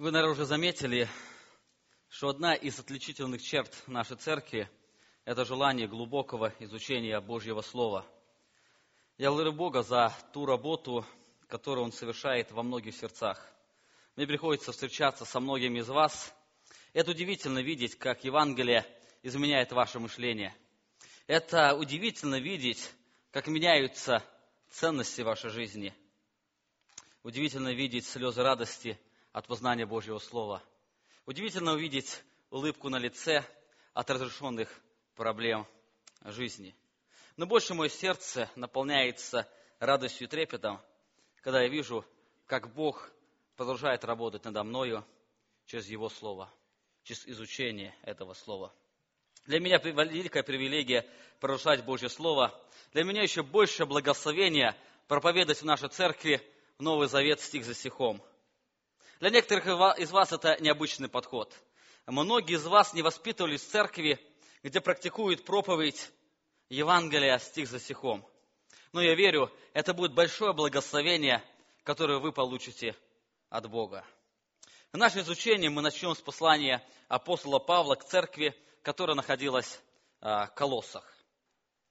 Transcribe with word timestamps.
Вы, 0.00 0.12
наверное, 0.12 0.32
уже 0.32 0.46
заметили, 0.46 1.06
что 2.08 2.30
одна 2.30 2.54
из 2.54 2.78
отличительных 2.78 3.42
черт 3.42 3.70
нашей 3.86 4.16
церкви– 4.16 4.66
это 5.26 5.44
желание 5.44 5.86
глубокого 5.86 6.54
изучения 6.58 7.20
Божьего 7.20 7.60
Слова. 7.60 8.06
Я 9.18 9.28
благодарю 9.28 9.52
Бога 9.52 9.82
за 9.82 10.16
ту 10.32 10.46
работу, 10.46 11.04
которую 11.48 11.84
Он 11.84 11.92
совершает 11.92 12.50
во 12.50 12.62
многих 12.62 12.94
сердцах. 12.96 13.46
Мне 14.16 14.26
приходится 14.26 14.72
встречаться 14.72 15.26
со 15.26 15.38
многими 15.38 15.80
из 15.80 15.88
вас. 15.90 16.34
Это 16.94 17.10
удивительно 17.10 17.58
видеть, 17.58 17.98
как 17.98 18.24
Евангелие 18.24 18.86
изменяет 19.22 19.70
ваше 19.70 19.98
мышление. 19.98 20.56
Это 21.26 21.74
удивительно 21.74 22.40
видеть, 22.40 22.90
как 23.32 23.48
меняются 23.48 24.24
ценности 24.70 25.20
вашей 25.20 25.50
жизни. 25.50 25.94
Удивительно 27.22 27.74
видеть 27.74 28.06
слезы 28.06 28.42
радости 28.42 28.98
от 29.32 29.46
познания 29.46 29.86
Божьего 29.86 30.18
Слова. 30.18 30.62
Удивительно 31.26 31.72
увидеть 31.72 32.22
улыбку 32.50 32.88
на 32.88 32.98
лице 32.98 33.44
от 33.92 34.10
разрешенных 34.10 34.68
проблем 35.14 35.66
жизни. 36.24 36.74
Но 37.36 37.46
больше 37.46 37.74
мое 37.74 37.88
сердце 37.88 38.50
наполняется 38.56 39.48
радостью 39.78 40.26
и 40.26 40.30
трепетом, 40.30 40.80
когда 41.42 41.62
я 41.62 41.68
вижу, 41.68 42.04
как 42.46 42.72
Бог 42.74 43.10
продолжает 43.56 44.04
работать 44.04 44.44
надо 44.44 44.62
мною 44.64 45.04
через 45.66 45.86
Его 45.88 46.08
Слово, 46.08 46.52
через 47.04 47.26
изучение 47.26 47.94
этого 48.02 48.34
Слова. 48.34 48.74
Для 49.46 49.60
меня 49.60 49.78
великая 49.78 50.42
привилегия 50.42 51.06
продолжать 51.40 51.84
Божье 51.84 52.08
Слово. 52.08 52.54
Для 52.92 53.04
меня 53.04 53.22
еще 53.22 53.42
больше 53.42 53.86
благословения 53.86 54.76
проповедовать 55.08 55.62
в 55.62 55.64
нашей 55.64 55.88
церкви 55.88 56.42
Новый 56.78 57.08
Завет 57.08 57.40
стих 57.40 57.64
за 57.64 57.74
стихом. 57.74 58.22
Для 59.20 59.28
некоторых 59.28 59.98
из 59.98 60.10
вас 60.10 60.32
это 60.32 60.56
необычный 60.60 61.10
подход. 61.10 61.54
Многие 62.06 62.56
из 62.56 62.66
вас 62.66 62.94
не 62.94 63.02
воспитывались 63.02 63.60
в 63.60 63.68
церкви, 63.68 64.18
где 64.62 64.80
практикуют 64.80 65.44
проповедь 65.44 66.10
Евангелия 66.70 67.36
стих 67.38 67.68
за 67.68 67.78
стихом. 67.78 68.26
Но 68.94 69.02
я 69.02 69.14
верю, 69.14 69.52
это 69.74 69.92
будет 69.92 70.14
большое 70.14 70.54
благословение, 70.54 71.44
которое 71.84 72.18
вы 72.18 72.32
получите 72.32 72.96
от 73.50 73.68
Бога. 73.68 74.06
В 74.90 74.96
наше 74.96 75.20
изучение 75.20 75.68
мы 75.68 75.82
начнем 75.82 76.14
с 76.14 76.20
послания 76.22 76.82
апостола 77.08 77.58
Павла 77.58 77.96
к 77.96 78.04
церкви, 78.04 78.56
которая 78.82 79.16
находилась 79.16 79.82
а, 80.22 80.46
в 80.46 80.54
Колоссах. 80.54 81.04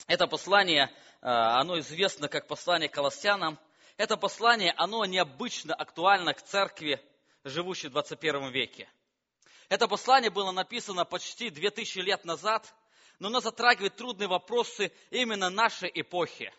Это 0.08 0.25
послание, 0.25 0.91
а, 1.21 1.61
оно 1.61 1.77
известно 1.77 2.27
как 2.27 2.47
послание 2.47 2.89
колоссянам. 2.89 3.59
Это 3.97 4.17
послание, 4.17 4.73
оно 4.77 5.05
необычно 5.05 5.75
актуально 5.75 6.33
к 6.33 6.41
церкви, 6.41 6.99
живущей 7.44 7.90
в 7.90 7.94
21 7.94 8.52
веке. 8.52 8.90
Это 9.70 9.88
послание 9.88 10.32
было 10.32 10.52
написано 10.52 11.06
почти 11.06 11.50
2000 11.50 12.00
лет 12.00 12.26
назад, 12.26 12.73
но 13.20 13.28
оно 13.28 13.40
затрагивает 13.40 13.95
трудные 13.95 14.28
вопросы 14.28 14.92
именно 15.12 15.50
нашей 15.50 15.92
эпохи. 15.94 16.54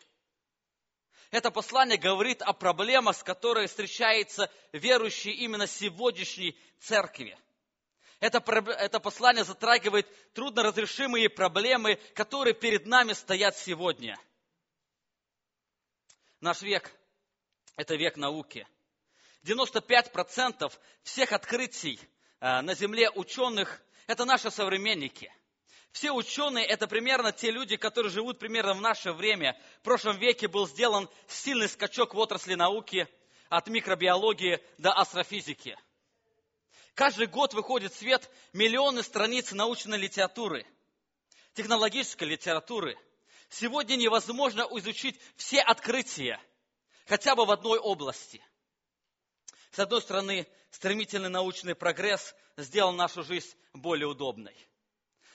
Это 1.31 1.51
послание 1.51 1.97
говорит 1.97 2.43
о 2.43 2.53
проблемах, 2.53 3.17
с 3.17 3.23
которыми 3.23 3.67
встречаются 3.67 4.51
верующие 4.73 5.35
именно 5.35 5.67
сегодняшней 5.67 6.59
церкви. 6.81 7.39
Это, 8.19 8.43
это 8.73 9.01
послание 9.01 9.45
затрагивает 9.45 10.07
трудноразрешимые 10.35 11.31
проблемы, 11.31 11.97
которые 12.15 12.53
перед 12.53 12.87
нами 12.87 13.13
стоят 13.13 13.57
сегодня. 13.57 14.19
Наш 16.41 16.63
век– 16.63 16.93
это 17.77 17.95
век 17.95 18.17
науки. 18.17 18.67
95% 19.45 20.73
всех 21.03 21.33
открытий 21.33 22.01
э, 22.41 22.61
на 22.61 22.75
Земле 22.75 23.11
ученых– 23.11 23.83
это 24.07 24.25
наши 24.25 24.51
современники– 24.51 25.33
все 25.93 26.13
ученые– 26.13 26.65
это 26.67 26.87
примерно 26.87 27.33
те 27.33 27.51
люди, 27.51 27.77
которые 27.77 28.13
живут 28.13 28.39
примерно 28.39 28.75
в 28.75 28.81
наше 28.81 29.13
время. 29.13 29.61
В 29.81 29.83
прошлом 29.83 30.19
веке 30.19 30.47
был 30.47 30.69
сделан 30.69 31.09
сильный 31.27 31.69
скачок 31.69 32.15
в 32.15 32.19
отрасли 32.19 32.55
науки 32.55 33.09
от 33.49 33.69
микробиологии 33.69 34.61
до 34.79 34.93
астрофизики. 34.93 35.77
Каждый 36.95 37.27
год 37.27 37.55
выходит 37.55 37.93
в 37.93 37.99
свет 37.99 38.31
миллионы 38.53 39.03
страниц 39.03 39.53
научной 39.53 39.99
литературы, 39.99 40.65
технологической 41.55 42.29
литературы. 42.29 42.97
Сегодня 43.49 43.97
невозможно 43.97 44.69
изучить 44.71 45.19
все 45.35 45.61
открытия, 45.61 46.41
хотя 47.07 47.35
бы 47.35 47.47
в 47.47 47.51
одной 47.51 47.81
области. 47.81 48.45
С 49.71 49.79
одной 49.79 50.03
стороны, 50.03 50.49
стремительный 50.71 51.29
научный 51.29 51.75
прогресс 51.75 52.35
сделал 52.57 52.93
нашу 52.93 53.23
жизнь 53.23 53.57
более 53.73 54.09
удобной. 54.09 54.57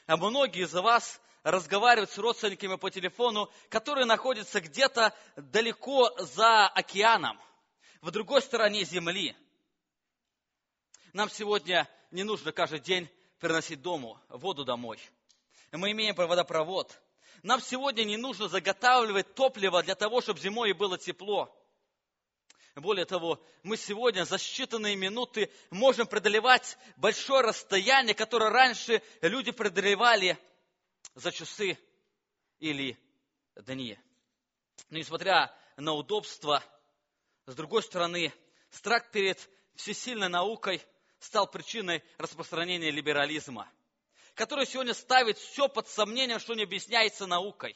А 0.08 0.18
многие 0.18 0.64
из 0.64 0.74
вас 0.74 1.22
разговаривают 1.44 2.12
с 2.12 2.18
родственниками 2.18 2.76
по 2.76 2.90
телефону, 2.90 3.50
которые 3.70 4.06
находятся 4.06 4.60
где-то 4.60 5.14
далеко 5.36 6.10
за 6.20 6.68
океаном, 6.68 7.40
в 8.02 8.12
другой 8.12 8.42
стороне 8.42 8.84
Земли. 8.84 9.36
Нам 11.14 11.30
сегодня 11.30 11.88
не 12.12 12.24
нужно 12.24 12.52
каждый 12.52 12.80
день 12.80 13.10
приносить 13.40 13.82
дому 13.82 14.20
воду 14.28 14.66
домой. 14.66 15.00
Мы 15.72 15.92
имеем 15.92 16.16
водопровод. 16.16 17.00
Нам 17.42 17.62
сегодня 17.62 18.04
не 18.04 18.18
нужно 18.18 18.50
заготавливать 18.50 19.34
топливо 19.36 19.82
для 19.82 19.96
того, 19.96 20.22
чтобы 20.22 20.40
зимой 20.40 20.74
было 20.74 20.98
тепло. 20.98 21.56
Более 22.76 23.06
того, 23.06 23.42
мы 23.64 23.78
сегодня 23.78 24.26
за 24.26 24.36
считанные 24.36 24.96
минуты 24.96 25.50
можем 25.70 26.08
преодолевать 26.08 26.78
большое 26.98 27.42
расстояние, 27.42 28.14
которое 28.14 28.50
раньше 28.50 29.02
люди 29.22 29.52
преодолевали 29.52 30.38
за 31.14 31.32
часы 31.32 31.78
или 32.60 32.98
дни. 33.56 33.98
Но 34.90 34.98
несмотря 34.98 35.56
на 35.78 35.94
удобство, 35.94 36.62
с 37.46 37.56
другой 37.56 37.82
стороны, 37.82 38.34
страх 38.72 39.10
перед 39.10 39.40
всесильной 39.76 40.28
наукой 40.28 40.82
стал 41.20 41.50
причиной 41.50 42.04
распространения 42.18 42.92
либерализма, 42.92 43.72
который 44.34 44.66
сегодня 44.66 44.94
ставит 44.94 45.38
все 45.38 45.70
под 45.70 45.88
сомнением, 45.88 46.40
что 46.40 46.56
не 46.56 46.64
объясняется 46.64 47.26
наукой, 47.26 47.74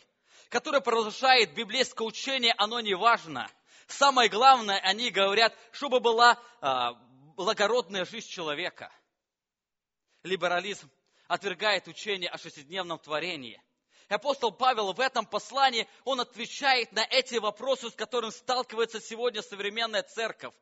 который 0.49 0.81
продолжает 0.81 1.53
библейское 1.53 2.05
учение, 2.05 2.53
оно 2.57 2.81
не 2.81 2.95
важно– 2.95 3.49
Самое 3.89 4.29
главное, 4.29 4.79
они 4.79 5.09
говорят, 5.09 5.57
чтобы 5.71 5.99
была 5.99 6.39
а, 6.61 6.93
благородная 7.35 8.05
жизнь 8.05 8.29
человека. 8.29 8.93
Либерализм 10.21 10.91
отвергает 11.27 11.87
учение 11.87 12.29
о 12.29 12.37
шестидневном 12.37 12.99
творении. 12.99 13.61
И 14.07 14.13
апостол 14.13 14.51
Павел 14.51 14.93
в 14.93 14.99
этом 14.99 15.25
послании, 15.25 15.87
он 16.03 16.19
отвечает 16.19 16.91
на 16.91 17.03
эти 17.03 17.35
вопросы, 17.35 17.89
с 17.89 17.95
которыми 17.95 18.29
сталкивается 18.29 19.01
сегодня 19.01 19.41
современная 19.41 20.03
церковь. 20.03 20.53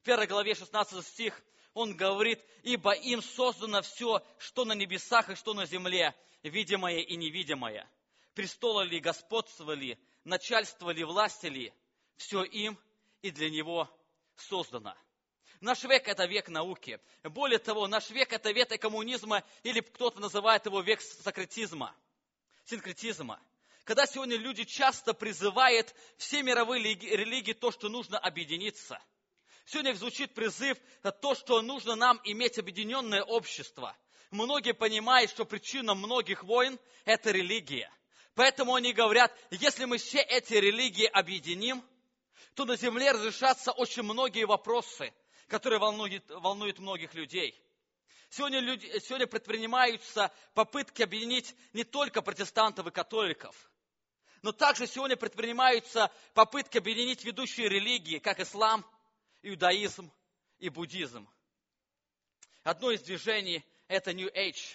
В 0.00 0.04
первой 0.04 0.26
главе 0.26 0.54
16 0.54 1.06
стих 1.06 1.40
он 1.72 1.96
говорит, 1.96 2.44
«Ибо 2.64 2.92
им 2.92 3.22
создано 3.22 3.80
все, 3.80 4.22
что 4.38 4.66
на 4.66 4.74
небесах 4.74 5.30
и 5.30 5.36
что 5.36 5.54
на 5.54 5.64
земле, 5.64 6.14
видимое 6.42 6.98
и 6.98 7.16
невидимое. 7.16 7.90
Престолы 8.34 8.84
ли, 8.84 9.00
господство 9.00 9.72
ли, 9.72 9.98
начальство 10.24 10.90
ли, 10.90 11.02
власти 11.02 11.46
ли, 11.46 11.72
все 12.18 12.42
им 12.42 12.78
и 13.22 13.30
для 13.30 13.48
него 13.48 13.88
создано. 14.36 14.94
Наш 15.60 15.82
век– 15.84 16.06
это 16.06 16.26
век 16.26 16.48
науки. 16.48 17.00
Более 17.24 17.58
того, 17.58 17.88
наш 17.88 18.10
век– 18.10 18.32
это 18.32 18.52
век 18.52 18.68
коммунизма, 18.80 19.42
или 19.62 19.80
кто-то 19.80 20.20
называет 20.20 20.66
его 20.66 20.80
век 20.82 21.00
сократизма, 21.00 21.96
синкретизма. 22.64 23.40
Когда 23.84 24.06
сегодня 24.06 24.36
люди 24.36 24.64
часто 24.64 25.14
призывают 25.14 25.94
все 26.16 26.42
мировые 26.42 26.82
религии 26.94 27.54
то, 27.54 27.72
что 27.72 27.88
нужно 27.88 28.18
объединиться. 28.18 29.00
Сегодня 29.64 29.94
звучит 29.94 30.34
призыв 30.34 30.78
на 31.02 31.10
то, 31.10 31.34
что 31.34 31.60
нужно 31.62 31.96
нам 31.96 32.20
иметь 32.24 32.58
объединенное 32.58 33.22
общество. 33.22 33.96
Многие 34.30 34.74
понимают, 34.74 35.30
что 35.30 35.44
причина 35.44 35.94
многих 35.94 36.44
войн– 36.44 36.78
это 37.04 37.30
религия. 37.30 37.90
Поэтому 38.34 38.74
они 38.74 38.92
говорят, 38.92 39.36
если 39.50 39.86
мы 39.86 39.98
все 39.98 40.20
эти 40.20 40.54
религии 40.54 41.06
объединим– 41.06 41.82
то 42.58 42.64
на 42.64 42.74
земле 42.74 43.12
разрешатся 43.12 43.70
очень 43.70 44.02
многие 44.02 44.44
вопросы, 44.44 45.14
которые 45.46 45.78
волнуют, 45.78 46.28
волнуют 46.28 46.80
многих 46.80 47.14
людей. 47.14 47.56
Сегодня, 48.30 48.58
люди, 48.58 48.98
сегодня 48.98 49.28
предпринимаются 49.28 50.32
попытки 50.54 51.02
объединить 51.02 51.54
не 51.72 51.84
только 51.84 52.20
протестантов 52.20 52.88
и 52.88 52.90
католиков, 52.90 53.54
но 54.42 54.50
также 54.50 54.88
сегодня 54.88 55.16
предпринимаются 55.16 56.10
попытки 56.34 56.78
объединить 56.78 57.24
ведущие 57.24 57.68
религии, 57.68 58.18
как 58.18 58.40
ислам, 58.40 58.84
иудаизм 59.42 60.12
и 60.58 60.68
буддизм. 60.68 61.30
Одно 62.64 62.90
из 62.90 63.02
движений– 63.02 63.64
это 63.86 64.12
New 64.12 64.30
Age. 64.34 64.74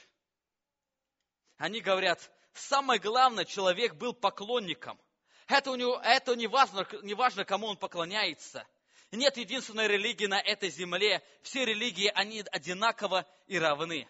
Они 1.57 1.81
говорят, 1.81 2.31
самое 2.53 3.01
главное, 3.01 3.43
человек 3.43 3.95
был 3.95 4.13
поклонником– 4.13 4.97
это, 5.47 5.71
у 5.71 5.75
него, 5.75 5.99
это 6.03 6.35
не, 6.35 6.47
важно, 6.47 6.87
не 7.01 7.13
важно, 7.13 7.45
кому 7.45 7.67
он 7.67 7.77
поклоняется. 7.77 8.65
Нет 9.11 9.37
единственной 9.37 9.87
религии 9.87 10.25
на 10.25 10.41
этой 10.41 10.69
земле. 10.69 11.21
Все 11.43 11.65
религии, 11.65 12.11
они 12.15 12.43
одинаково 12.51 13.27
и 13.47 13.59
равны. 13.59 14.07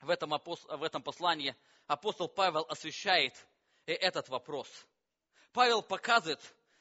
В 0.00 0.10
этом, 0.10 0.30
в 0.30 0.82
этом 0.82 1.02
послании 1.02 1.54
апостол 1.86 2.28
Павел 2.28 2.66
освещает 2.68 3.34
и 3.86 3.92
этот 3.92 4.28
вопрос. 4.28 4.68
Павел 5.52 5.82
показывает, 5.82 6.40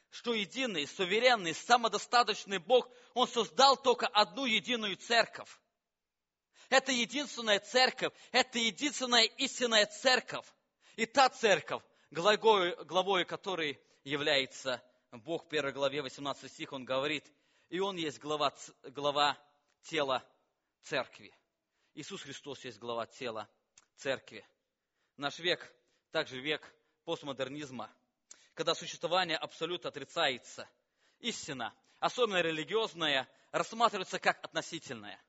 что 0.09 0.33
единый, 0.33 0.87
суверенный, 0.87 1.53
самодостаточный 1.53 2.57
Бог, 2.57 2.89
Он 3.13 3.27
создал 3.27 3.77
только 3.77 4.07
одну 4.07 4.45
единую 4.45 4.95
церковь. 4.97 5.49
Это 6.69 6.91
единственная 6.91 7.59
церковь, 7.59 8.13
это 8.31 8.59
единственная 8.59 9.23
истинная 9.23 9.85
церковь. 9.87 10.45
И 10.95 11.05
та 11.05 11.29
церковь, 11.29 11.83
главой, 12.11 12.75
главой 12.85 13.25
которой 13.25 13.79
является 14.03 14.83
Бог, 15.11 15.45
в 15.45 15.47
первой 15.47 15.71
главе, 15.71 16.01
18 16.01 16.51
стих, 16.51 16.73
Он 16.73 16.85
говорит, 16.85 17.25
и 17.69 17.79
Он 17.79 17.95
есть 17.95 18.19
глава, 18.19 18.53
глава 18.83 19.37
тела 19.83 20.23
церкви. 20.83 21.33
Иисус 21.95 22.21
Христос 22.21 22.63
есть 22.65 22.77
глава 22.79 23.05
тела 23.07 23.49
церкви. 23.95 24.45
Наш 25.17 25.39
век 25.39 25.71
также 26.11 26.39
век 26.39 26.61
постмодернизма, 27.03 27.91
когда 28.53 28.75
существование 28.75 29.37
абсолютно 29.37 29.89
отрицается. 29.89 30.69
Истина, 31.19 31.73
особенно 31.99 32.41
религиозная, 32.41 33.27
рассматривается 33.51 34.19
как 34.19 34.43
относительная. 34.45 35.21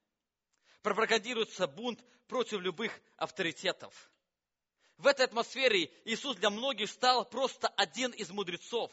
Пропагандируется 0.82 1.66
бунт 1.66 2.04
против 2.28 2.60
любых 2.60 2.92
авторитетов. 3.16 4.09
В 5.00 5.06
этой 5.06 5.24
атмосфере 5.24 5.90
Иисус 6.04 6.36
для 6.36 6.50
многих 6.50 6.90
стал 6.90 7.24
просто 7.24 7.68
один 7.68 8.10
из 8.10 8.28
мудрецов. 8.28 8.92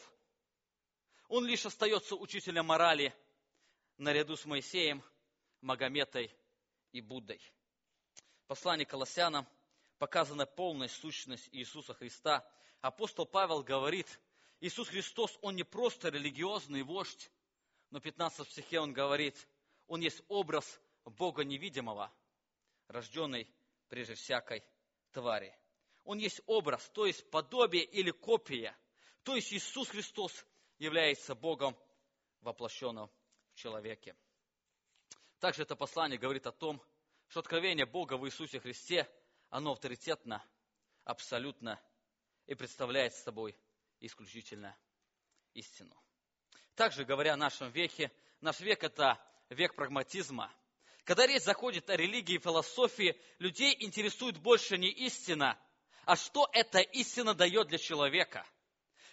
Он 1.28 1.46
лишь 1.46 1.66
остается 1.66 2.16
учителем 2.16 2.68
морали 2.68 3.14
наряду 3.98 4.38
с 4.38 4.46
Моисеем, 4.46 5.04
Магометой 5.60 6.34
и 6.94 7.02
Буддой. 7.02 7.42
Послание 8.48 8.86
Колоссянам 8.86 9.46
показана 9.98 10.46
полная 10.46 10.88
сущность 10.88 11.50
Иисуса 11.52 11.94
Христа. 11.94 12.50
Апостол 12.80 13.26
Павел 13.26 13.62
говорит, 13.62 14.08
Иисус 14.62 14.88
Христос, 14.88 15.38
Он 15.42 15.58
не 15.58 15.64
просто 15.66 16.08
религиозный 16.08 16.84
вождь, 16.84 17.30
но 17.90 18.00
в 18.00 18.04
15 18.04 18.50
стихе 18.50 18.80
Он 18.80 18.94
говорит, 18.94 19.36
Он 19.88 20.00
есть 20.00 20.22
образ 20.30 20.80
Бога 21.04 21.44
невидимого, 21.44 22.10
рожденный 22.88 23.46
прежде 23.90 24.16
всякой 24.16 24.64
твари. 25.12 25.54
Он 26.08 26.20
есть 26.20 26.40
образ, 26.46 26.90
то 26.94 27.06
есть 27.06 27.30
подобие 27.30 27.84
или 27.84 28.12
копия. 28.12 28.74
То 29.24 29.36
есть 29.36 29.52
Иисус 29.52 29.90
Христос 29.90 30.46
является 30.78 31.36
Богом, 31.36 31.78
воплощенным 32.40 33.12
в 33.52 33.56
человеке. 33.56 34.16
Также 35.40 35.64
это 35.64 35.76
послание 35.76 36.18
говорит 36.18 36.48
о 36.48 36.54
том, 36.54 36.82
что 37.28 37.42
откровение 37.42 37.86
Бога 37.86 38.16
в 38.16 38.26
Иисусе 38.26 38.62
Христе, 38.62 39.06
оно 39.50 39.74
авторитетно, 39.74 40.42
абсолютно 41.04 41.78
и 42.46 42.56
представляет 42.56 43.14
собой 43.14 43.60
исключительно 44.00 44.78
истину. 45.56 46.02
Также, 46.76 47.04
говоря 47.04 47.34
о 47.34 47.38
нашем 47.38 47.70
веке, 47.70 48.14
наш 48.40 48.62
век– 48.62 48.82
это 48.86 49.22
век 49.50 49.76
прагматизма. 49.76 50.54
Когда 51.04 51.28
речь 51.28 51.44
заходит 51.44 51.90
о 51.90 51.98
религии 51.98 52.36
и 52.36 52.40
философии, 52.40 53.20
людей 53.40 53.76
интересует 53.82 54.38
больше 54.38 54.78
не 54.78 54.88
истина, 54.90 55.60
а 56.08 56.16
что 56.16 56.50
эта 56.54 56.80
истина 56.80 57.34
дает 57.34 57.68
для 57.68 57.78
человека. 57.78 58.48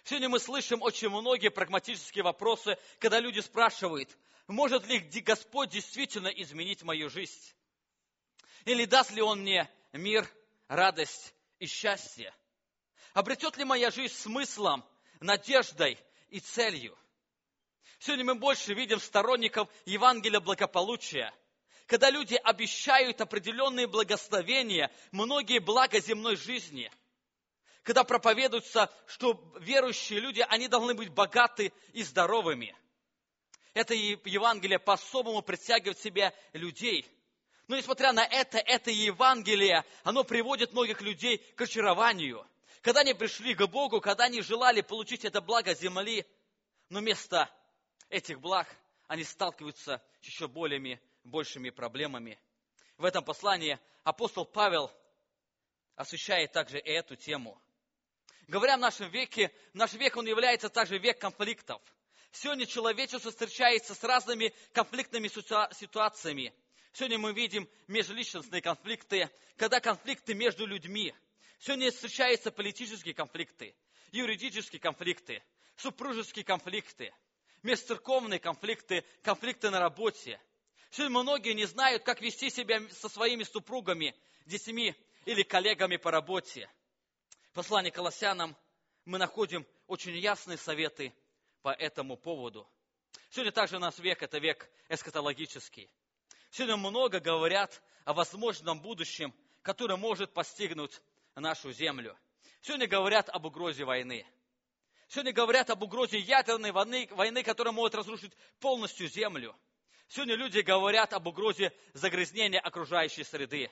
Сегодня 0.05 0.29
мы 0.29 0.39
слышим 0.39 0.81
очень 0.81 1.09
многие 1.09 1.51
прагматические 1.51 2.23
вопросы, 2.23 2.79
когда 3.01 3.19
люди 3.19 3.41
спрашивают, 3.41 4.17
может 4.47 4.87
ли 4.87 5.01
Господь 5.21 5.71
действительно 5.71 6.29
изменить 6.29 6.85
мою 6.85 7.11
жизнь? 7.11 7.53
Или 8.65 8.85
даст 8.85 9.11
ли 9.11 9.23
Он 9.23 9.41
мне 9.41 9.69
мир, 9.93 10.29
радость 10.69 11.35
и 11.59 11.67
счастье? 11.67 12.33
Обретет 13.13 13.57
ли 13.57 13.65
моя 13.65 13.91
жизнь 13.91 14.15
смыслом, 14.15 14.85
надеждой 15.19 15.99
и 16.29 16.39
целью? 16.39 16.97
Сегодня 17.99 18.25
мы 18.25 18.35
больше 18.37 18.73
видим 18.73 19.01
сторонников 19.01 19.69
Евангелия 19.85 20.39
благополучия, 20.39 21.35
когда 21.87 22.11
люди 22.11 22.35
обещают 22.35 23.21
определенные 23.21 23.87
благословения, 23.87 24.91
многие 25.13 25.59
блага 25.59 26.01
земной 26.01 26.37
жизни– 26.37 26.91
когда 27.85 28.03
проповедуется, 28.03 28.91
что 29.07 29.39
верующие 29.61 30.19
люди, 30.19 30.45
они 30.49 30.69
должны 30.69 30.95
быть 30.95 31.11
богаты 31.11 31.71
и 31.93 32.03
здоровыми. 32.03 32.75
Это 33.75 33.93
Евангелие 33.95 34.79
по-особому 34.79 35.43
притягивает 35.43 35.99
в 35.99 36.03
себя 36.03 36.33
людей. 36.55 37.07
Но 37.69 37.77
несмотря 37.77 38.13
на 38.13 38.25
это, 38.25 38.57
это 38.59 38.91
Евангелие, 38.91 39.85
оно 40.03 40.25
приводит 40.25 40.73
многих 40.73 41.03
людей 41.03 41.39
к 41.57 41.61
очарованию. 41.61 42.47
Когда 42.81 43.01
они 43.01 43.13
пришли 43.13 43.55
к 43.55 43.67
Богу, 43.67 44.01
когда 44.01 44.25
они 44.25 44.41
желали 44.41 44.81
получить 44.81 45.27
это 45.27 45.43
благо 45.43 45.75
земли, 45.75 46.27
но 46.89 47.01
вместо 47.01 47.51
этих 48.09 48.41
благ 48.41 48.67
они 49.09 49.25
сталкиваются 49.25 50.03
с 50.23 50.27
еще 50.27 50.49
более 50.49 50.79
большими 51.25 51.71
проблемами. 51.71 52.39
В 52.97 53.05
этом 53.05 53.25
послании 53.25 53.79
апостол 54.05 54.45
Павел 54.45 54.91
освещает 55.97 56.53
также 56.53 56.79
и 56.79 56.91
эту 56.91 57.17
тему. 57.17 57.61
Говоря 58.47 58.75
о 58.75 58.79
нашем 58.79 59.11
веке, 59.11 59.51
наш 59.73 59.95
век, 59.95 60.17
он 60.17 60.27
является 60.27 60.69
также 60.69 60.99
век 60.99 61.19
конфликтов. 61.19 61.81
Сегодня 62.31 62.67
человечество 62.67 63.31
встречается 63.31 63.95
с 63.95 64.03
разными 64.05 64.53
конфликтными 64.73 65.29
ситуациями. 65.29 66.53
Сегодня 66.93 67.19
мы 67.19 67.33
видим 67.33 67.69
межличностные 67.89 68.61
конфликты, 68.61 69.31
когда 69.57 69.81
конфликты 69.81 70.35
между 70.35 70.67
людьми. 70.67 71.15
Сегодня 71.59 71.91
встречаются 71.91 72.51
политические 72.51 73.15
конфликты, 73.15 73.75
юридические 74.13 74.81
конфликты, 74.81 75.43
супружеские 75.77 76.45
конфликты, 76.45 77.15
межцерковные 77.63 78.39
конфликты, 78.39 79.05
конфликты 79.23 79.71
на 79.71 79.81
работе. 79.81 80.41
Сегодня 80.97 81.19
многие 81.23 81.55
не 81.55 81.65
знают, 81.65 82.05
как 82.05 82.21
вести 82.21 82.51
себя 82.51 82.81
со 82.91 83.09
своими 83.09 83.43
супругами, 83.43 84.15
детьми 84.47 84.95
или 85.25 85.43
коллегами 85.43 85.97
по 85.97 86.13
работе. 86.13 86.71
В 87.51 87.55
послании 87.55 87.91
Колоссянам 87.91 88.57
мы 89.05 89.19
находим 89.19 89.67
очень 89.89 90.17
ясные 90.17 90.57
советы 90.57 91.13
по 91.63 91.71
этому 91.71 92.17
поводу. 92.17 92.65
Сегодня 93.31 93.51
также 93.51 93.79
у 93.79 93.81
нас 93.81 93.99
век– 93.99 94.23
это 94.23 94.39
век 94.39 94.71
эскатологический. 94.89 95.91
Сегодня 96.53 96.77
много 96.77 97.19
говорят 97.19 97.83
о 98.05 98.13
возможном 98.13 98.81
будущем, 98.81 99.35
которое 99.63 99.97
может 99.97 100.33
постигнуть 100.33 101.01
нашу 101.35 101.73
землю. 101.73 102.17
Сегодня 102.61 102.87
говорят 102.87 103.29
об 103.31 103.47
угрозе 103.47 103.85
войны. 103.85 104.25
Сегодня 105.09 105.33
говорят 105.33 105.71
об 105.71 105.83
угрозе 105.83 106.21
ядерной 106.21 106.71
войны, 106.71 107.09
войны, 107.11 107.43
которая 107.43 107.73
может 107.73 107.97
разрушить 107.97 108.33
полностью 108.61 109.09
землю. 109.09 109.57
Сегодня 110.09 110.37
люди 110.37 110.61
говорят 110.61 111.13
об 111.13 111.27
угрозе 111.27 111.73
загрязнения 111.93 112.61
окружающей 112.61 113.25
среды. 113.25 113.71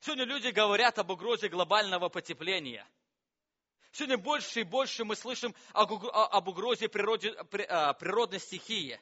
Сегодня 0.00 0.24
люди 0.24 0.48
говорят 0.48 0.98
об 0.98 1.10
угрозе 1.10 1.48
глобального 1.48 2.08
потепления. 2.08 2.86
Сегодня 3.92 4.18
больше 4.18 4.60
и 4.60 4.64
больше 4.64 5.04
мы 5.04 5.16
слышим 5.16 5.54
об 5.72 6.48
угрозе 6.48 6.88
природе, 6.88 7.30
а, 7.30 7.94
природной 7.94 8.40
стихии. 8.40 9.00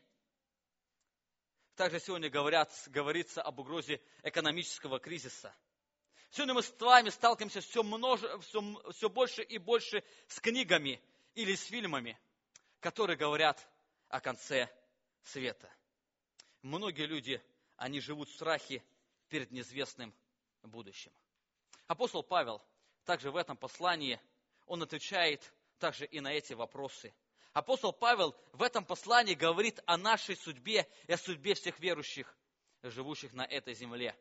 Также 1.74 1.98
сегодня 1.98 2.28
говорят, 2.28 2.70
говорится 2.88 3.42
об 3.42 3.58
угрозе 3.58 4.00
экономического 4.22 5.00
кризиса. 5.00 5.54
Сегодня 6.30 6.54
мы 6.54 6.62
с 6.62 6.72
вами 6.78 7.08
сталкиваемся 7.08 7.62
все, 7.62 7.82
множе, 7.82 8.38
все, 8.40 8.62
все 8.92 9.10
больше 9.10 9.42
и 9.42 9.58
больше 9.58 10.04
с 10.28 10.40
книгами 10.40 11.02
или 11.34 11.54
с 11.54 11.64
фильмами, 11.64 12.18
которые 12.80 13.16
говорят 13.16 13.66
о 14.08 14.20
конце 14.20 14.68
света. 15.22 15.70
Многие 16.62 17.06
люди, 17.06 17.42
они 17.76 18.00
живут 18.00 18.28
в 18.28 18.34
страхе 18.34 18.82
перед 19.28 19.50
неизвестным 19.50 20.14
будущим. 20.62 21.12
Апостол 21.88 22.22
Павел 22.22 22.62
также 23.04 23.30
в 23.30 23.36
этом 23.36 23.56
послании, 23.56 24.20
он 24.66 24.82
отвечает 24.82 25.52
также 25.78 26.06
и 26.06 26.20
на 26.20 26.32
эти 26.32 26.52
вопросы. 26.52 27.12
Апостол 27.52 27.92
Павел 27.92 28.34
в 28.52 28.62
этом 28.62 28.84
послании 28.84 29.34
говорит 29.34 29.80
о 29.86 29.96
нашей 29.96 30.36
судьбе 30.36 30.88
и 31.06 31.12
о 31.12 31.18
судьбе 31.18 31.54
всех 31.54 31.78
верующих, 31.80 32.34
живущих 32.82 33.32
на 33.32 33.44
этой 33.44 33.74
земле. 33.74 34.16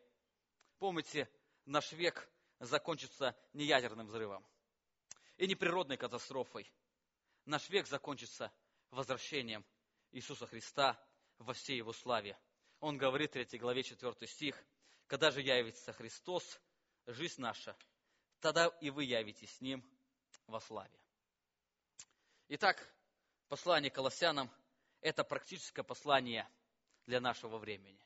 Помните, 0.78 1.30
наш 1.64 1.92
век 1.92 2.28
закончится 2.58 3.36
не 3.52 3.64
ядерным 3.64 4.08
взрывом 4.08 4.44
и 5.38 5.46
не 5.46 5.54
природной 5.54 5.96
катастрофой. 5.96 6.70
Наш 7.44 7.70
век 7.70 7.86
закончится 7.86 8.52
возвращением 8.90 9.64
Иисуса 10.10 10.46
Христа 10.46 11.00
во 11.42 11.52
всей 11.52 11.76
Его 11.76 11.92
славе. 11.92 12.38
Он 12.80 12.98
говорит 12.98 13.30
в 13.30 13.44
3 13.44 13.58
главе 13.58 13.82
4 13.82 14.26
стих, 14.26 14.56
«Когда 15.06 15.30
же 15.30 15.40
явится 15.40 15.92
Христос, 15.92 16.60
жизнь 17.06 17.40
наша, 17.40 17.76
тогда 18.40 18.66
и 18.80 18.90
вы 18.90 19.04
явитесь 19.04 19.54
с 19.56 19.60
Ним 19.60 19.84
во 20.46 20.60
славе». 20.60 20.98
Итак, 22.48 22.92
послание 23.48 23.90
Колоссянам 23.90 24.50
это 25.02 25.24
практическое 25.24 25.82
послание 25.82 26.48
для 27.06 27.20
нашего 27.20 27.58
времени. 27.58 28.00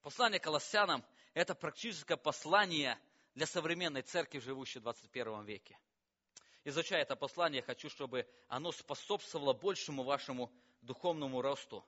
Послание 0.00 0.40
Колоссянам– 0.40 1.04
это 1.34 1.54
практическое 1.54 2.16
послание 2.16 2.98
для 3.34 3.46
современной 3.46 4.02
церкви, 4.02 4.38
живущей 4.38 4.80
в 4.80 4.84
21 4.84 5.44
веке. 5.44 5.78
Изучая 6.64 7.02
это 7.02 7.16
послание, 7.16 7.58
я 7.58 7.62
хочу, 7.62 7.90
чтобы 7.90 8.26
оно 8.48 8.72
способствовало 8.72 9.52
большему 9.52 10.02
вашему 10.04 10.50
духовному 10.80 11.42
росту, 11.42 11.84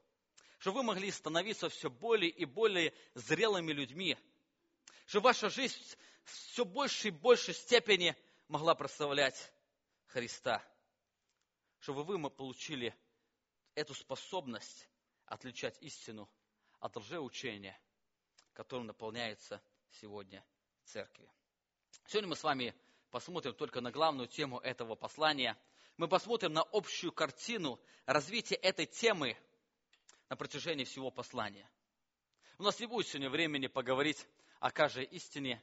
чтобы 0.59 0.79
вы 0.79 0.83
могли 0.85 1.11
становиться 1.11 1.69
все 1.69 1.89
более 1.89 2.31
и 2.31 2.45
более 2.45 2.93
зрелыми 3.15 3.73
людьми, 3.73 4.17
чтобы 5.07 5.27
ваша 5.27 5.49
жизнь 5.49 5.81
в 6.25 6.31
все 6.31 6.65
большей 6.65 7.09
и 7.09 7.15
большей 7.15 7.55
степени 7.55 8.17
могла 8.49 8.75
прославлять 8.75 9.53
Христа, 10.07 10.63
чтобы 11.81 12.05
вы 12.05 12.31
получили 12.31 12.95
эту 13.75 13.95
способность 13.95 14.89
отличать 15.27 15.81
истину 15.81 16.29
от 16.81 16.97
лжеучения, 16.97 17.79
которым 18.53 18.87
наполняется 18.87 19.63
сегодня 20.01 20.45
церкви. 20.85 21.31
Сегодня 22.07 22.31
мы 22.31 22.37
с 22.37 22.43
вами 22.43 22.75
посмотрим 23.11 23.55
только 23.55 23.81
на 23.81 23.91
главную 23.91 24.27
тему 24.27 24.59
этого 24.59 24.97
послания. 24.97 25.57
Мы 25.97 26.09
посмотрим 26.09 26.53
на 26.53 26.63
общую 26.63 27.13
картину 27.13 27.81
развития 28.07 28.57
этой 28.57 28.87
темы 28.87 29.37
на 30.29 30.37
протяжении 30.37 30.85
всего 30.85 31.11
послания. 31.11 31.69
У 32.59 32.63
нас 32.63 32.79
не 32.81 32.87
будет 32.87 33.07
сегодня 33.07 33.31
времени 33.31 33.67
поговорить 33.67 34.27
о 34.61 34.71
каждой 34.71 35.05
истине. 35.05 35.63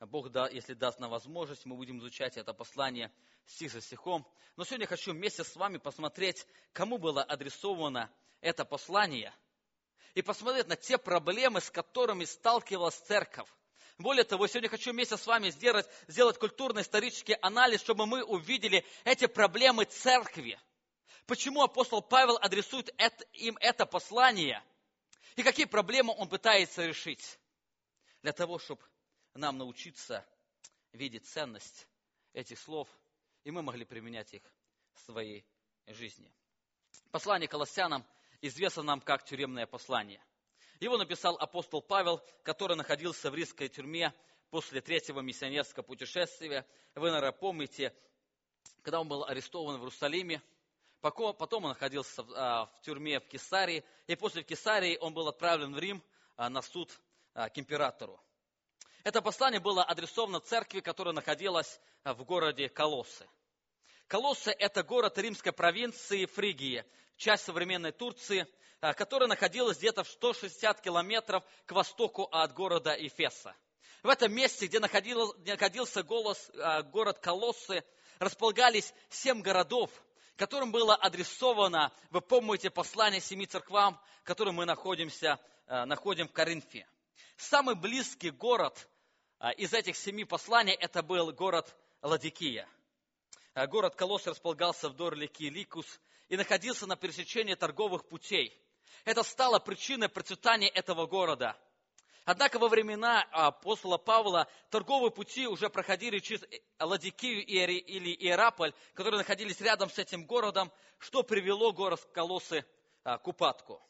Бог, 0.00 0.30
да, 0.30 0.48
если 0.48 0.74
даст 0.74 0.98
нам 1.00 1.10
возможность, 1.10 1.64
мы 1.64 1.76
будем 1.76 1.98
изучать 1.98 2.36
это 2.36 2.52
послание 2.52 3.12
стих 3.46 3.72
за 3.72 3.80
стихом. 3.80 4.26
Но 4.56 4.64
сегодня 4.64 4.86
хочу 4.86 5.12
вместе 5.12 5.44
с 5.44 5.56
вами 5.56 5.78
посмотреть, 5.78 6.46
кому 6.72 6.98
было 6.98 7.22
адресовано 7.22 8.10
это 8.40 8.64
послание, 8.64 9.34
и 10.14 10.22
посмотреть 10.22 10.68
на 10.68 10.76
те 10.76 10.98
проблемы, 10.98 11.60
с 11.60 11.70
которыми 11.70 12.24
сталкивалась 12.24 12.96
церковь 12.96 13.48
более 13.98 14.24
того, 14.24 14.46
сегодня 14.48 14.68
хочу 14.68 14.90
вместе 14.90 15.16
с 15.16 15.26
вами 15.26 15.50
сделать, 15.50 15.86
сделать 16.08 16.38
культурно-исторический 16.38 17.36
анализ, 17.40 17.80
чтобы 17.80 18.06
мы 18.06 18.24
увидели 18.24 18.84
эти 19.04 19.26
проблемы 19.26 19.84
церкви. 19.84 20.58
Почему 21.26 21.62
апостол 21.62 22.02
Павел 22.02 22.36
адресует 22.36 22.92
это, 22.98 23.24
им 23.32 23.56
это 23.60 23.86
послание? 23.86 24.62
И 25.36 25.42
какие 25.42 25.66
проблемы 25.66 26.14
он 26.16 26.28
пытается 26.28 26.84
решить? 26.84 27.38
Для 28.22 28.32
того, 28.32 28.58
чтобы 28.58 28.82
нам 29.34 29.58
научиться 29.58 30.24
видеть 30.92 31.26
ценность 31.26 31.88
этих 32.32 32.58
слов, 32.58 32.88
и 33.42 33.50
мы 33.50 33.62
могли 33.62 33.84
применять 33.84 34.32
их 34.34 34.42
в 34.94 35.00
своей 35.00 35.44
жизни. 35.86 36.32
Послание 37.10 37.48
Колоссянам 37.48 38.04
известно 38.40 38.82
нам 38.82 39.00
как 39.00 39.24
тюремное 39.24 39.66
послание– 39.66 40.22
его 40.80 40.98
написал 40.98 41.36
апостол 41.36 41.82
Павел, 41.82 42.20
который 42.42 42.76
находился 42.76 43.30
в 43.30 43.34
римской 43.34 43.68
тюрьме 43.68 44.12
после 44.50 44.80
третьего 44.80 45.20
миссионерского 45.20 45.82
путешествия. 45.82 46.66
Вы, 46.94 47.10
наверное, 47.10 47.32
помните, 47.32 47.94
когда 48.82 49.00
он 49.00 49.08
был 49.08 49.24
арестован 49.24 49.76
в 49.76 49.80
Иерусалиме, 49.80 50.42
потом 51.10 51.64
он 51.64 51.70
находился 51.70 52.22
в 52.22 52.32
а, 52.34 52.70
тюрьме 52.82 53.20
в 53.20 53.26
Кесарии, 53.26 53.84
и 54.06 54.16
после 54.16 54.42
Кесарии 54.42 54.96
он 54.98 55.12
был 55.12 55.28
отправлен 55.28 55.74
в 55.74 55.78
Рим 55.78 56.02
а, 56.36 56.48
на 56.48 56.62
суд 56.62 56.90
а, 57.34 57.50
к 57.50 57.58
императору. 57.58 58.18
Это 59.02 59.20
послание 59.20 59.60
было 59.60 59.84
адресовано 59.84 60.40
церкви, 60.40 60.80
которая 60.80 61.12
находилась 61.12 61.78
в 62.04 62.24
городе 62.24 62.70
Колоссы. 62.70 63.28
Колоссы– 64.06 64.50
это 64.58 64.82
город 64.82 65.18
римской 65.18 65.52
провинции 65.52 66.24
Фригии, 66.24 66.86
часть 67.18 67.44
современной 67.44 67.92
Турции, 67.92 68.46
которая 68.80 69.28
находилась 69.28 69.78
где-то 69.78 70.04
в 70.04 70.08
160 70.08 70.80
километров 70.80 71.44
к 71.66 71.72
востоку 71.72 72.28
от 72.32 72.54
города 72.54 72.94
Эфеса. 72.94 73.54
В 74.02 74.08
этом 74.08 74.32
месте, 74.32 74.66
где 74.66 74.80
находился 74.80 76.02
голос, 76.02 76.50
город 76.90 77.18
Колоссы, 77.18 77.84
располагались 78.18 78.94
семь 79.10 79.42
городов, 79.42 79.90
которым 80.36 80.72
было 80.72 80.94
адресовано, 80.94 81.92
вы 82.10 82.20
помните, 82.20 82.70
послание 82.70 83.20
семи 83.20 83.46
церквам, 83.46 84.00
в 84.22 84.24
котором 84.24 84.56
мы 84.56 84.64
находимся, 84.64 85.38
а, 85.66 85.86
находим 85.86 86.28
в 86.28 86.32
Коринфе. 86.32 86.86
Самый 87.36 87.74
близкий 87.74 88.30
город 88.30 88.88
из 89.56 89.74
этих 89.74 89.96
семи 89.96 90.24
посланий, 90.24 90.72
это 90.72 91.02
был 91.02 91.32
город 91.32 91.76
Ладикия. 92.00 92.68
Город 93.54 93.94
Колосс 93.94 94.26
располагался 94.26 94.88
вдоль 94.88 95.20
реки 95.20 95.50
Ликус 95.50 96.00
и 96.28 96.36
находился 96.36 96.86
на 96.86 96.96
пересечении 96.96 97.54
торговых 97.54 98.06
путей. 98.06 98.56
Это 99.04 99.22
стало 99.22 99.58
причиной 99.58 100.08
процветания 100.08 100.68
этого 100.68 101.06
города. 101.06 101.56
Однако 102.24 102.58
во 102.58 102.68
времена 102.68 103.22
апостола 103.32 103.98
Павла 103.98 104.48
торговые 104.70 105.10
пути 105.10 105.46
уже 105.46 105.68
проходили 105.68 106.18
через 106.20 106.42
Ладикию 106.78 107.44
или 107.44 108.14
Иераполь, 108.14 108.72
которые 108.94 109.18
находились 109.18 109.60
рядом 109.60 109.90
с 109.90 109.98
этим 109.98 110.24
городом, 110.24 110.72
что 110.98 111.22
привело 111.22 111.72
город 111.72 112.00
Колосы 112.12 112.64
к 113.02 113.28
упадку. 113.28 113.82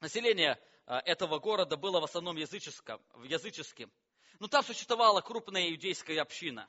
Население 0.00 0.58
этого 0.86 1.38
города 1.38 1.76
было 1.76 2.00
в 2.00 2.04
основном 2.04 2.36
языческим, 2.36 3.00
языческим. 3.24 3.90
Но 4.40 4.48
там 4.48 4.64
существовала 4.64 5.20
крупная 5.20 5.70
иудейская 5.70 6.20
община. 6.20 6.68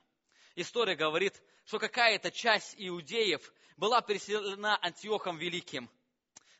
История 0.56 0.96
говорит, 0.96 1.42
что 1.65 1.80
какая-то 1.80 2.30
часть 2.32 2.75
иудеев 2.77 3.51
была 3.75 4.01
переселена 4.01 4.77
Антиохом 4.82 5.38
Великим– 5.38 5.89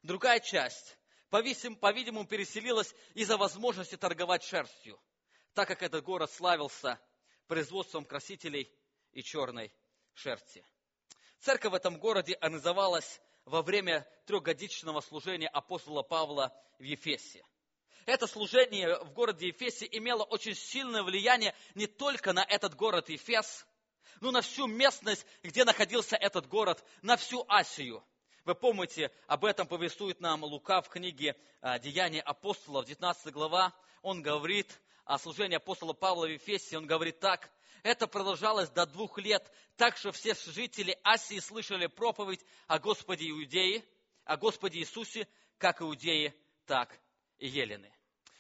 Другая 0.06 0.40
часть, 0.40 1.00
по-видимому, 1.30 2.26
переселилась 2.26 2.94
из-за 3.14 3.38
возможности 3.38 3.98
торговать 3.98 4.44
шерстью, 4.44 5.00
так 5.54 5.68
как 5.68 5.84
этот 5.84 6.04
город 6.04 6.32
славился 6.32 7.00
производством 7.48 8.06
красителей 8.06 8.72
и 9.12 9.24
черной 9.24 9.72
шерсти. 10.14 10.66
Церковь 11.40 11.72
в 11.72 11.76
этом 11.76 12.00
городе 12.00 12.34
организовалась 12.34 13.22
во 13.46 13.62
время 13.62 14.08
трехгодичного 14.26 15.02
служения 15.02 15.48
апостола 15.48 16.02
Павла 16.02 16.56
в 16.80 16.84
Ефесе. 16.84 17.46
Это 18.06 18.28
служение 18.28 19.00
в 19.04 19.12
городе 19.12 19.48
Ефесе 19.48 19.88
имело 19.92 20.24
очень 20.24 20.56
сильное 20.56 21.04
влияние 21.04 21.56
не 21.74 21.88
только 21.88 22.34
на 22.34 22.44
этот 22.44 22.76
город 22.76 23.10
Ефес, 23.10 23.66
но 24.22 24.32
на 24.32 24.42
всю 24.42 24.68
местность, 24.68 25.26
где 25.44 25.66
находился 25.66 26.16
этот 26.16 26.48
город, 26.48 26.84
на 27.02 27.18
всю 27.18 27.46
Асию– 27.48 28.04
вы 28.46 28.54
помните, 28.54 29.12
об 29.26 29.44
этом 29.44 29.68
повествует 29.68 30.22
нам 30.22 30.44
Лука 30.44 30.82
в 30.82 30.90
книге 30.90 31.36
а, 31.62 31.80
«Деяния 31.80 32.22
апостолов», 32.22 32.86
19 32.86 33.34
глава. 33.34 33.74
Он 34.04 34.22
говорит 34.22 34.80
о 35.04 35.18
служении 35.18 35.56
апостола 35.56 35.94
Павла 35.94 36.28
в 36.28 36.30
Ефесе. 36.30 36.78
Он 36.78 36.86
говорит 36.86 37.20
так. 37.20 37.50
Это 37.82 38.06
продолжалось 38.06 38.70
до 38.70 38.86
двух 38.86 39.18
лет, 39.18 39.52
так 39.78 39.98
что 39.98 40.12
все 40.12 40.36
жители 40.36 40.96
Асии 41.04 41.40
слышали 41.40 41.88
проповедь 41.88 42.46
о 42.68 42.78
Господе 42.78 43.30
Иудеи, 43.32 43.84
о 44.26 44.38
Господе 44.38 44.80
Иисусе, 44.80 45.28
как 45.58 45.82
иудеи, 45.82 46.34
так 46.68 46.96
и 47.40 47.48
елены. 47.48 47.92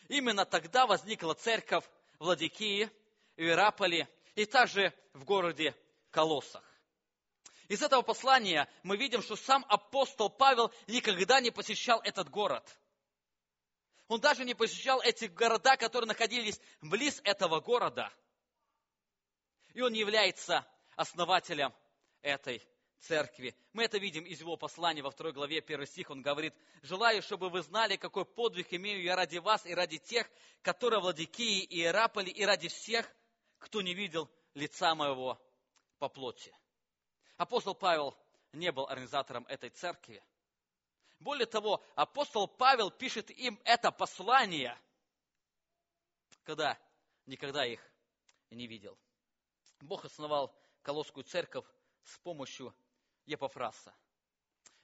Именно 0.07 0.45
тогда 0.45 0.85
возникла 0.85 1.33
церковь 1.33 1.83
в 2.19 2.25
Ладикии, 2.25 2.91
в 3.37 3.41
Иераполе 3.41 4.07
и 4.35 4.45
также 4.45 4.93
в 5.13 5.23
городе 5.25 5.75
Колоссах. 6.11 6.63
Из 7.67 7.81
этого 7.81 8.01
послания 8.01 8.69
мы 8.83 8.97
видим, 8.97 9.21
что 9.21 9.35
сам 9.35 9.65
апостол 9.67 10.29
Павел 10.29 10.71
никогда 10.87 11.39
не 11.39 11.51
посещал 11.51 11.99
этот 12.01 12.29
город. 12.29 12.63
Он 14.07 14.19
даже 14.19 14.45
не 14.45 14.53
посещал 14.53 15.01
эти 15.01 15.25
города, 15.25 15.77
которые 15.77 16.07
находились 16.07 16.59
близ 16.81 17.19
этого 17.23 17.59
города. 17.59 18.13
И 19.73 19.81
он 19.81 19.93
является 19.93 20.65
основателем 20.95 21.73
этой 22.21 22.61
церкви. 22.99 23.55
Мы 23.73 23.83
это 23.83 23.97
видим 23.97 24.23
из 24.23 24.39
его 24.39 24.57
послания 24.57 25.01
во 25.01 25.09
второй 25.09 25.33
главе, 25.33 25.61
первый 25.61 25.87
стих. 25.87 26.11
Он 26.11 26.21
говорит, 26.21 26.53
«Желаю, 26.83 27.21
чтобы 27.23 27.49
вы 27.49 27.61
знали, 27.63 27.95
какой 27.95 28.25
подвиг 28.25 28.73
имею 28.73 29.01
я 29.01 29.15
ради 29.15 29.37
вас 29.37 29.65
и 29.65 29.73
ради 29.73 29.97
тех, 29.97 30.29
которые 30.61 31.01
в 31.01 31.05
Ладикии 31.05 31.63
и 31.63 31.81
Иераполе, 31.81 32.31
и 32.31 32.45
ради 32.45 32.67
всех, 32.67 33.11
кто 33.57 33.81
не 33.81 33.95
видел 33.95 34.29
лица 34.53 34.93
моего 34.93 35.41
по 35.97 36.09
плоти». 36.09 36.53
Апостол 37.37 37.75
Павел 37.75 38.15
не 38.53 38.71
был 38.71 38.85
организатором 38.87 39.45
этой 39.47 39.69
церкви. 39.69 40.23
Более 41.19 41.45
того, 41.45 41.83
апостол 41.95 42.47
Павел 42.47 42.91
пишет 42.91 43.29
им 43.31 43.59
это 43.65 43.91
послание, 43.91 44.77
когда 46.43 46.77
никогда 47.25 47.65
их 47.65 47.81
не 48.51 48.67
видел. 48.67 48.97
Бог 49.81 50.05
основал 50.05 50.55
Колосскую 50.81 51.23
церковь 51.23 51.65
с 52.03 52.17
помощью 52.19 52.73
Епофраса. 53.25 53.93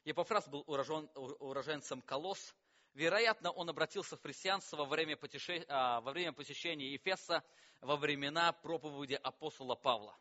Епофрас 0.03 0.48
был 0.48 0.63
урожен, 0.65 1.10
уроженцем 1.15 2.01
Колос. 2.01 2.55
Вероятно, 2.93 3.51
он 3.51 3.70
обратился 3.70 4.17
в 4.17 4.22
христианство 4.22 4.77
во 4.77 4.86
время, 4.86 5.15
потеше... 5.15 5.63
А, 5.70 6.01
во 6.01 6.12
время 6.12 6.34
посещения 6.34 6.91
Ефеса 6.91 7.43
во 7.81 7.96
времена 7.96 8.51
проповеди 8.51 9.13
апостола 9.13 9.75
Павла. 9.75 10.17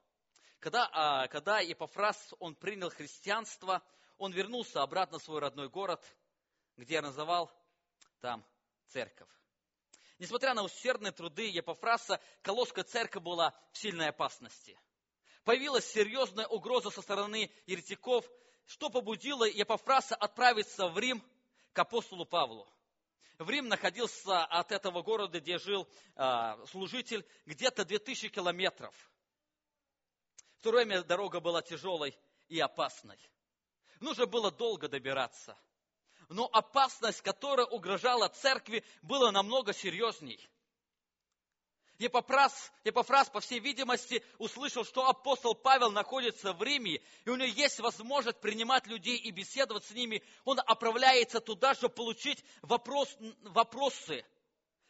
Когда, 0.60 0.90
а, 0.92 1.28
когда 1.28 1.60
Епофрас, 1.60 2.34
он 2.38 2.54
принял 2.54 2.90
христианство, 2.90 3.82
он 4.18 4.32
вернулся 4.32 4.82
обратно 4.82 5.18
в 5.18 5.22
свой 5.22 5.40
родной 5.40 5.70
город, 5.70 6.04
где 6.76 6.98
организовал 6.98 7.50
там 8.20 8.44
церковь. 8.88 9.28
Несмотря 10.18 10.52
на 10.52 10.62
усердные 10.62 11.12
труды 11.12 11.48
Епофраса, 11.48 12.20
Колосская 12.42 12.84
церковь 12.84 13.22
была 13.22 13.58
в 13.72 13.78
сильной 13.78 14.08
опасности. 14.08 14.78
Появилась 15.44 15.90
серьезная 15.90 16.46
угроза 16.46 16.90
со 16.90 17.00
стороны 17.00 17.50
еретиков, 17.64 18.30
что 18.66 18.90
побудило 18.90 19.44
Епофраса 19.44 20.14
отправиться 20.14 20.88
в 20.88 20.98
Рим 20.98 21.24
к 21.72 21.78
апостолу 21.78 22.26
Павлу. 22.26 22.70
В 23.38 23.48
Рим 23.48 23.68
находился 23.68 24.44
от 24.44 24.72
этого 24.72 25.00
города, 25.00 25.40
где 25.40 25.56
жил 25.56 25.88
э, 26.16 26.66
служитель, 26.66 27.26
где-то 27.46 27.86
2000 27.86 28.28
километров. 28.28 28.94
В 30.60 30.62
то 30.62 30.70
время 30.70 31.02
дорога 31.02 31.40
была 31.40 31.62
тяжелой 31.62 32.16
и 32.48 32.60
опасной. 32.60 33.18
Нужно 34.00 34.26
было 34.26 34.50
долго 34.50 34.88
добираться– 34.88 35.58
но 36.30 36.48
опасность, 36.52 37.22
которая 37.22 37.66
угрожала 37.66 38.28
церкви, 38.28 38.84
была 39.02 39.32
намного 39.32 39.72
серьезней. 39.72 40.48
Епофраз, 41.98 42.72
Епофраз, 42.84 43.28
по 43.28 43.40
всей 43.40 43.58
видимости, 43.58 44.24
услышал, 44.38 44.84
что 44.84 45.06
апостол 45.08 45.54
Павел 45.54 45.90
находится 45.90 46.54
в 46.54 46.62
Риме, 46.62 47.02
и 47.24 47.30
у 47.30 47.36
него 47.36 47.48
есть 47.48 47.80
возможность 47.80 48.40
принимать 48.40 48.86
людей 48.86 49.18
и 49.18 49.32
беседовать 49.32 49.84
с 49.84 49.90
ними. 49.90 50.22
Он 50.44 50.60
отправляется 50.60 51.40
туда, 51.40 51.74
чтобы 51.74 51.94
получить 51.94 52.42
вопрос, 52.62 53.14
вопросы, 53.42 54.24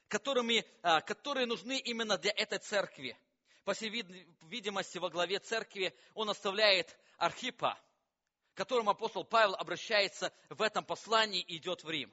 которыми, 0.07 0.65
а, 0.83 1.00
которые 1.00 1.47
нужны 1.47 1.79
именно 1.79 2.17
для 2.17 2.33
этой 2.33 2.59
церкви. 2.59 3.19
По 3.64 3.75
всей 3.75 3.90
видимости, 3.90 4.99
во 4.99 5.11
главе 5.11 5.38
церкви 5.38 5.95
он 6.14 6.31
оставляет 6.31 6.99
Архипа– 7.19 7.79
к 8.55 8.57
которому 8.57 8.90
апостол 8.90 9.25
Павел 9.25 9.55
обращается 9.55 10.33
в 10.49 10.61
этом 10.62 10.85
послании 10.85 11.40
и 11.40 11.57
идет 11.57 11.85
в 11.85 11.90
Рим. 11.90 12.12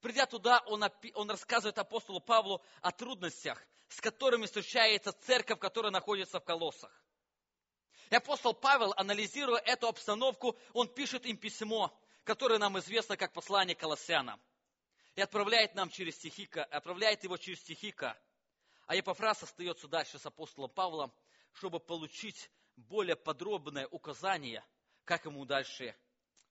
Придя 0.00 0.26
туда, 0.26 0.62
он, 0.66 0.84
он 1.14 1.30
рассказывает 1.30 1.78
апостолу 1.78 2.20
Павлу 2.20 2.62
о 2.82 2.92
трудностях, 2.92 3.64
с 3.88 4.00
которыми 4.00 4.46
встречается 4.46 5.12
церковь, 5.12 5.58
которая 5.58 5.92
находится 5.92 6.40
в 6.40 6.44
колоссах. 6.44 6.90
И 8.10 8.14
апостол 8.14 8.52
Павел, 8.52 8.92
анализируя 8.96 9.60
эту 9.60 9.88
обстановку, 9.88 10.58
он 10.74 10.88
пишет 10.88 11.24
им 11.24 11.38
письмо, 11.38 11.96
которое 12.24 12.58
нам 12.58 12.78
известно 12.80 13.16
как 13.16 13.32
послание 13.32 13.74
колоссянам. 13.74 14.40
И 15.14 15.22
отправляет 15.22 15.74
нам 15.74 15.88
через 15.88 16.18
Тихика, 16.18 16.64
отправляет 16.64 17.24
его 17.24 17.36
через 17.38 17.62
Тихика. 17.62 18.18
А 18.86 18.94
Епофраз 18.94 19.42
остается 19.42 19.88
дальше 19.88 20.18
с 20.18 20.26
апостолом 20.26 20.70
Павлом, 20.70 21.12
чтобы 21.52 21.80
получить 21.80 22.50
более 22.76 23.16
подробное 23.16 23.86
указание– 23.88 24.64
как 25.04 25.24
ему 25.26 25.44
дальше 25.44 25.94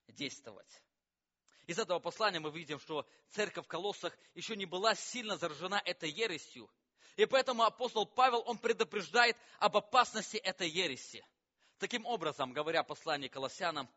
действовать. 0.08 0.82
Из 1.66 1.80
этого 1.80 2.00
послания 2.00 2.40
мы 2.40 2.52
видим, 2.52 2.80
что 2.80 3.08
церковь 3.30 3.66
в 3.66 3.68
Колоссах 3.68 4.18
еще 4.34 4.56
не 4.56 4.66
была 4.66 4.96
сильно 4.96 5.38
заражена 5.38 5.82
этой 5.86 6.10
ересью. 6.10 6.70
И 7.16 7.26
поэтому 7.26 7.64
апостол 7.64 8.06
Павел, 8.06 8.44
он 8.46 8.58
предупреждает 8.58 9.38
об 9.60 9.78
опасности 9.78 10.38
этой 10.38 10.70
ереси. 10.70 11.26
Таким 11.78 12.06
образом, 12.06 12.54
говоря 12.54 12.84
послание 12.84 13.30
Колоссянам, 13.30 13.90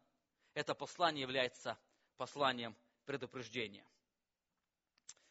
это 0.55 0.75
послание 0.75 1.23
является 1.23 1.79
посланием 2.17 2.77
предупреждения. 3.05 3.87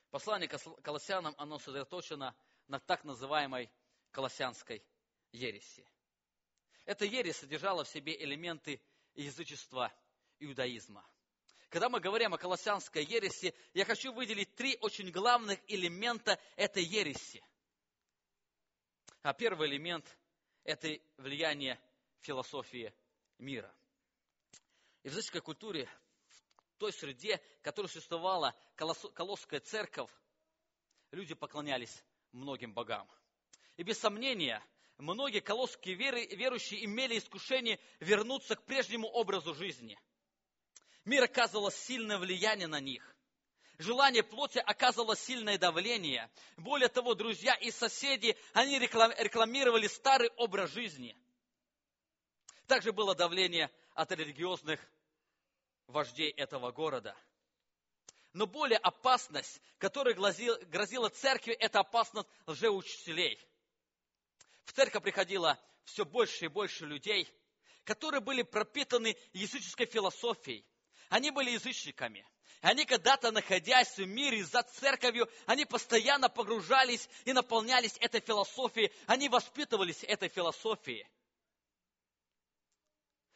Послание 0.10 0.48
Колоссянам, 0.48 1.36
оно 1.38 1.58
сосредоточено 1.58 2.36
на 2.68 2.80
так 2.80 3.04
называемой 3.04 3.70
колоссянской 4.12 4.84
ереси. 5.32 5.88
Эта 6.86 7.06
ересь 7.06 7.38
содержала 7.38 7.84
в 7.84 7.90
себе 7.90 8.16
элементы 8.24 8.82
язычества 9.16 9.92
иудаизма. 10.40 11.06
Когда 11.70 11.90
мы 11.90 12.00
говорим 12.00 12.34
о 12.34 12.38
колоссянской 12.38 13.04
ереси, 13.04 13.54
я 13.74 13.86
хочу 13.86 14.14
выделить 14.14 14.56
три 14.56 14.78
очень 14.82 15.12
главных 15.12 15.60
элемента 15.68 16.40
этой 16.56 16.84
ереси. 16.84 17.44
А 19.24 19.34
первый 19.34 19.68
элемент– 19.70 20.06
это 20.64 21.00
влияние 21.18 21.80
философии 22.22 22.94
мира. 23.40 23.74
И 25.04 25.10
в 25.10 25.12
языческой 25.12 25.42
культуре, 25.42 25.90
в 26.74 26.78
той 26.78 26.94
среде, 26.94 27.42
в 27.60 27.62
которой 27.64 27.88
существовала 27.88 28.56
Колосская 28.75 29.60
церковь, 29.60 30.12
люди 31.12 31.34
поклонялись 31.34 32.04
многим 32.36 32.74
богам. 32.74 33.10
И 33.78 33.84
без 33.84 34.00
сомнения, 34.00 34.64
многие 34.98 35.40
колосские 35.40 35.96
веры, 35.96 36.26
верующие 36.28 36.86
имели 36.86 37.18
искушение 37.18 37.80
вернуться 38.00 38.56
к 38.56 38.64
прежнему 38.64 39.08
образу 39.08 39.54
жизни. 39.54 40.00
Мир 41.04 41.24
оказывал 41.24 41.72
сильное 41.72 42.18
влияние 42.18 42.68
на 42.68 42.80
них. 42.80 43.16
Желание 43.78 44.24
плоти 44.24 44.60
оказывало 44.60 45.16
сильное 45.16 45.58
давление. 45.58 46.30
Более 46.56 46.88
того, 46.88 47.14
друзья 47.14 47.54
и 47.56 47.72
соседи, 47.72 48.38
они 48.54 48.80
рекламировали 48.80 49.88
старый 49.88 50.30
образ 50.38 50.72
жизни. 50.72 51.18
Также 52.68 52.94
было 52.94 53.14
давление 53.16 53.70
от 53.94 54.12
религиозных 54.12 54.80
вождей 55.88 56.32
этого 56.32 56.72
города. 56.72 57.16
Но 58.36 58.46
более 58.46 58.78
опасность, 58.78 59.62
которая 59.80 60.14
грозила 60.14 61.10
церкви, 61.10 61.54
это 61.54 61.80
опасность 61.80 62.30
лжеучителей– 62.46 63.40
в 64.66 64.74
церковь 64.74 65.04
приходило 65.04 65.60
все 65.86 66.04
больше 66.04 66.46
и 66.46 66.50
больше 66.50 66.86
людей, 66.86 67.32
которые 67.84 68.20
были 68.20 68.42
пропитаны 68.42 69.16
языческой 69.32 69.86
философией. 69.86 70.66
Они 71.10 71.32
были 71.32 71.52
язычниками. 71.52 72.28
Они 72.62 72.84
когда-то, 72.86 73.32
находясь 73.32 73.96
в 73.96 74.06
мире 74.06 74.44
за 74.44 74.64
церковью, 74.64 75.30
они 75.46 75.66
постоянно 75.66 76.30
погружались 76.30 77.08
и 77.26 77.32
наполнялись 77.32 77.96
этой 78.00 78.22
философией. 78.22 78.92
Они 79.06 79.30
воспитывались 79.30 80.04
этой 80.04 80.30
философией. 80.30 81.08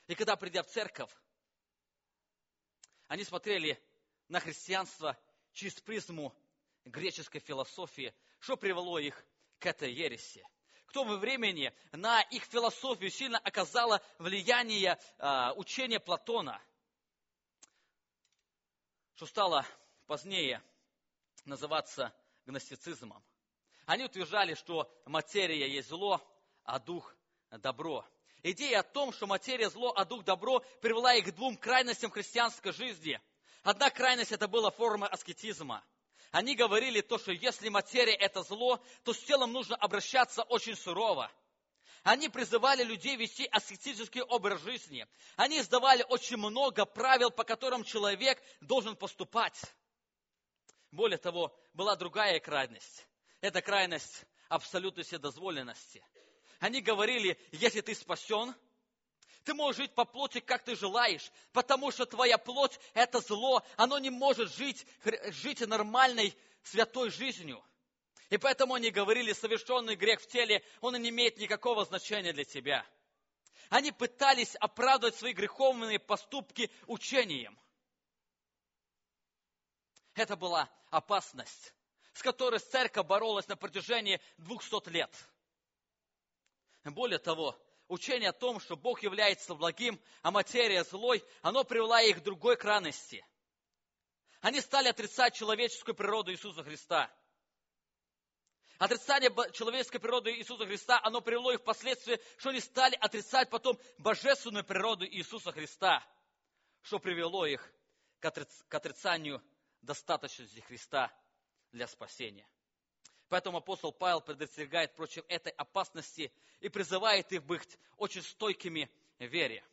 И 0.08 0.16
когда, 0.16 0.36
придя 0.36 0.64
в 0.64 0.68
церковь, 0.68 1.12
они 3.08 3.24
смотрели 3.24 3.80
на 4.30 4.39
христианство 4.39 5.18
через 5.52 5.76
призму 5.82 6.34
греческой 6.86 7.42
философии, 7.42 8.13
что 8.39 8.56
привело 8.56 8.98
их 8.98 9.26
к 9.60 9.65
этой 9.65 9.92
ереси 9.92 10.44
к 10.89 10.92
тому 10.92 11.18
времени 11.18 11.72
на 11.92 12.22
их 12.22 12.44
философию 12.46 13.12
сильно 13.12 13.38
оказало 13.38 14.02
влияние 14.18 14.98
э, 15.20 15.52
учения 15.56 16.00
Платона, 16.00 16.60
что 19.13 19.28
стало 19.28 19.68
позднее 20.08 20.63
называться 21.46 22.12
гностицизмом. 22.48 23.24
Они 23.86 24.04
утверждали, 24.04 24.56
что 24.56 24.92
материя 25.06 25.70
есть 25.70 25.89
зло, 25.89 26.22
а 26.63 26.80
дух– 26.80 27.15
добро. 27.52 28.04
Идея 28.42 28.80
о 28.80 28.84
том, 28.84 29.13
что 29.13 29.28
материя 29.28 29.70
зло, 29.70 29.94
а 29.96 30.06
дух 30.06 30.24
добро, 30.24 30.62
привела 30.82 31.13
их 31.13 31.26
к 31.26 31.36
двум 31.36 31.56
крайностям 31.56 32.10
христианской 32.10 32.72
жизни. 32.72 33.22
Одна 33.63 33.89
крайность– 33.89 34.32
это 34.34 34.48
была 34.48 34.72
форма 34.72 35.08
аскетизма– 35.08 35.84
они 36.32 36.56
говорили 36.56 37.02
то, 37.02 37.17
что 37.17 37.32
если 37.32 37.69
материя– 37.69 38.13
это 38.19 38.43
зло, 38.43 38.80
то 39.04 39.13
с 39.13 39.19
телом 39.19 39.52
нужно 39.52 39.76
обращаться 39.76 40.43
очень 40.43 40.76
сурово. 40.76 41.32
Они 42.04 42.30
призывали 42.30 42.84
людей 42.84 43.15
вести 43.15 43.45
аскетический 43.45 44.22
образ 44.22 44.62
жизни. 44.62 45.08
Они 45.36 45.60
издавали 45.60 46.06
очень 46.08 46.38
много 46.38 46.86
правил, 46.86 47.32
по 47.32 47.43
которым 47.43 47.84
человек 47.84 48.41
должен 48.62 48.95
поступать. 48.95 49.60
Более 50.91 51.17
того, 51.17 51.56
была 51.74 51.95
другая 51.95 52.39
крайность. 52.39 53.08
Это 53.41 53.62
крайность 53.62 54.26
абсолютной 54.50 55.04
вседозволенности. 55.04 56.04
Они 56.60 56.82
говорили, 56.82 57.39
если 57.52 57.82
ты 57.82 57.95
спасен– 57.95 58.54
ты 59.43 59.54
можешь 59.54 59.78
жить 59.78 59.95
по 59.95 60.06
плоти, 60.06 60.39
как 60.39 60.63
ты 60.63 60.75
желаешь, 60.75 61.32
потому 61.54 61.91
что 61.91 62.06
твоя 62.06 62.38
плоть– 62.38 62.80
это 62.93 63.19
зло, 63.21 63.63
оно 63.78 63.97
не 63.99 64.10
может 64.10 64.52
жить, 64.54 64.86
жить 65.30 65.62
нормальной, 65.62 66.36
святой 66.63 67.10
жизнью. 67.10 67.63
И 68.30 68.38
поэтому 68.38 68.75
они 68.75 68.91
говорили, 68.91 69.34
совершенный 69.34 69.95
грех 69.95 70.21
в 70.21 70.28
теле, 70.28 70.63
он 70.82 70.95
не 71.02 71.10
имеет 71.10 71.38
никакого 71.38 71.86
значения 71.86 72.32
для 72.32 72.45
тебя. 72.45 72.86
Они 73.69 73.91
пытались 73.91 74.56
оправдывать 74.56 75.15
свои 75.15 75.34
греховные 75.34 75.99
поступки 75.99 76.71
учением. 76.88 77.58
Это 80.15 80.36
была 80.36 80.69
опасность, 80.89 81.73
с 82.13 82.21
которой 82.21 82.60
церковь 82.60 83.06
боролась 83.06 83.47
на 83.47 83.56
протяжении 83.56 84.19
двухсот 84.38 84.88
лет. 84.88 85.12
Более 86.84 87.19
того, 87.19 87.56
учение 87.89 88.30
о 88.30 88.34
том, 88.34 88.60
что 88.60 88.78
Бог 88.78 89.04
является 89.04 89.54
благим, 89.56 89.99
а 90.21 90.32
материя 90.32 90.84
злой, 90.86 91.23
оно 91.41 91.65
привело 91.65 91.97
их 91.97 92.19
к 92.19 92.23
другой 92.23 92.56
крайности. 92.56 93.25
Они 94.39 94.62
стали 94.62 94.88
отрицать 94.88 95.36
человеческую 95.36 95.95
природу 95.95 96.32
Иисуса 96.32 96.63
Христа. 96.63 97.12
Отрицание 98.78 99.30
человеческой 99.52 99.99
природы 99.99 100.32
Иисуса 100.38 100.65
Христа, 100.65 101.02
оно 101.04 101.19
привело 101.19 101.52
их 101.52 101.60
впоследствии, 101.60 102.21
что 102.38 102.52
они 102.52 102.62
стали 102.62 102.95
отрицать 102.95 103.49
потом 103.49 103.78
божественную 103.97 104.63
природу 104.63 105.06
Иисуса 105.06 105.52
Христа, 105.52 106.02
что 106.84 106.99
привело 106.99 107.45
их 107.45 107.69
к 108.21 108.73
отрицанию 108.73 109.43
достаточности 109.82 110.62
Христа 110.62 111.12
для 111.73 111.88
спасения. 111.88 112.47
Поэтому 113.30 113.60
апостол 113.60 113.92
Павел 113.92 114.22
предостерегает 114.22 114.94
против 114.96 115.24
этой 115.28 115.52
опасности 115.54 116.32
и 116.60 116.70
призывает 116.70 117.32
их 117.32 117.44
быть 117.44 117.78
очень 117.98 118.24
стойкими 118.24 118.89
в 119.20 119.26
вере. 119.26 119.63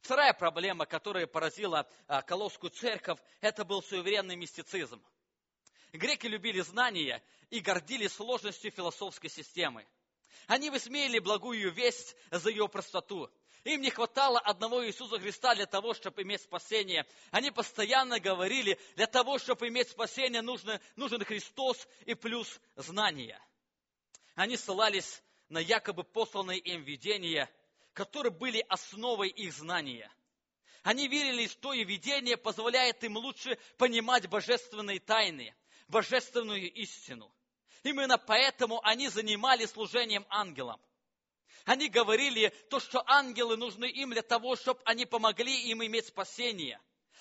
Вторая 0.00 0.32
проблема, 0.32 0.86
которая 0.86 1.26
поразила 1.26 1.86
а, 2.06 2.22
Колосскую 2.22 2.70
церковь, 2.70 3.18
это 3.40 3.64
был 3.64 3.82
суверенный 3.82 4.36
мистицизм. 4.36 5.02
Греки 5.92 6.26
любили 6.26 6.60
знания 6.60 7.22
и 7.50 7.58
гордились 7.60 8.12
сложностью 8.12 8.70
философской 8.70 9.28
системы. 9.28 9.86
Они 10.46 10.70
высмеяли 10.70 11.18
благую 11.18 11.72
весть 11.72 12.16
за 12.30 12.50
ее 12.50 12.68
простоту. 12.68 13.30
Им 13.64 13.82
не 13.82 13.90
хватало 13.90 14.38
одного 14.40 14.86
Иисуса 14.86 15.18
Христа 15.18 15.54
для 15.54 15.66
того, 15.66 15.92
чтобы 15.92 16.22
иметь 16.22 16.40
спасение. 16.40 17.06
Они 17.30 17.50
постоянно 17.50 18.18
говорили, 18.18 18.78
для 18.96 19.06
того, 19.06 19.38
чтобы 19.38 19.68
иметь 19.68 19.90
спасение, 19.90 20.40
нужно, 20.40 20.80
нужен 20.96 21.22
Христос 21.24 21.86
и 22.06 22.14
плюс 22.14 22.60
знания. 22.76 23.40
Они 24.34 24.56
ссылались 24.56 25.22
на 25.50 25.58
якобы 25.58 26.04
посланные 26.04 26.58
им 26.58 26.82
видения, 26.84 27.50
которые 27.92 28.32
были 28.32 28.64
основой 28.68 29.28
их 29.28 29.52
знания. 29.52 30.10
Они 30.82 31.08
верили, 31.08 31.46
что 31.46 31.74
и 31.74 31.84
видение 31.84 32.38
позволяет 32.38 33.04
им 33.04 33.18
лучше 33.18 33.58
понимать 33.76 34.26
божественные 34.28 35.00
тайны, 35.00 35.54
божественную 35.88 36.72
истину. 36.72 37.30
Именно 37.82 38.18
поэтому 38.18 38.80
они 38.84 39.08
занимались 39.08 39.70
служением 39.70 40.26
ангелам. 40.28 40.80
Они 41.64 41.88
говорили 41.88 42.48
то, 42.68 42.80
что 42.80 43.02
ангелы 43.06 43.56
нужны 43.56 43.86
им 43.86 44.10
для 44.10 44.22
того, 44.22 44.56
чтобы 44.56 44.80
они 44.84 45.06
помогли 45.06 45.68
им 45.70 45.84
иметь 45.84 46.06
спасение. 46.06 46.80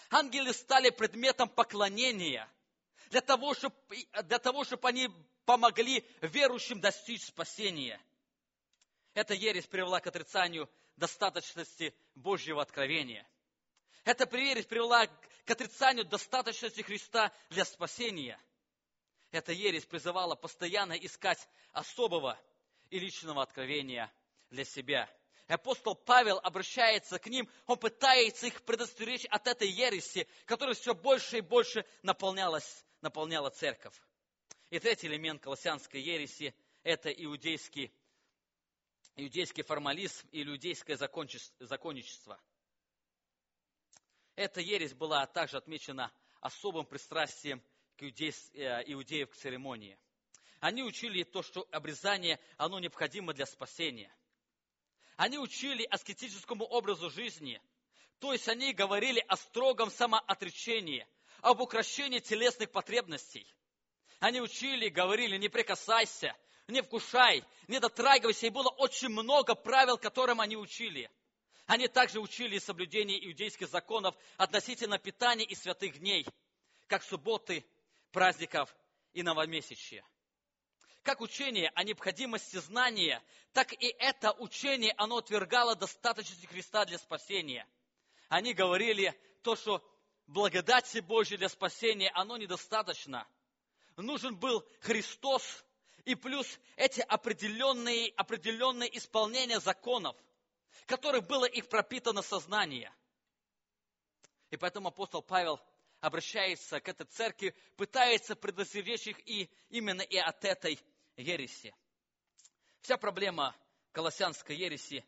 Ангелы 0.09 0.53
стали 0.53 0.89
предметом 0.89 1.49
поклонения 1.49 2.49
для 3.09 3.21
того, 3.21 3.53
чтобы, 3.53 3.75
для 4.23 4.39
того, 4.39 4.63
чтобы 4.63 4.87
они 4.87 5.09
помогли 5.45 6.05
верующим 6.21 6.79
достичь 6.79 7.25
спасения. 7.25 8.01
Эта 9.13 9.33
ересь 9.33 9.65
привела 9.65 9.99
к 9.99 10.07
отрицанию 10.07 10.69
достаточности 10.95 11.93
Божьего 12.15 12.61
откровения. 12.61 13.27
Эта 14.03 14.27
ересь 14.37 14.65
привела 14.65 15.07
к 15.07 15.51
отрицанию 15.51 16.05
достаточности 16.05 16.81
Христа 16.81 17.31
для 17.49 17.65
спасения. 17.65 18.39
Эта 19.31 19.51
ересь 19.51 19.85
призывала 19.85 20.35
постоянно 20.35 20.93
искать 20.93 21.47
особого 21.71 22.39
и 22.89 22.99
личного 22.99 23.43
откровения 23.43 24.11
для 24.49 24.65
себя. 24.65 25.09
И 25.47 25.53
апостол 25.53 25.95
Павел 25.95 26.39
обращается 26.39 27.19
к 27.19 27.27
ним, 27.27 27.49
он 27.65 27.77
пытается 27.77 28.47
их 28.47 28.63
предостеречь 28.63 29.25
от 29.25 29.47
этой 29.47 29.69
ереси, 29.69 30.27
которая 30.45 30.75
все 30.75 30.93
больше 30.93 31.37
и 31.37 31.41
больше 31.41 31.85
наполнялась, 32.01 32.85
наполняла 33.01 33.49
церковь. 33.49 33.99
И 34.69 34.79
третий 34.79 35.07
элемент 35.07 35.41
колоссянской 35.41 36.01
ереси– 36.01 36.55
это 36.83 37.09
иудейский, 37.11 37.91
иудейский 39.15 39.63
формализм 39.63 40.27
и 40.31 40.43
иудейское 40.43 40.97
законничество. 40.97 42.39
Эта 44.35 44.61
ересь 44.61 44.93
была 44.93 45.25
также 45.27 45.57
отмечена 45.57 46.11
особым 46.41 46.85
пристрастием 46.85 47.61
к 47.99 48.03
иудеев, 48.03 48.35
э, 48.53 48.83
иудеев 48.87 49.29
к 49.29 49.35
церемонии. 49.35 49.97
Они 50.61 50.83
учили 50.83 51.23
то, 51.23 51.43
что 51.43 51.67
обрезание, 51.71 52.39
оно 52.57 52.79
необходимо 52.79 53.33
для 53.33 53.45
спасения. 53.45 54.09
Они 55.17 55.37
учили 55.37 55.83
аскетическому 55.83 56.63
образу 56.63 57.09
жизни. 57.09 57.61
То 58.19 58.31
есть 58.31 58.47
они 58.47 58.73
говорили 58.73 59.23
о 59.27 59.35
строгом 59.35 59.91
самоотречении, 59.91 61.05
об 61.41 61.59
укращении 61.59 62.19
телесных 62.19 62.71
потребностей. 62.71 63.53
Они 64.19 64.39
учили, 64.39 64.87
говорили, 64.87 65.37
не 65.37 65.49
прикасайся, 65.49 66.35
не 66.67 66.81
вкушай, 66.81 67.43
не 67.67 67.79
дотрагивайся. 67.79 68.47
И 68.47 68.49
было 68.49 68.69
очень 68.69 69.09
много 69.09 69.55
правил, 69.55 69.97
которым 69.97 70.39
они 70.39 70.55
учили. 70.55 71.09
Они 71.65 71.89
также 71.89 72.19
учили 72.21 72.59
соблюдение 72.59 73.25
иудейских 73.27 73.67
законов 73.67 74.15
относительно 74.37 74.99
питания 74.99 75.45
и 75.45 75.55
святых 75.55 75.99
дней, 75.99 76.25
как 76.87 77.03
субботы, 77.03 77.65
праздников 78.11 78.75
и 79.13 79.23
новомесячья 79.23 80.05
как 81.03 81.21
учение 81.21 81.71
о 81.75 81.83
необходимости 81.83 82.57
знания, 82.57 83.23
так 83.53 83.73
и 83.73 83.95
это 83.97 84.31
учение, 84.33 84.93
оно 84.97 85.17
отвергало 85.17 85.75
достаточности 85.75 86.45
Христа 86.45 86.85
для 86.85 86.97
спасения. 86.97 87.67
Они 88.27 88.53
говорили 88.53 89.19
то, 89.41 89.55
что 89.55 89.83
благодати 90.27 90.99
Божьей 90.99 91.37
для 91.37 91.49
спасения, 91.49 92.11
оно 92.13 92.37
недостаточно. 92.37 93.27
Нужен 93.97 94.35
был 94.35 94.63
Христос 94.81 95.65
и 96.05 96.15
плюс 96.15 96.59
эти 96.75 97.01
определенные, 97.01 98.11
определенные 98.15 98.95
исполнения 98.95 99.59
законов, 99.59 100.15
которых 100.85 101.25
было 101.25 101.45
их 101.45 101.67
пропитано 101.69 102.21
сознание. 102.21 102.93
И 104.51 104.57
поэтому 104.57 104.89
апостол 104.89 105.21
Павел 105.21 105.59
обращается 106.01 106.79
к 106.79 106.87
этой 106.87 107.05
церкви, 107.05 107.55
пытается 107.75 108.35
предостеречь 108.35 109.07
их 109.07 109.19
и 109.27 109.49
именно 109.69 110.01
и 110.01 110.17
от 110.17 110.43
этой 110.45 110.79
ереси. 111.15 111.73
Вся 112.81 112.97
проблема 112.97 113.55
колоссянской 113.91 114.55
ереси 114.55 115.05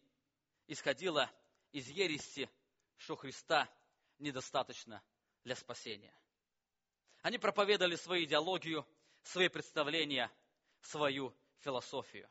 исходила 0.68 1.32
из 1.72 1.88
ереси, 1.88 2.50
что 2.98 3.16
Христа 3.16 3.70
недостаточно 4.20 5.02
для 5.44 5.56
спасения. 5.56 6.14
Они 7.22 7.38
проповедовали 7.38 7.96
свою 7.96 8.26
идеологию, 8.26 8.86
свои 9.24 9.48
представления, 9.48 10.32
свою 10.82 11.36
философию. 11.60 12.30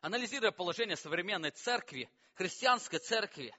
Анализируя 0.00 0.50
положение 0.50 0.96
современной 0.96 1.52
церкви, 1.52 2.10
христианской 2.34 2.98
церкви, 2.98 3.54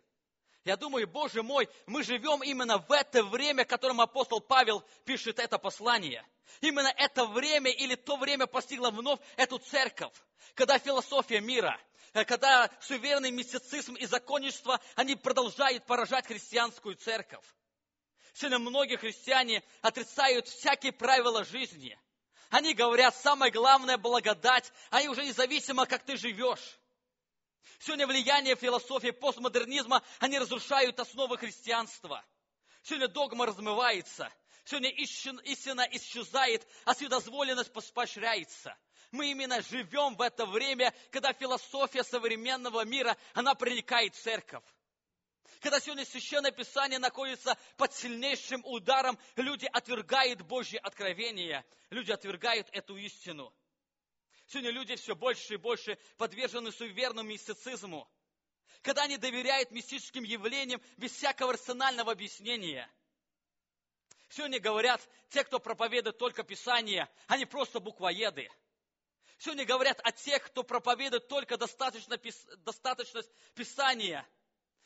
я 0.65 0.77
думаю, 0.77 1.07
Боже 1.07 1.43
мой, 1.43 1.69
мы 1.87 2.03
живем 2.03 2.41
именно 2.41 2.77
в 2.77 2.91
это 2.91 3.23
время, 3.23 3.65
в 3.65 3.67
котором 3.67 3.99
апостол 3.99 4.39
Павел 4.39 4.83
пишет 5.03 5.39
это 5.39 5.57
послание. 5.57 6.25
Именно 6.61 6.93
это 6.95 7.25
время 7.25 7.71
или 7.71 7.95
то 7.95 8.15
время 8.15 8.47
постигло 8.47 8.89
вновь 8.89 9.19
эту 9.35 9.57
церковь, 9.57 10.13
когда 10.55 10.79
философия 10.79 11.41
мира, 11.41 11.77
э, 12.13 12.23
когда 12.23 12.69
суверенный 12.79 13.31
мистицизм 13.31 13.95
и 13.95 14.05
законничество, 14.05 14.79
они 14.95 15.15
продолжают 15.15 15.85
поражать 15.85 16.27
христианскую 16.27 16.95
церковь. 16.95 17.45
Сегодня 18.33 18.59
многие 18.59 18.95
христиане 18.95 19.63
отрицают 19.81 20.47
всякие 20.47 20.93
правила 20.93 21.43
жизни. 21.43 21.99
Они 22.49 22.73
говорят, 22.73 23.15
самое 23.17 23.51
главное 23.51 23.97
благодать, 23.97 24.71
они 24.91 25.09
уже 25.09 25.25
независимо, 25.25 25.85
как 25.85 26.03
ты 26.03 26.15
живешь. 26.15 26.79
Сегодня 27.79 28.07
влияние 28.07 28.55
философии 28.55 29.11
постмодернизма, 29.11 30.01
они 30.19 30.39
разрушают 30.39 30.99
основы 30.99 31.37
христианства. 31.37 32.23
Сегодня 32.83 33.07
догма 33.07 33.45
размывается. 33.45 34.31
Сегодня 34.65 34.89
истина 34.89 35.81
исчезает, 35.91 36.65
а 36.85 36.93
вседозволенность 36.93 37.73
поощряется. 37.93 38.77
Мы 39.11 39.31
именно 39.31 39.61
живем 39.61 40.15
в 40.15 40.21
это 40.21 40.45
время, 40.45 40.93
когда 41.11 41.33
философия 41.33 42.03
современного 42.03 42.83
мира, 42.85 43.15
она 43.33 43.53
проникает 43.53 44.15
в 44.15 44.21
церковь. 44.21 44.63
Когда 45.59 45.79
сегодня 45.79 46.05
Священное 46.05 46.51
Писание 46.51 46.99
находится 46.99 47.57
под 47.77 47.93
сильнейшим 47.93 48.65
ударом, 48.65 49.17
люди 49.35 49.69
отвергают 49.71 50.41
Божье 50.41 50.79
откровение, 50.79 51.63
люди 51.89 52.11
отвергают 52.11 52.67
эту 52.71 52.97
истину. 52.97 53.53
Сегодня 54.53 54.69
люди 54.69 54.95
все 54.97 55.15
больше 55.15 55.55
и 55.55 55.57
больше 55.57 55.97
подвержены 56.15 56.71
суеверному 56.71 57.27
мистицизму, 57.27 58.07
когда 58.83 59.01
они 59.01 59.17
доверяют 59.17 59.71
мистическим 59.71 60.23
явлениям 60.23 60.79
без 60.97 61.11
всякого 61.13 61.53
рационального 61.53 62.11
объяснения. 62.11 62.87
Сегодня 64.29 64.59
говорят, 64.59 65.01
те, 65.29 65.43
кто 65.43 65.57
проповедует 65.57 66.19
только 66.19 66.43
Писание, 66.43 67.09
они 67.25 67.45
просто 67.47 67.79
буквоеды. 67.79 68.47
Сегодня 69.39 69.65
говорят 69.65 69.99
о 70.03 70.11
тех, 70.11 70.43
кто 70.43 70.61
проповедует 70.61 71.27
только 71.27 71.57
достаточно, 71.57 72.19
достаточность 72.57 73.31
Писания. 73.55 74.23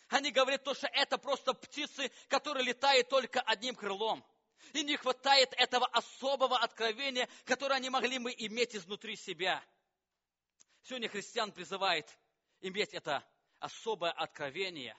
Они 0.07 0.31
говорят 0.31 0.63
то, 0.63 0.75
что 0.75 0.87
это 0.93 1.17
просто 1.17 1.53
птицы, 1.53 2.09
которые 2.29 2.63
летают 2.63 3.09
только 3.09 3.41
одним 3.41 3.75
крылом. 3.75 4.25
И 4.73 4.83
не 4.83 4.97
хватает 4.97 5.53
этого 5.53 5.85
особого 5.87 6.57
откровения, 6.57 7.27
которое 7.45 7.75
они 7.75 7.89
могли 7.89 8.19
бы 8.19 8.33
иметь 8.37 8.75
изнутри 8.75 9.15
себя. 9.15 9.63
Сегодня 10.83 11.09
христиан 11.09 11.51
призывает 11.51 12.17
иметь 12.61 12.93
это 12.93 13.23
особое 13.59 14.11
откровение. 14.11 14.97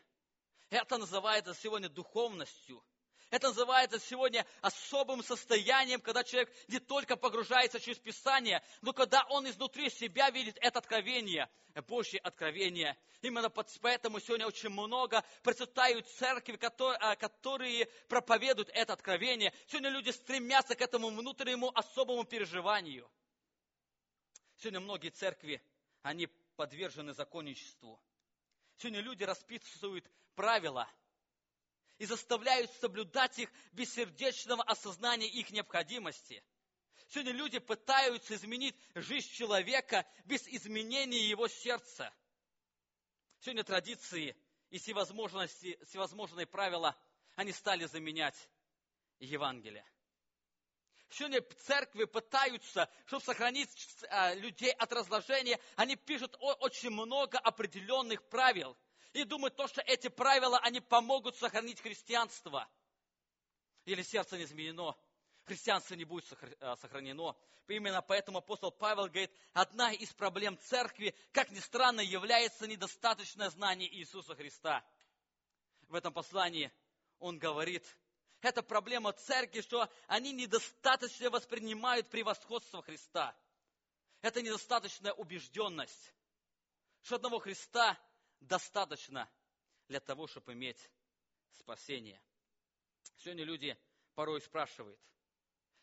Это 0.71 0.99
называется 0.99 1.55
сегодня 1.55 1.89
духовностью. 1.89 2.85
Это 3.31 3.49
называется 3.49 3.99
сегодня 3.99 4.47
особым 4.63 5.23
состоянием, 5.23 6.01
когда 6.01 6.25
человек 6.25 6.51
не 6.69 6.79
только 6.79 7.15
погружается 7.15 7.79
через 7.79 7.99
Писание, 7.99 8.63
но 8.81 8.95
когда 8.95 9.25
он 9.29 9.47
изнутри 9.49 9.91
себя 9.91 10.31
видит 10.31 10.57
это 10.63 10.79
откровение, 10.79 11.51
Божье 11.87 12.21
откровение. 12.21 12.97
Именно 13.21 13.51
поэтому 13.51 14.19
сегодня 14.21 14.47
очень 14.47 14.71
много 14.71 15.23
процветают 15.43 16.09
церкви, 16.09 16.59
а, 17.01 17.17
которые 17.17 17.87
проповедуют 18.09 18.71
это 18.73 18.95
откровение. 18.95 19.53
Сегодня 19.67 19.91
люди 19.91 20.11
стремятся 20.11 20.75
к 20.75 20.81
этому 20.81 21.09
внутреннему 21.11 21.71
особому 21.75 22.25
переживанию. 22.25 23.11
Сегодня 24.57 24.81
многие 24.81 25.11
церкви, 25.11 25.63
они 26.03 26.29
подвержены 26.57 27.13
законничеству. 27.13 28.01
Сегодня 28.79 29.01
люди 29.01 29.25
расписывают 29.25 30.09
правила 30.35 30.89
и 31.99 32.07
заставляют 32.07 32.73
соблюдать 32.81 33.39
их 33.39 33.51
без 33.73 33.93
сердечного 33.93 34.63
осознания 34.63 35.29
их 35.29 35.51
необходимости. 35.51 36.43
Сегодня 37.09 37.33
люди 37.33 37.59
пытаются 37.59 38.35
изменить 38.35 38.77
жизнь 38.95 39.31
человека 39.31 40.07
без 40.25 40.47
изменения 40.47 41.27
его 41.29 41.49
сердца. 41.49 42.13
Сегодня 43.41 43.65
традиции 43.65 44.37
и 44.71 44.79
всевозможности, 44.79 45.79
всевозможные 45.87 46.47
правила, 46.47 46.97
они 47.35 47.53
стали 47.53 47.85
заменять 47.87 48.49
Евангелие. 49.21 49.85
Сегодня 51.11 51.41
церкви 51.41 52.05
пытаются, 52.05 52.91
чтобы 53.07 53.25
сохранить 53.25 53.71
а, 54.11 54.35
людей 54.35 54.71
от 54.73 54.93
разложения, 54.93 55.59
они 55.77 55.97
пишут 55.97 56.37
очень 56.39 56.91
много 56.91 57.39
определенных 57.39 58.23
правил. 58.29 58.77
И 59.13 59.25
думают, 59.25 59.57
то, 59.57 59.67
что 59.67 59.81
эти 59.83 60.09
правила, 60.09 60.59
они 60.59 60.81
помогут 60.81 61.37
сохранить 61.37 61.81
христианство. 61.81 62.69
Или 63.85 64.03
сердце 64.03 64.37
не 64.37 64.45
изменено, 64.45 64.95
христианство 65.45 65.95
не 65.95 66.05
будет 66.05 66.27
а, 66.61 66.77
сохранено. 66.77 67.35
Именно 67.67 68.03
поэтому 68.03 68.39
апостол 68.39 68.71
Павел 68.71 69.05
говорит, 69.05 69.33
одна 69.53 69.93
из 69.93 70.13
проблем 70.13 70.59
церкви, 70.59 71.15
как 71.33 71.51
ни 71.51 71.61
странно, 71.61 72.01
является 72.01 72.67
недостаточное 72.67 73.51
знание 73.51 73.93
Иисуса 73.95 74.35
Христа. 74.35 74.85
В 75.89 75.95
этом 75.95 76.13
послании 76.13 76.71
он 77.19 77.39
говорит, 77.39 77.85
это 78.41 78.63
проблема 78.63 79.13
церкви, 79.13 79.63
что 79.63 79.91
они 80.07 80.33
недостаточно 80.33 81.31
воспринимают 81.31 82.09
превосходство 82.09 82.83
Христа. 82.83 83.35
Это 84.21 84.43
недостаточная 84.43 85.13
убежденность, 85.13 86.15
что 87.03 87.17
одного 87.17 87.39
Христа 87.39 87.99
достаточно 88.41 89.31
для 89.89 90.01
того, 90.01 90.27
чтобы 90.27 90.53
иметь 90.53 90.91
спасение. 91.53 92.21
Сегодня 93.17 93.45
люди 93.45 93.77
порой 94.15 94.41
спрашивают, 94.41 95.01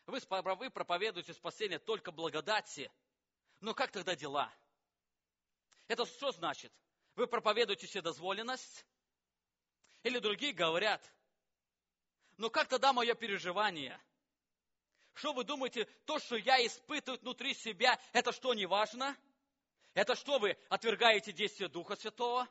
вы, 0.06 0.20
вы 0.56 0.70
проповедуете 0.70 1.34
спасение 1.34 1.78
только 1.78 2.12
благодати, 2.12 2.90
но 3.60 3.74
как 3.74 3.90
тогда 3.90 4.14
дела? 4.14 4.52
Это 5.88 6.06
что 6.06 6.32
значит? 6.32 6.72
Вы 7.16 7.26
проповедуете 7.26 7.86
вседозволенность? 7.86 8.86
Или 10.02 10.18
другие 10.18 10.52
говорят, 10.52 11.02
но 12.36 12.50
как 12.50 12.68
тогда 12.68 12.92
мое 12.92 13.14
переживание? 13.14 14.00
Что 15.14 15.32
вы 15.32 15.44
думаете, 15.44 15.86
то, 16.04 16.18
что 16.18 16.36
я 16.36 16.64
испытываю 16.64 17.18
внутри 17.20 17.54
себя, 17.54 17.98
это 18.12 18.32
что, 18.32 18.52
не 18.52 18.66
важно? 18.66 19.16
Это 19.96 20.14
что, 20.14 20.38
вы 20.38 20.58
отвергаете 20.68 21.32
действие 21.32 21.70
Духа 21.70 21.96
Святого? 21.96 22.46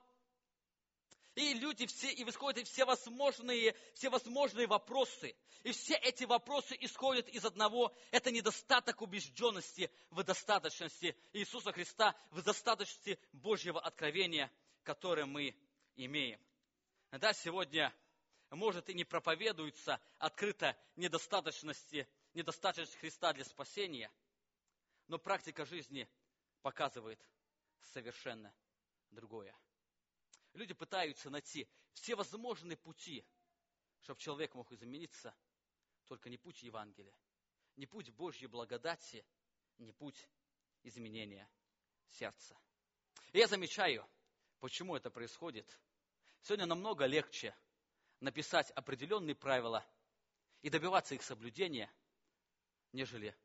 И 1.36 1.54
люди 1.54 1.86
все, 1.86 2.12
и 2.12 2.28
исходят 2.28 2.68
все 2.68 2.86
возможные, 2.86 3.76
все 3.94 4.10
возможные 4.10 4.66
вопросы. 4.66 5.36
И 5.62 5.72
все 5.72 5.94
эти 5.94 6.24
вопросы 6.24 6.76
исходят 6.80 7.30
из 7.30 7.46
одного. 7.46 7.96
Это 8.10 8.32
недостаток 8.32 9.00
убежденности 9.04 9.92
в 10.10 10.24
достаточности 10.24 11.16
Иисуса 11.34 11.72
Христа, 11.72 12.16
в 12.32 12.42
достаточности 12.42 13.20
Божьего 13.32 13.80
откровения, 13.80 14.52
которое 14.82 15.28
мы 15.28 15.56
имеем. 15.98 16.40
Да, 17.12 17.32
сегодня 17.34 17.94
может, 18.50 18.90
и 18.90 18.96
не 18.96 19.04
проповедуется 19.04 20.02
открыто 20.18 20.76
недостаточности, 20.96 22.08
недостаточность 22.34 22.98
Христа 22.98 23.34
для 23.34 23.46
спасения, 23.46 24.12
но 25.08 25.20
практика 25.20 25.64
жизни 25.64 26.10
показывает 26.64 27.20
совершенно 27.86 28.54
другое. 29.12 29.56
Люди 30.54 30.74
пытаются 30.74 31.30
найти 31.30 31.68
все 31.94 32.16
возможные 32.16 32.78
пути, 32.78 33.26
чтобы 34.02 34.20
человек 34.20 34.54
мог 34.54 34.72
измениться, 34.72 35.36
только 36.06 36.30
не 36.30 36.38
путь 36.38 36.64
Евангелия, 36.64 37.18
не 37.76 37.86
путь 37.86 38.10
Божьей 38.12 38.48
благодати, 38.48 39.26
не 39.78 39.92
путь 39.92 40.30
изменения 40.84 41.50
сердца. 42.10 42.58
И 43.34 43.40
я 43.40 43.48
замечаю, 43.48 44.08
почему 44.60 44.96
это 44.96 45.10
происходит. 45.10 45.80
Сегодня 46.42 46.68
намного 46.68 47.06
легче 47.06 47.56
написать 48.20 48.72
определенные 48.72 49.36
правила 49.36 49.86
и 50.62 50.70
добиваться 50.70 51.16
их 51.16 51.24
соблюдения, 51.24 51.92
нежели 52.94 53.36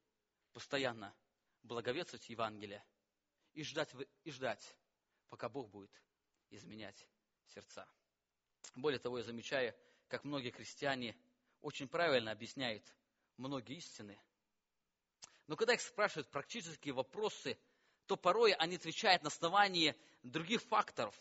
постоянно 0.52 1.14
благовествовать 1.62 2.28
Евангелие 2.28 2.84
и 3.54 3.62
ждать, 3.62 3.90
и 4.24 4.30
ждать, 4.30 4.76
пока 5.28 5.48
Бог 5.48 5.70
будет 5.70 5.90
изменять 6.50 7.06
сердца. 7.46 7.88
Более 8.74 8.98
того, 8.98 9.18
я 9.18 9.24
замечаю, 9.24 9.74
как 10.08 10.24
многие 10.24 10.50
христиане 10.50 11.16
очень 11.60 11.88
правильно 11.88 12.32
объясняют 12.32 12.84
многие 13.36 13.76
истины. 13.76 14.18
Но 15.46 15.56
когда 15.56 15.74
их 15.74 15.80
спрашивают 15.80 16.28
практические 16.30 16.94
вопросы, 16.94 17.58
то 18.06 18.16
порой 18.16 18.52
они 18.52 18.76
отвечают 18.76 19.22
на 19.22 19.28
основании 19.28 19.96
других 20.22 20.62
факторов, 20.62 21.14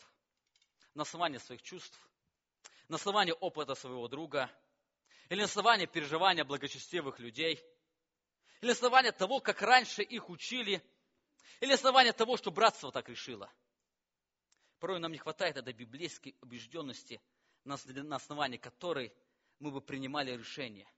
на 0.93 1.03
основании 1.03 1.37
своих 1.37 1.61
чувств, 1.61 1.97
на 2.87 2.95
основании 2.95 3.33
опыта 3.39 3.75
своего 3.75 4.07
друга, 4.07 4.51
или 5.29 5.39
на 5.39 5.45
основании 5.45 5.85
переживания 5.85 6.43
благочестивых 6.43 7.19
людей, 7.19 7.63
или 8.61 8.67
на 8.67 8.73
основании 8.73 9.11
того, 9.11 9.39
как 9.39 9.61
раньше 9.61 10.01
их 10.01 10.29
учили, 10.29 10.83
или 11.59 11.69
на 11.69 11.75
основании 11.75 12.11
того, 12.11 12.37
что 12.37 12.51
братство 12.51 12.91
так 12.91 13.09
решило. 13.09 13.51
Порой 14.79 14.99
нам 14.99 15.11
не 15.11 15.17
хватает 15.17 15.57
этой 15.57 15.73
библейской 15.73 16.35
убежденности, 16.41 17.21
на 17.65 17.75
основании 18.15 18.57
которой 18.57 19.13
мы 19.59 19.71
бы 19.71 19.81
принимали 19.81 20.31
решения. 20.31 20.89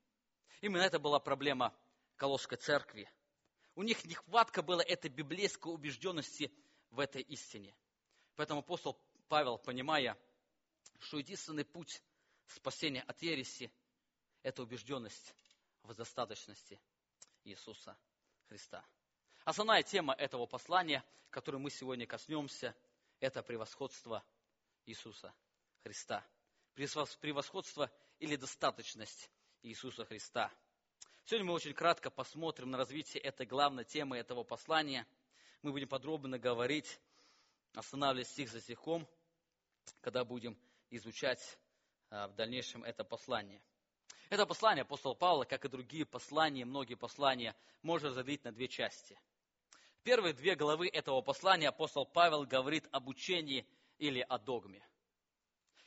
Именно 0.61 0.83
это 0.83 0.99
была 0.99 1.19
проблема 1.19 1.75
Колосской 2.15 2.57
церкви. 2.57 3.11
У 3.73 3.83
них 3.83 4.05
нехватка 4.05 4.61
была 4.61 4.83
этой 4.83 5.09
библейской 5.09 5.73
убежденности 5.73 6.53
в 6.91 6.99
этой 6.99 7.23
истине. 7.23 7.75
Поэтому 8.35 8.59
апостол 8.59 9.01
Павел, 9.27 9.57
понимая, 9.57 10.17
что 10.99 11.17
единственный 11.17 11.65
путь 11.65 12.03
спасения 12.47 13.01
от 13.01 13.21
ереси– 13.21 13.71
это 14.43 14.61
убежденность 14.61 15.33
в 15.81 15.95
достаточности 15.95 16.79
Иисуса 17.43 17.97
Христа. 18.47 18.85
Основная 19.43 19.81
тема 19.81 20.13
этого 20.13 20.45
послания, 20.45 21.03
которой 21.31 21.57
мы 21.57 21.71
сегодня 21.71 22.05
коснемся, 22.05 22.75
это 23.19 23.41
превосходство 23.41 24.23
Иисуса 24.85 25.33
Христа. 25.83 26.23
Превосходство 26.75 27.89
или 28.19 28.35
достаточность 28.35 29.31
Иисуса 29.63 30.05
Христа. 30.05 30.51
Сегодня 31.25 31.47
мы 31.47 31.53
очень 31.53 31.73
кратко 31.73 32.11
посмотрим 32.11 32.69
на 32.69 32.77
развитие 32.77 33.23
этой 33.23 33.47
главной 33.47 33.83
темы 33.83 34.17
этого 34.17 34.43
послания. 34.43 35.07
Мы 35.63 35.71
будем 35.71 35.87
подробно 35.87 36.37
говорить, 36.37 36.99
останавливаясь 37.73 38.29
стих 38.29 38.49
за 38.49 38.61
стихом, 38.61 39.07
когда 40.01 40.23
будем 40.23 40.55
изучать 40.91 41.57
а, 42.11 42.27
в 42.27 42.35
дальнейшем 42.35 42.83
это 42.83 43.03
послание. 43.03 43.61
Это 44.29 44.45
послание 44.45 44.83
апостола 44.83 45.15
Павла, 45.15 45.45
как 45.45 45.65
и 45.65 45.69
другие 45.69 46.05
послания, 46.05 46.63
многие 46.63 46.95
послания, 46.95 47.55
можно 47.81 48.09
разделить 48.09 48.43
на 48.43 48.51
две 48.51 48.67
части. 48.67 49.19
Первые 50.03 50.33
две 50.33 50.55
главы 50.55 50.87
этого 50.87 51.21
послания 51.21 51.69
апостол 51.69 52.07
Павел 52.07 52.43
говорит 52.43 52.87
об 52.91 53.07
учении 53.07 53.67
или 53.99 54.19
о 54.21 54.39
догме. 54.39 54.83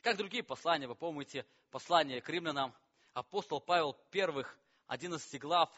Как 0.03 0.16
другие 0.16 0.44
послания, 0.44 0.87
вы 0.87 0.94
помните, 0.94 1.44
послание 1.70 2.20
к 2.20 2.29
римлянам, 2.29 2.72
апостол 3.12 3.61
Павел 3.61 3.94
первых 4.12 4.57
11 4.87 5.40
глав, 5.40 5.68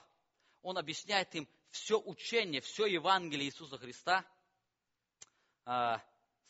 он 0.60 0.76
объясняет 0.76 1.34
им 1.34 1.48
все 1.70 1.98
учение, 1.98 2.60
все 2.60 2.84
Евангелие 2.84 3.46
Иисуса 3.46 3.78
Христа, 3.78 4.26
а, 5.64 6.02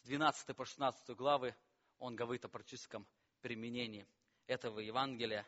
с 0.03 0.07
12 0.07 0.57
по 0.57 0.65
16 0.65 1.11
главы 1.11 1.55
он 1.99 2.17
говорит 2.17 2.45
о 2.45 2.49
практическом 2.49 3.07
применении 3.43 4.09
этого 4.49 4.81
Евангелия. 4.81 5.47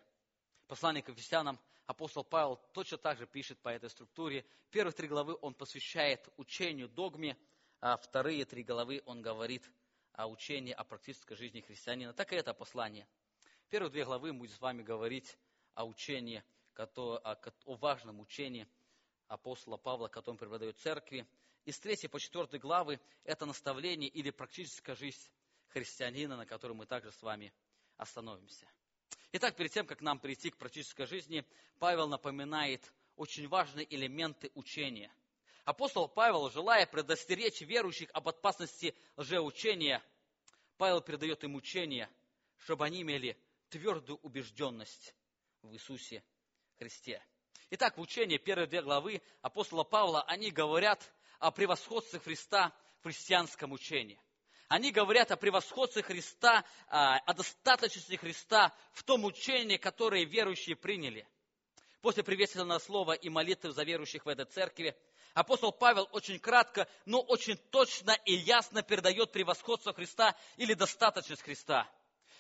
Послание 0.69 1.03
к 1.03 1.09
Ефесянам 1.09 1.59
апостол 1.87 2.23
Павел 2.23 2.57
точно 2.75 2.99
так 2.99 3.17
же 3.17 3.27
пишет 3.27 3.59
по 3.61 3.71
этой 3.71 3.89
структуре. 3.89 4.45
Первые 4.71 4.93
три 4.93 5.09
главы 5.09 5.35
он 5.41 5.55
посвящает 5.55 6.29
учению 6.37 6.91
догме, 6.91 7.39
а 7.81 7.97
вторые 7.97 8.45
три 8.45 8.63
главы 8.63 9.03
он 9.07 9.23
говорит 9.23 9.65
о 10.13 10.29
учении 10.29 10.73
о 10.75 10.85
практической 10.85 11.37
жизни 11.37 11.63
христианина. 11.63 12.13
Так 12.13 12.35
и 12.35 12.37
это 12.37 12.53
послание. 12.53 13.09
Первые 13.71 13.91
две 13.91 14.05
главы 14.05 14.35
мы 14.35 14.47
с 14.47 14.61
вами 14.61 14.83
говорить 14.83 15.39
о 15.73 15.87
учении, 15.87 16.45
о 16.77 17.77
важном 17.77 18.21
учении 18.21 18.69
апостола 19.27 19.79
Павла, 19.79 20.09
которое 20.09 20.33
он 20.33 20.39
преподает 20.39 20.79
церкви. 20.81 21.27
И 21.65 21.73
с 21.73 21.81
3 21.81 22.09
по 22.09 22.21
4 22.21 22.59
главы 22.59 23.01
это 23.25 23.47
наставление 23.47 24.11
или 24.11 24.29
практическая 24.29 24.97
жизнь 24.97 25.31
христианина, 25.69 26.37
на 26.37 26.45
которой 26.45 26.73
мы 26.73 26.85
также 26.85 27.11
с 27.11 27.23
вами 27.23 27.55
остановимся. 27.97 28.69
Итак, 29.33 29.57
перед 29.57 29.73
тем, 29.73 29.87
как 29.87 30.01
нам 30.01 30.19
прийти 30.19 30.51
к 30.51 30.57
практической 30.57 31.07
жизни, 31.07 31.45
Павел 31.79 32.09
напоминает 32.09 32.93
очень 33.17 33.47
важные 33.47 33.87
элементы 33.95 34.51
учения. 34.55 35.13
Апостол 35.65 36.09
Павел, 36.09 36.49
желая 36.49 36.87
предостеречь 36.87 37.61
верующих 37.61 38.09
об 38.15 38.29
опасности 38.29 38.95
лжеучения, 39.17 40.03
Павел 40.79 41.03
передает 41.03 41.45
им 41.45 41.57
учение, 41.57 42.09
чтобы 42.57 42.87
они 42.87 43.03
имели 43.03 43.37
твердую 43.69 44.19
убежденность 44.23 45.15
в 45.61 45.75
Иисусе 45.75 46.25
Христе. 46.79 47.23
Итак, 47.71 47.99
в 47.99 48.01
учении 48.01 48.39
первой 48.39 48.67
две 48.67 48.81
главы 48.81 49.21
апостола 49.43 49.85
Павла, 49.85 50.23
они 50.23 50.51
говорят 50.51 51.13
о 51.39 51.51
превосходстве 51.51 52.19
Христа 52.19 52.73
в 53.01 53.03
христианском 53.03 53.73
учении. 53.73 54.19
Они 54.69 54.91
говорят 54.93 55.31
о 55.33 55.37
превосходстве 55.37 56.03
Христа, 56.03 56.63
а, 56.89 57.19
о 57.21 57.33
достаточности 57.33 58.17
Христа 58.17 58.75
в 58.93 59.03
том 59.03 59.25
учении, 59.25 59.79
которое 59.79 60.25
верующие 60.25 60.77
приняли. 60.77 61.27
После 62.03 62.23
приветственного 62.23 62.79
слова 62.79 63.13
и 63.13 63.31
молитвы 63.31 63.73
за 63.73 63.83
верующих 63.83 64.27
в 64.27 64.29
этой 64.29 64.45
церкви, 64.45 64.95
апостол 65.33 65.73
Павел 65.73 66.07
очень 66.13 66.39
кратко, 66.39 66.87
но 67.07 67.21
очень 67.21 67.57
точно 67.57 68.13
и 68.27 68.35
ясно 68.35 68.83
передает 68.83 69.33
превосходство 69.33 69.95
Христа 69.95 70.37
или 70.59 70.75
достаточность 70.75 71.43
Христа. 71.43 71.91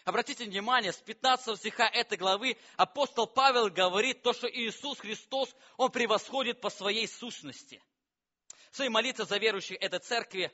Обратите 0.04 0.44
внимание, 0.44 0.92
с 0.92 0.98
15 0.98 1.58
стиха 1.58 1.88
этой 1.88 2.18
главы 2.18 2.58
апостол 2.76 3.26
Павел 3.26 3.68
говорит 3.70 4.22
то, 4.22 4.34
что 4.34 4.48
Иисус 4.48 4.98
Христос, 4.98 5.54
Он 5.78 5.90
превосходит 5.90 6.60
по 6.60 6.68
своей 6.68 7.08
сущности. 7.08 7.82
В 8.70 8.76
своей 8.76 8.90
молитве 8.90 9.24
за 9.24 9.38
верующих 9.38 9.78
этой 9.80 9.98
церкви 9.98 10.52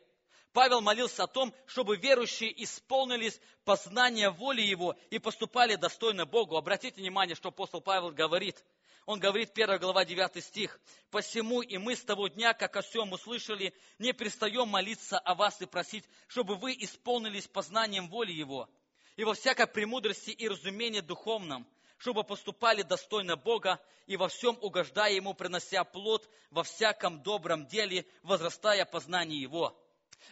Павел 0.55 0.81
молился 0.81 1.25
о 1.25 1.27
том, 1.27 1.53
чтобы 1.67 1.97
верующие 1.97 2.63
исполнились 2.63 3.41
познания 3.65 4.31
воли 4.31 4.63
Его 4.63 4.95
и 5.11 5.19
поступали 5.19 5.75
достойно 5.75 6.27
Богу. 6.27 6.57
Обратите 6.57 7.01
внимание, 7.01 7.35
что 7.35 7.49
апостол 7.49 7.81
Павел 7.81 8.13
говорит. 8.13 8.65
Он 9.05 9.19
говорит, 9.19 9.51
1 9.51 9.81
глава, 9.81 10.05
9 10.05 10.45
стих. 10.45 10.79
«Посему 11.11 11.61
и 11.61 11.77
мы 11.77 11.97
с 11.97 12.05
того 12.05 12.29
дня, 12.29 12.55
как 12.55 12.77
о 12.77 12.83
всем 12.83 13.13
услышали, 13.13 13.75
не 13.99 14.13
перестаем 14.13 14.69
молиться 14.69 15.19
о 15.19 15.35
вас 15.35 15.61
и 15.61 15.67
просить, 15.67 16.05
чтобы 16.29 16.55
вы 16.55 16.73
исполнились 16.79 17.49
познанием 17.49 18.09
воли 18.09 18.31
Его, 18.31 18.71
и 19.17 19.25
во 19.25 19.35
всякой 19.35 19.67
премудрости 19.67 20.31
и 20.31 20.47
разумении 20.47 21.01
духовном, 21.01 21.67
чтобы 21.99 22.23
поступали 22.23 22.83
достойно 22.83 23.35
Бога 23.35 23.81
и 24.07 24.17
во 24.17 24.29
всем 24.29 24.57
угождая 24.61 25.15
Ему, 25.15 25.35
принося 25.35 25.83
плод 25.83 26.31
во 26.51 26.63
всяком 26.63 27.25
добром 27.25 27.67
деле, 27.67 28.07
возрастая 28.23 28.85
познание 28.85 29.41
Его. 29.41 29.77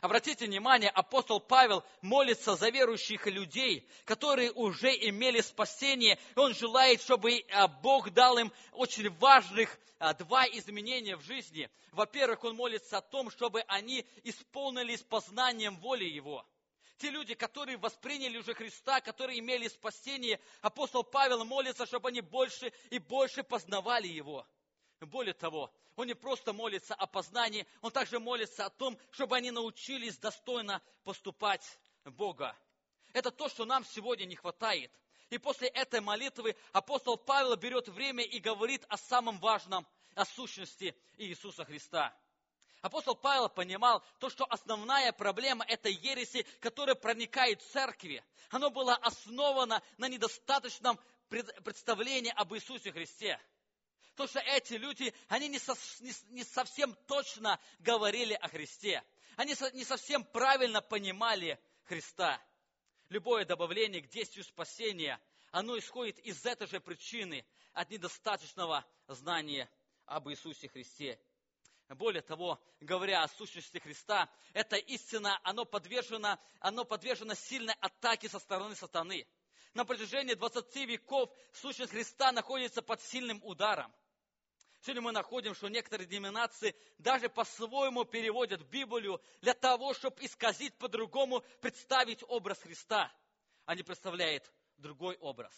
Обратите 0.00 0.46
внимание, 0.46 0.90
апостол 0.90 1.40
Павел 1.40 1.84
молится 2.00 2.56
за 2.56 2.70
верующих 2.70 3.26
людей, 3.26 3.88
которые 4.04 4.50
уже 4.52 4.88
имели 4.88 5.40
спасение, 5.40 6.18
он 6.34 6.54
желает, 6.54 7.00
чтобы 7.00 7.44
а, 7.52 7.68
Бог 7.68 8.10
дал 8.10 8.38
им 8.38 8.52
очень 8.72 9.10
важных 9.18 9.78
а, 9.98 10.14
два 10.14 10.46
изменения 10.46 11.16
в 11.16 11.22
жизни. 11.22 11.70
Во-первых, 11.92 12.42
он 12.44 12.56
молится 12.56 12.98
о 12.98 13.02
том, 13.02 13.30
чтобы 13.30 13.62
они 13.68 14.04
исполнились 14.24 15.02
познанием 15.02 15.76
воли 15.78 16.04
Его. 16.04 16.44
Те 16.98 17.10
люди, 17.10 17.34
которые 17.34 17.78
восприняли 17.78 18.38
уже 18.38 18.54
Христа, 18.54 19.00
которые 19.00 19.40
имели 19.40 19.68
спасение, 19.68 20.40
апостол 20.60 21.02
Павел 21.04 21.44
молится, 21.44 21.86
чтобы 21.86 22.08
они 22.08 22.20
больше 22.20 22.72
и 22.90 22.98
больше 22.98 23.42
познавали 23.42 24.06
Его. 24.08 24.46
Более 25.06 25.34
того, 25.34 25.72
он 25.96 26.06
не 26.06 26.14
просто 26.14 26.52
молится 26.52 26.94
о 26.94 27.06
познании, 27.06 27.66
он 27.80 27.90
также 27.90 28.18
молится 28.18 28.66
о 28.66 28.70
том, 28.70 28.98
чтобы 29.10 29.36
они 29.36 29.50
научились 29.50 30.16
достойно 30.18 30.80
поступать 31.04 31.78
Бога. 32.04 32.56
Это 33.12 33.30
то, 33.30 33.48
что 33.48 33.64
нам 33.64 33.84
сегодня 33.84 34.24
не 34.24 34.36
хватает. 34.36 34.90
И 35.30 35.38
после 35.38 35.68
этой 35.68 36.00
молитвы 36.00 36.56
апостол 36.72 37.16
Павел 37.16 37.56
берет 37.56 37.88
время 37.88 38.22
и 38.22 38.38
говорит 38.38 38.84
о 38.88 38.96
самом 38.96 39.38
важном, 39.38 39.86
о 40.14 40.24
сущности 40.24 40.94
Иисуса 41.16 41.64
Христа. 41.64 42.14
Апостол 42.82 43.14
Павел 43.14 43.48
понимал 43.48 44.02
то, 44.18 44.28
что 44.28 44.44
основная 44.44 45.12
проблема 45.12 45.64
этой 45.64 45.92
ереси, 45.92 46.44
которая 46.60 46.96
проникает 46.96 47.62
в 47.62 47.70
церкви, 47.70 48.24
она 48.50 48.70
была 48.70 48.96
основана 48.96 49.82
на 49.98 50.08
недостаточном 50.08 50.98
представлении 51.28 52.32
об 52.36 52.52
Иисусе 52.54 52.92
Христе. 52.92 53.40
То, 54.14 54.26
что 54.26 54.40
эти 54.40 54.74
люди, 54.74 55.12
они 55.28 55.48
не, 55.48 55.58
со, 55.58 55.74
не, 56.00 56.12
не 56.30 56.44
совсем 56.44 56.94
точно 57.06 57.58
говорили 57.78 58.34
о 58.34 58.48
Христе. 58.48 59.02
Они 59.36 59.54
со, 59.54 59.70
не 59.72 59.84
совсем 59.84 60.24
правильно 60.24 60.82
понимали 60.82 61.58
Христа. 61.84 62.40
Любое 63.08 63.44
добавление 63.44 64.02
к 64.02 64.08
действию 64.08 64.44
спасения, 64.44 65.20
оно 65.50 65.78
исходит 65.78 66.18
из 66.20 66.44
этой 66.44 66.66
же 66.66 66.80
причины, 66.80 67.44
от 67.72 67.90
недостаточного 67.90 68.84
знания 69.08 69.70
об 70.04 70.28
Иисусе 70.28 70.68
Христе 70.68 71.18
более 71.94 72.22
того, 72.22 72.60
говоря 72.80 73.22
о 73.22 73.28
сущности 73.28 73.78
Христа, 73.78 74.28
эта 74.52 74.76
истина, 74.76 75.38
оно 75.42 75.64
подвержено, 75.64 76.38
оно 76.60 76.84
подвержено 76.84 77.34
сильной 77.34 77.74
атаке 77.80 78.28
со 78.28 78.38
стороны 78.38 78.74
сатаны. 78.74 79.26
На 79.74 79.84
протяжении 79.84 80.34
20 80.34 80.74
веков 80.86 81.30
сущность 81.52 81.92
Христа 81.92 82.32
находится 82.32 82.82
под 82.82 83.00
сильным 83.02 83.40
ударом. 83.42 83.92
Сегодня 84.82 85.02
мы 85.02 85.12
находим, 85.12 85.54
что 85.54 85.68
некоторые 85.68 86.08
деноминации 86.08 86.74
даже 86.98 87.28
по-своему 87.28 88.04
переводят 88.04 88.62
Библию 88.62 89.22
для 89.40 89.54
того, 89.54 89.94
чтобы 89.94 90.16
исказить 90.24 90.74
по-другому, 90.74 91.44
представить 91.60 92.24
образ 92.26 92.58
Христа. 92.58 93.12
Они 93.64 93.84
представляют 93.84 94.52
другой 94.78 95.16
образ. 95.18 95.52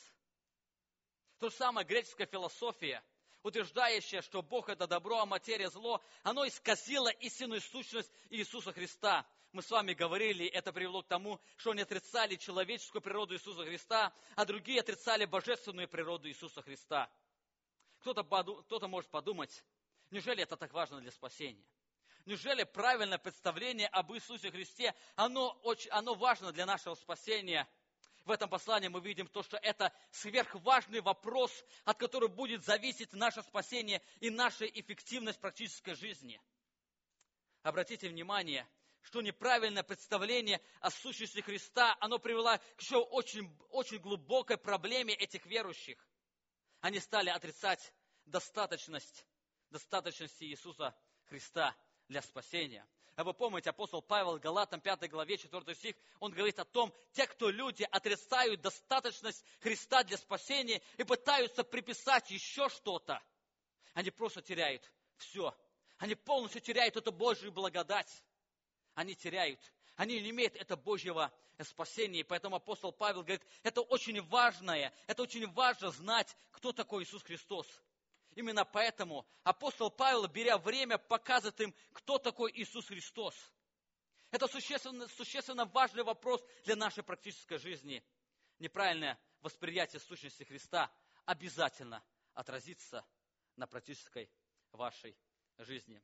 То 1.38 1.48
же 1.48 1.56
самое 1.56 1.86
греческая 1.86 2.26
философия– 2.26 3.02
утверждающее, 3.44 4.22
что 4.22 4.42
Бог 4.42 4.68
это 4.68 4.86
добро, 4.86 5.20
а 5.20 5.26
материя 5.26 5.70
зло, 5.70 6.02
оно 6.22 6.46
исказило 6.48 7.08
истинную 7.08 7.60
сущность 7.60 8.10
Иисуса 8.30 8.72
Христа. 8.72 9.26
Мы 9.52 9.62
с 9.62 9.70
вами 9.70 9.92
говорили, 9.92 10.46
это 10.46 10.72
привело 10.72 11.02
к 11.02 11.06
тому, 11.06 11.38
что 11.56 11.70
они 11.70 11.82
отрицали 11.82 12.36
человеческую 12.36 13.02
природу 13.02 13.34
Иисуса 13.34 13.64
Христа, 13.64 14.12
а 14.34 14.44
другие 14.44 14.80
отрицали 14.80 15.26
божественную 15.26 15.88
природу 15.88 16.28
Иисуса 16.28 16.62
Христа. 16.62 17.10
Кто-то, 18.04 18.22
кто 18.64 18.86
может 18.86 19.08
подумать, 19.10 19.64
неужели 20.10 20.42
это 20.42 20.58
так 20.58 20.74
важно 20.74 21.00
для 21.00 21.10
спасения? 21.10 21.64
Неужели 22.26 22.64
правильное 22.64 23.16
представление 23.16 23.88
об 23.88 24.12
Иисусе 24.12 24.50
Христе, 24.50 24.94
оно, 25.16 25.58
очень, 25.62 25.88
оно 25.88 26.14
важно 26.14 26.52
для 26.52 26.66
нашего 26.66 26.96
спасения– 26.96 27.66
в 28.26 28.30
этом 28.30 28.48
послании 28.48 28.88
мы 28.88 29.02
видим 29.02 29.26
то, 29.26 29.42
что 29.42 29.58
это 29.58 29.92
сверхважный 30.10 31.02
вопрос, 31.02 31.52
от 31.84 31.98
которого 31.98 32.28
будет 32.28 32.64
зависеть 32.64 33.12
наше 33.12 33.42
спасение 33.42 34.00
и 34.20 34.30
наша 34.30 34.64
эффективность 34.64 35.38
практической 35.38 35.94
жизни. 35.94 36.40
Обратите 37.62 38.08
внимание, 38.08 38.66
что 39.02 39.20
неправильное 39.20 39.82
представление 39.82 40.62
о 40.80 40.90
сущности 40.90 41.40
Христа, 41.40 41.98
оно 42.00 42.18
привело 42.18 42.56
к 42.76 42.80
еще 42.80 42.96
очень, 42.96 43.54
очень 43.68 43.98
глубокой 43.98 44.56
проблеме 44.56 45.12
этих 45.12 45.44
верующих. 45.44 45.98
Они 46.84 47.00
стали 47.00 47.30
отрицать 47.30 47.94
достаточность, 48.26 49.24
достаточности 49.70 50.44
Иисуса 50.44 50.94
Христа 51.30 51.74
для 52.08 52.20
спасения. 52.20 52.86
А 53.16 53.24
вы 53.24 53.32
помните, 53.32 53.70
апостол 53.70 54.02
Павел, 54.02 54.38
Галатам 54.38 54.82
5 54.82 55.08
главе 55.08 55.38
4 55.38 55.74
стих, 55.76 55.96
он 56.20 56.32
говорит 56.32 56.58
о 56.58 56.66
том, 56.66 56.92
те, 57.12 57.26
кто 57.26 57.48
люди 57.48 57.84
отрицают 57.90 58.60
достаточность 58.60 59.42
Христа 59.60 60.04
для 60.04 60.18
спасения 60.18 60.82
и 60.98 61.04
пытаются 61.04 61.64
приписать 61.64 62.30
еще 62.30 62.68
что-то, 62.68 63.18
они 63.94 64.10
просто 64.10 64.42
теряют 64.42 64.92
все. 65.16 65.56
Они 65.96 66.14
полностью 66.14 66.60
теряют 66.60 66.98
эту 66.98 67.12
Божью 67.12 67.50
благодать. 67.50 68.22
Они 68.92 69.14
теряют. 69.14 69.72
Они 69.96 70.20
не 70.20 70.30
имеют 70.30 70.56
это 70.56 70.76
Божьего 70.76 71.32
спасения. 71.62 72.20
И 72.20 72.24
поэтому 72.24 72.56
апостол 72.56 72.92
Павел 72.92 73.22
говорит, 73.22 73.42
это 73.62 73.80
очень 73.80 74.20
важное, 74.22 74.92
это 75.06 75.22
очень 75.22 75.46
важно 75.52 75.90
знать, 75.90 76.36
кто 76.50 76.72
такой 76.72 77.04
Иисус 77.04 77.22
Христос. 77.22 77.66
Именно 78.34 78.64
поэтому 78.64 79.24
апостол 79.44 79.90
Павел, 79.90 80.26
беря 80.26 80.58
время, 80.58 80.98
показывает 80.98 81.60
им, 81.60 81.74
кто 81.92 82.18
такой 82.18 82.50
Иисус 82.52 82.86
Христос. 82.86 83.34
Это 84.32 84.48
существенно, 84.48 85.06
существенно 85.08 85.64
важный 85.66 86.02
вопрос 86.02 86.44
для 86.64 86.74
нашей 86.74 87.04
практической 87.04 87.58
жизни. 87.58 88.02
Неправильное 88.58 89.16
восприятие 89.42 90.00
сущности 90.00 90.42
Христа 90.42 90.90
обязательно 91.24 92.02
отразится 92.32 93.04
на 93.54 93.68
практической 93.68 94.28
вашей 94.72 95.16
жизни. 95.58 96.02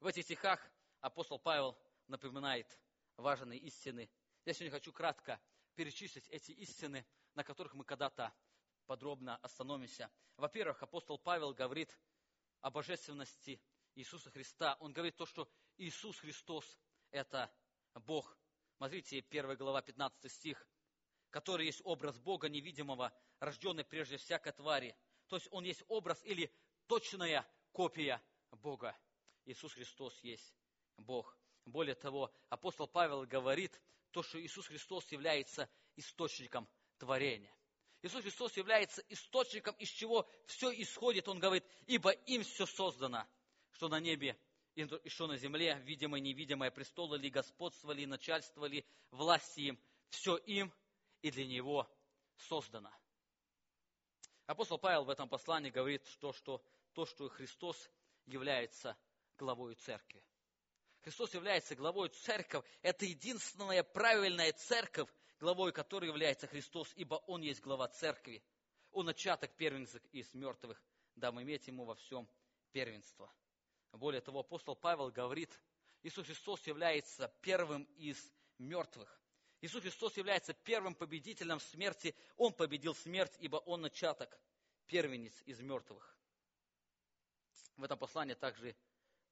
В 0.00 0.06
этих 0.06 0.24
стихах 0.24 0.58
апостол 1.00 1.38
Павел 1.38 1.76
напоминает 2.08 2.78
важные 3.16 3.58
истины. 3.60 4.10
Я 4.44 4.52
сегодня 4.52 4.72
хочу 4.72 4.92
кратко 4.92 5.40
перечислить 5.74 6.28
эти 6.28 6.52
истины, 6.52 7.06
на 7.34 7.44
которых 7.44 7.74
мы 7.74 7.84
когда-то 7.84 8.32
подробно 8.86 9.36
остановимся. 9.36 10.10
Во-первых, 10.36 10.82
апостол 10.82 11.18
Павел 11.18 11.52
говорит 11.52 11.96
о 12.60 12.70
божественности 12.70 13.60
Иисуса 13.94 14.30
Христа. 14.30 14.76
Он 14.80 14.92
говорит 14.92 15.16
то, 15.16 15.26
что 15.26 15.48
Иисус 15.76 16.18
Христос– 16.18 16.78
это 17.10 17.52
Бог. 17.94 18.36
Смотрите, 18.76 19.24
1 19.28 19.56
глава, 19.56 19.82
15 19.82 20.32
стих, 20.32 20.66
который 21.30 21.66
есть 21.66 21.80
образ 21.84 22.18
Бога 22.18 22.48
невидимого, 22.48 23.12
рожденный 23.38 23.84
прежде 23.84 24.16
всякой 24.16 24.52
твари. 24.52 24.96
То 25.28 25.36
есть 25.36 25.48
Он 25.50 25.64
есть 25.64 25.84
образ 25.88 26.22
или 26.24 26.52
точная 26.86 27.46
копия 27.72 28.22
Бога. 28.50 28.96
Иисус 29.44 29.74
Христос 29.74 30.18
есть 30.22 30.54
Бог. 30.96 31.37
Более 31.70 31.94
того, 31.94 32.32
апостол 32.48 32.86
Павел 32.86 33.24
говорит 33.26 33.80
то, 34.10 34.22
что 34.22 34.40
Иисус 34.40 34.66
Христос 34.66 35.10
является 35.12 35.68
источником 35.96 36.68
творения. 36.98 37.54
Иисус 38.02 38.22
Христос 38.22 38.56
является 38.56 39.02
источником, 39.08 39.74
из 39.76 39.88
чего 39.88 40.28
все 40.46 40.70
исходит. 40.72 41.28
Он 41.28 41.38
говорит, 41.38 41.64
ибо 41.86 42.10
им 42.10 42.42
все 42.42 42.64
создано, 42.64 43.26
что 43.72 43.88
на 43.88 44.00
небе 44.00 44.38
и 44.74 45.08
что 45.08 45.26
на 45.26 45.36
земле, 45.36 45.80
видимое 45.84 46.20
и 46.20 46.24
невидимое, 46.24 46.70
престолы 46.70 47.18
ли, 47.18 47.28
господство 47.28 47.90
ли, 47.90 48.06
начальство 48.06 48.64
ли, 48.66 48.86
власти 49.10 49.60
им, 49.60 49.78
все 50.10 50.36
им 50.36 50.72
и 51.22 51.30
для 51.30 51.44
него 51.44 51.88
создано. 52.36 52.92
Апостол 54.46 54.78
Павел 54.78 55.04
в 55.04 55.10
этом 55.10 55.28
послании 55.28 55.70
говорит, 55.70 56.06
что, 56.06 56.32
что 56.32 56.62
то, 56.94 57.04
что 57.04 57.28
Христос 57.28 57.90
является 58.26 58.96
главой 59.36 59.74
церкви. 59.74 60.22
Христос 61.02 61.34
является 61.34 61.74
главой 61.74 62.08
церковь. 62.08 62.64
Это 62.82 63.04
единственная 63.04 63.82
правильная 63.82 64.52
церковь, 64.52 65.08
главой 65.38 65.72
которой 65.72 66.06
является 66.06 66.46
Христос, 66.46 66.92
ибо 66.96 67.16
Он 67.26 67.42
есть 67.42 67.60
глава 67.60 67.88
церкви. 67.88 68.42
Он 68.90 69.06
начаток 69.06 69.54
первенцев 69.56 70.02
из 70.12 70.32
мертвых, 70.34 70.82
дам 71.14 71.40
иметь 71.42 71.66
Ему 71.66 71.84
во 71.84 71.94
всем 71.94 72.28
первенство. 72.72 73.32
Более 73.92 74.20
того, 74.20 74.40
апостол 74.40 74.76
Павел 74.76 75.10
говорит, 75.10 75.50
Иисус 76.02 76.26
Христос 76.26 76.66
является 76.66 77.32
первым 77.40 77.84
из 77.96 78.18
мертвых. 78.58 79.20
Иисус 79.60 79.82
Христос 79.82 80.16
является 80.16 80.52
первым 80.52 80.94
победителем 80.94 81.58
смерти. 81.58 82.14
Он 82.36 82.52
победил 82.52 82.94
смерть, 82.94 83.34
ибо 83.40 83.56
Он 83.56 83.80
начаток, 83.80 84.38
первенец 84.86 85.34
из 85.46 85.60
мертвых. 85.60 86.16
В 87.76 87.84
этом 87.84 87.98
послании 87.98 88.34
также 88.34 88.76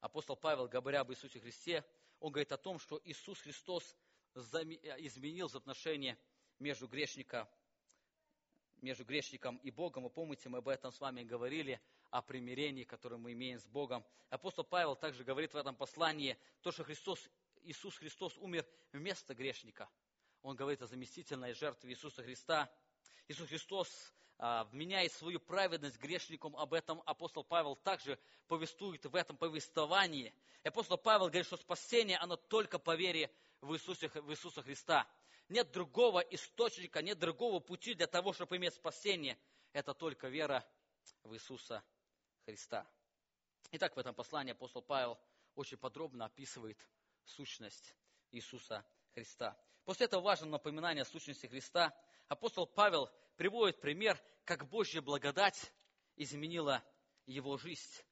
апостол 0.06 0.36
Павел, 0.36 0.66
говоря 0.68 1.00
об 1.00 1.12
Иисусе 1.12 1.38
Христе, 1.38 1.84
он 2.20 2.32
говорит 2.32 2.52
о 2.52 2.56
том, 2.56 2.78
что 2.78 3.00
Иисус 3.04 3.40
Христос 3.40 3.96
изменил 4.34 5.46
отношения 5.52 6.18
между 6.58 6.86
грешником, 6.86 7.46
между 8.80 9.04
грешником 9.04 9.58
и 9.58 9.70
Богом. 9.70 10.04
Вы 10.04 10.10
помните, 10.10 10.48
мы 10.48 10.58
об 10.58 10.68
этом 10.68 10.92
с 10.92 11.00
вами 11.00 11.22
говорили, 11.22 11.80
о 12.10 12.22
примирении, 12.22 12.84
которое 12.84 13.16
мы 13.16 13.32
имеем 13.32 13.58
с 13.58 13.66
Богом. 13.66 14.04
Апостол 14.30 14.64
Павел 14.64 14.96
также 14.96 15.24
говорит 15.24 15.52
в 15.52 15.56
этом 15.56 15.74
послании, 15.74 16.38
то, 16.62 16.70
что 16.70 16.84
Христос, 16.84 17.28
Иисус 17.62 17.96
Христос 17.96 18.36
умер 18.38 18.66
вместо 18.92 19.34
грешника. 19.34 19.88
Он 20.42 20.56
говорит 20.56 20.82
о 20.82 20.86
заместительной 20.86 21.52
жертве 21.52 21.90
Иисуса 21.90 22.22
Христа. 22.22 22.72
Иисус 23.28 23.48
Христос 23.48 24.12
а, 24.38 24.64
вменяет 24.64 25.12
свою 25.12 25.40
праведность 25.40 25.98
грешникам, 25.98 26.56
об 26.56 26.74
этом 26.74 27.02
апостол 27.06 27.42
Павел 27.42 27.74
также 27.74 28.18
повествует 28.46 29.04
в 29.04 29.14
этом 29.14 29.36
повествовании. 29.36 30.32
Апостол 30.62 30.98
Павел 30.98 31.26
говорит, 31.26 31.46
что 31.46 31.56
спасение, 31.56 32.18
оно 32.18 32.36
только 32.36 32.78
по 32.78 32.94
вере 32.94 33.30
в, 33.60 33.72
Иисусе, 33.74 34.08
в 34.08 34.30
Иисуса 34.30 34.62
Христа. 34.62 35.08
Нет 35.48 35.70
другого 35.72 36.20
источника, 36.20 37.02
нет 37.02 37.18
другого 37.18 37.60
пути 37.60 37.94
для 37.94 38.06
того, 38.06 38.32
чтобы 38.32 38.56
иметь 38.56 38.74
спасение. 38.74 39.38
Это 39.72 39.94
только 39.94 40.28
вера 40.28 40.64
в 41.22 41.34
Иисуса 41.34 41.82
Христа. 42.44 42.86
Итак, 43.72 43.96
в 43.96 43.98
этом 43.98 44.14
послании 44.14 44.52
апостол 44.52 44.82
Павел 44.82 45.18
очень 45.54 45.78
подробно 45.78 46.26
описывает 46.26 46.78
сущность 47.24 47.94
Иисуса 48.30 48.84
Христа. 49.14 49.56
После 49.84 50.06
этого 50.06 50.20
важного 50.20 50.52
напоминания 50.52 51.02
о 51.02 51.04
сущности 51.04 51.46
Христа 51.46 51.96
апостол 52.28 52.66
Павел 52.66 53.10
приводит 53.36 53.80
пример, 53.80 54.20
как 54.44 54.68
Божья 54.68 55.00
благодать 55.00 55.72
изменила 56.16 56.82
его 57.26 57.56
жизнь. 57.56 58.02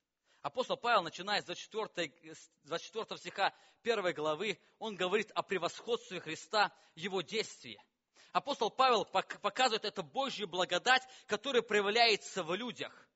Апостол 0.42 0.76
Павел, 0.76 1.02
начиная 1.02 1.40
с 1.40 1.44
24, 1.44 2.12
24 2.64 3.18
стиха 3.18 3.54
1 3.82 4.12
главы, 4.14 4.60
он 4.78 4.94
говорит 4.94 5.30
о 5.34 5.42
превосходстве 5.42 6.20
Христа, 6.20 6.72
его 6.94 7.22
действии. 7.22 7.80
Апостол 8.32 8.70
Павел 8.70 9.04
показывает 9.04 9.84
это 9.84 10.02
Божью 10.02 10.48
благодать, 10.48 11.02
которая 11.26 11.62
проявляется 11.62 12.42
в 12.42 12.54
людях 12.54 13.08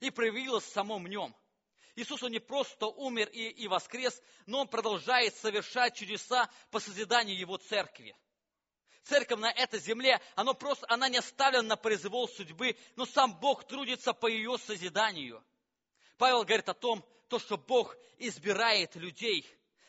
и 0.00 0.10
проявилась 0.10 0.64
в 0.64 0.72
самом 0.72 1.06
нем. 1.06 1.34
Иисус, 1.96 2.22
не 2.22 2.40
просто 2.40 2.86
умер 2.86 3.28
и, 3.28 3.48
и 3.48 3.68
воскрес, 3.68 4.22
но 4.46 4.60
Он 4.60 4.68
продолжает 4.68 5.34
совершать 5.36 5.96
чудеса 5.96 6.50
по 6.70 6.80
созиданию 6.80 7.38
Его 7.38 7.56
церкви. 7.58 8.16
Церковь 9.10 9.40
на 9.40 9.50
этой 9.50 9.80
земле, 9.80 10.20
она 10.36 10.54
просто, 10.54 10.86
она 10.88 11.08
не 11.08 11.18
оставлена 11.18 11.64
на 11.64 11.76
произвол 11.76 12.28
судьбы, 12.28 12.76
но 12.94 13.06
сам 13.06 13.36
Бог 13.40 13.64
трудится 13.64 14.12
по 14.12 14.28
ее 14.28 14.56
созиданию. 14.56 15.42
Павел 16.16 16.44
говорит 16.44 16.68
о 16.68 16.74
том, 16.74 17.04
то, 17.26 17.40
что 17.40 17.58
Бог 17.58 17.96
избирает 18.18 18.94
людей 18.94 19.44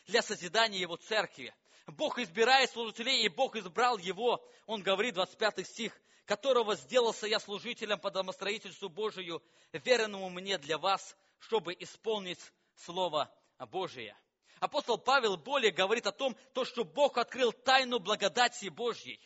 для 0.08 0.22
созидания 0.22 0.80
Его 0.80 0.96
церкви. 0.96 1.54
Бог 1.86 2.18
избирает 2.18 2.70
служителей, 2.70 3.22
и 3.22 3.28
Бог 3.28 3.54
избрал 3.54 3.96
его, 3.96 4.44
он 4.66 4.82
говорит, 4.82 5.14
25 5.14 5.68
стих, 5.68 6.00
которого 6.24 6.74
сделался 6.74 7.28
я 7.28 7.38
служителем 7.38 8.00
по 8.00 8.10
домостроительству 8.10 8.88
Божию, 8.88 9.40
веренному 9.72 10.30
мне 10.30 10.58
для 10.58 10.78
вас, 10.78 11.16
чтобы 11.38 11.76
исполнить 11.78 12.40
Слово 12.74 13.32
Божие. 13.70 14.16
Апостол 14.62 14.96
Павел 14.96 15.36
более 15.36 15.72
говорит 15.72 16.06
о 16.06 16.12
том, 16.12 16.36
то, 16.54 16.64
что 16.64 16.84
Бог 16.84 17.18
открыл 17.18 17.52
тайну 17.52 17.98
благодати 17.98 18.68
Божьей. 18.68 19.20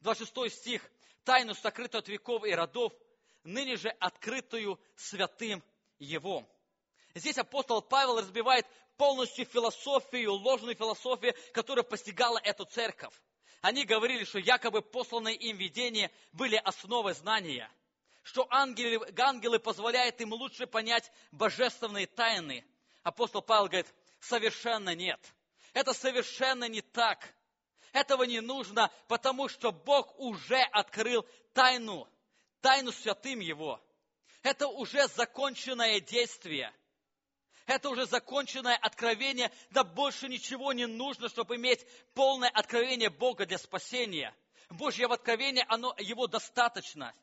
26 0.00 0.56
стих. 0.56 0.90
Тайну, 1.24 1.52
сокрытую 1.52 1.98
от 1.98 2.08
веков 2.08 2.42
и 2.46 2.52
родов, 2.52 2.90
ныне 3.44 3.76
же 3.76 3.90
открытую 4.00 4.80
святым 4.96 5.62
Его. 5.98 6.48
Здесь 7.14 7.36
апостол 7.36 7.82
Павел 7.82 8.18
разбивает 8.18 8.66
полностью 8.96 9.44
философию, 9.44 10.32
ложную 10.32 10.74
философию, 10.74 11.34
которая 11.52 11.82
постигала 11.82 12.38
эту 12.38 12.64
церковь. 12.64 13.12
Они 13.60 13.84
говорили, 13.84 14.24
что 14.24 14.38
якобы 14.38 14.80
посланные 14.80 15.36
им 15.36 15.58
видения 15.58 16.10
были 16.32 16.56
основой 16.56 17.12
знания, 17.12 17.70
что 18.22 18.46
ангелы, 18.48 19.06
ангелы 19.18 19.58
позволяют 19.58 20.18
им 20.22 20.32
лучше 20.32 20.66
понять 20.66 21.12
божественные 21.30 22.06
тайны. 22.06 22.64
Апостол 23.08 23.40
Павел 23.40 23.68
говорит, 23.68 23.86
совершенно 24.20 24.94
нет. 24.94 25.18
Это 25.72 25.94
совершенно 25.94 26.68
не 26.68 26.82
так. 26.82 27.34
Этого 27.92 28.24
не 28.24 28.40
нужно, 28.40 28.92
потому 29.06 29.48
что 29.48 29.72
Бог 29.72 30.18
уже 30.20 30.60
открыл 30.72 31.26
тайну, 31.54 32.06
тайну 32.60 32.92
святым 32.92 33.40
Его. 33.40 33.80
Это 34.42 34.68
уже 34.68 35.08
законченное 35.08 36.00
действие– 36.00 36.70
это 37.66 37.90
уже 37.90 38.06
законченное 38.06 38.76
откровение, 38.76 39.52
да 39.70 39.84
больше 39.84 40.26
ничего 40.26 40.72
не 40.72 40.86
нужно, 40.86 41.28
чтобы 41.28 41.56
иметь 41.56 41.86
полное 42.14 42.48
откровение 42.48 43.10
Бога 43.10 43.44
для 43.44 43.58
спасения. 43.58 44.34
Божье 44.70 45.06
откровение, 45.06 45.66
оно, 45.68 45.94
его 45.98 46.26
достаточно. 46.26 47.14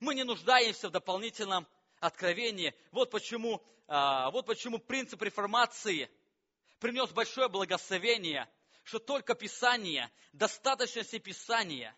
Мы 0.00 0.16
не 0.16 0.24
нуждаемся 0.24 0.88
в 0.88 0.90
дополнительном 0.90 1.68
откровении. 2.00 2.74
Вот 2.90 3.10
почему, 3.10 3.62
а, 3.86 4.30
вот 4.30 4.46
почему 4.46 4.78
принцип 4.78 5.22
реформации 5.22 6.10
принес 6.78 7.10
большое 7.10 7.48
благословение, 7.48 8.48
что 8.84 8.98
только 8.98 9.34
Писание, 9.34 10.10
достаточности 10.32 11.18
Писания, 11.18 11.96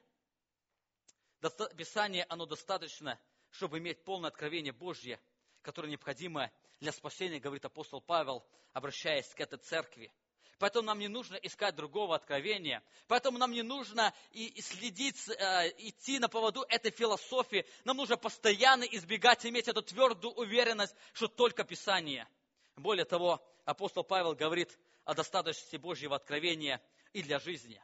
Писание, 1.76 2.24
оно 2.28 2.46
достаточно, 2.46 3.18
чтобы 3.50 3.78
иметь 3.78 4.02
полное 4.04 4.30
откровение 4.30 4.72
Божье– 4.72 5.20
которое 5.68 5.88
необходимо 5.88 6.50
для 6.80 6.92
спасения, 6.92 7.40
говорит 7.40 7.64
апостол 7.64 8.00
Павел, 8.00 8.42
обращаясь 8.72 9.28
к 9.34 9.40
этой 9.40 9.58
церкви. 9.58 10.10
Поэтому 10.58 10.86
нам 10.86 10.98
не 10.98 11.08
нужно 11.08 11.36
искать 11.36 11.76
другого 11.76 12.16
откровения. 12.16 12.82
Поэтому 13.06 13.38
нам 13.38 13.52
не 13.52 13.62
нужно 13.62 14.12
и 14.32 14.60
следить, 14.60 15.28
э, 15.28 15.68
идти 15.78 16.18
на 16.18 16.28
поводу 16.28 16.64
этой 16.68 16.90
философии. 16.90 17.64
Нам 17.84 17.96
нужно 17.96 18.16
постоянно 18.16 18.82
избегать, 18.84 19.46
иметь 19.46 19.68
эту 19.68 19.82
твердую 19.82 20.34
уверенность, 20.34 20.94
что 21.12 21.28
только 21.28 21.64
Писание. 21.64 22.28
Более 22.76 23.04
того, 23.04 23.44
апостол 23.64 24.02
Павел 24.02 24.34
говорит 24.34 24.76
о 25.04 25.14
достаточности 25.14 25.76
Божьего 25.76 26.16
откровения 26.16 26.82
и 27.12 27.22
для 27.22 27.38
жизни. 27.38 27.82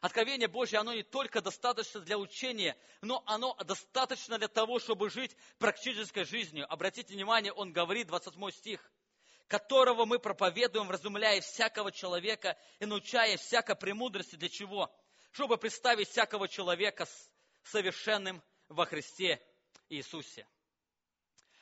Откровение 0.00 0.48
Божье, 0.48 0.78
оно 0.78 0.92
не 0.92 1.02
только 1.02 1.40
достаточно 1.40 2.00
для 2.00 2.18
учения, 2.18 2.76
но 3.00 3.22
оно 3.26 3.54
достаточно 3.64 4.38
для 4.38 4.48
того, 4.48 4.78
чтобы 4.78 5.10
жить 5.10 5.36
практической 5.58 6.24
жизнью. 6.24 6.70
Обратите 6.70 7.14
внимание, 7.14 7.52
он 7.52 7.72
говорит, 7.72 8.08
28 8.08 8.50
стих, 8.50 8.90
которого 9.48 10.04
мы 10.04 10.18
проповедуем, 10.18 10.86
вразумляя 10.86 11.40
всякого 11.40 11.92
человека 11.92 12.56
и 12.78 12.86
научая 12.86 13.36
всякой 13.36 13.76
премудрости. 13.76 14.36
Для 14.36 14.48
чего? 14.48 14.94
Чтобы 15.32 15.56
представить 15.56 16.08
всякого 16.08 16.48
человека 16.48 17.06
совершенным 17.62 18.42
во 18.68 18.86
Христе 18.86 19.40
Иисусе. 19.88 20.46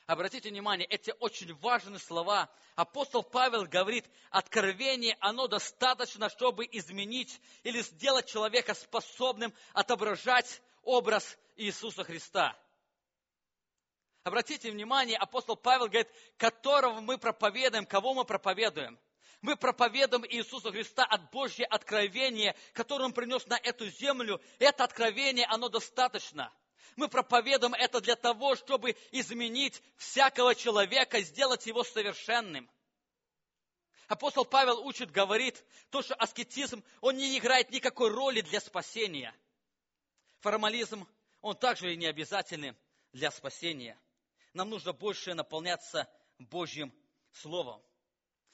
Обратите 0.05 0.49
внимание, 0.49 0.85
эти 0.87 1.13
очень 1.19 1.53
важные 1.55 1.99
слова. 1.99 2.49
Апостол 2.75 3.23
Павел 3.23 3.65
говорит, 3.65 4.05
откровение, 4.29 5.17
оно 5.19 5.47
достаточно, 5.47 6.29
чтобы 6.29 6.67
изменить 6.71 7.41
или 7.63 7.81
сделать 7.81 8.27
человека 8.27 8.75
способным 8.75 9.51
отображать 9.73 10.61
образ 10.83 11.37
Иисуса 11.55 12.03
Христа. 12.03 12.55
Обратите 14.25 14.71
внимание, 14.71 15.17
апостол 15.17 15.55
Павел 15.55 15.85
говорит, 15.85 16.09
которого 16.37 16.99
мы 16.99 17.17
проповедуем, 17.17 17.85
кого 17.85 18.13
мы 18.13 18.25
проповедуем. 18.25 18.99
Мы 19.41 19.55
проповедуем 19.55 20.25
Иисуса 20.25 20.71
Христа 20.71 21.05
от 21.05 21.29
Божьего 21.29 21.67
откровения, 21.67 22.55
которое 22.73 23.05
Он 23.05 23.13
принес 23.13 23.45
на 23.45 23.55
эту 23.55 23.87
землю. 23.87 24.41
Это 24.59 24.83
откровение, 24.83 25.45
оно 25.45 25.69
достаточно– 25.69 26.51
мы 26.95 27.09
проповедуем 27.09 27.73
это 27.73 27.99
для 27.99 28.15
того, 28.15 28.55
чтобы 28.55 28.95
изменить 29.11 29.81
всякого 29.97 30.55
человека, 30.55 31.19
сделать 31.21 31.65
его 31.65 31.83
совершенным. 31.83 32.69
Апостол 34.07 34.45
Павел 34.45 34.85
учит, 34.85 35.11
говорит, 35.11 35.61
то, 35.89 36.01
что 36.01 36.15
аскетизм, 36.15 36.83
он 37.01 37.17
не 37.17 37.37
играет 37.37 37.69
никакой 37.71 38.11
роли 38.11 38.41
для 38.41 38.61
спасения. 38.61 39.35
Формализм, 40.39 41.07
он 41.41 41.57
также 41.57 41.93
и 41.93 41.97
не 41.97 42.05
обязательный 42.05 42.75
для 43.11 43.31
спасения. 43.31 43.99
Нам 44.55 44.71
нужно 44.71 44.91
больше 44.91 45.35
наполняться 45.35 46.09
Божьим 46.39 46.91
Словом. 47.31 47.79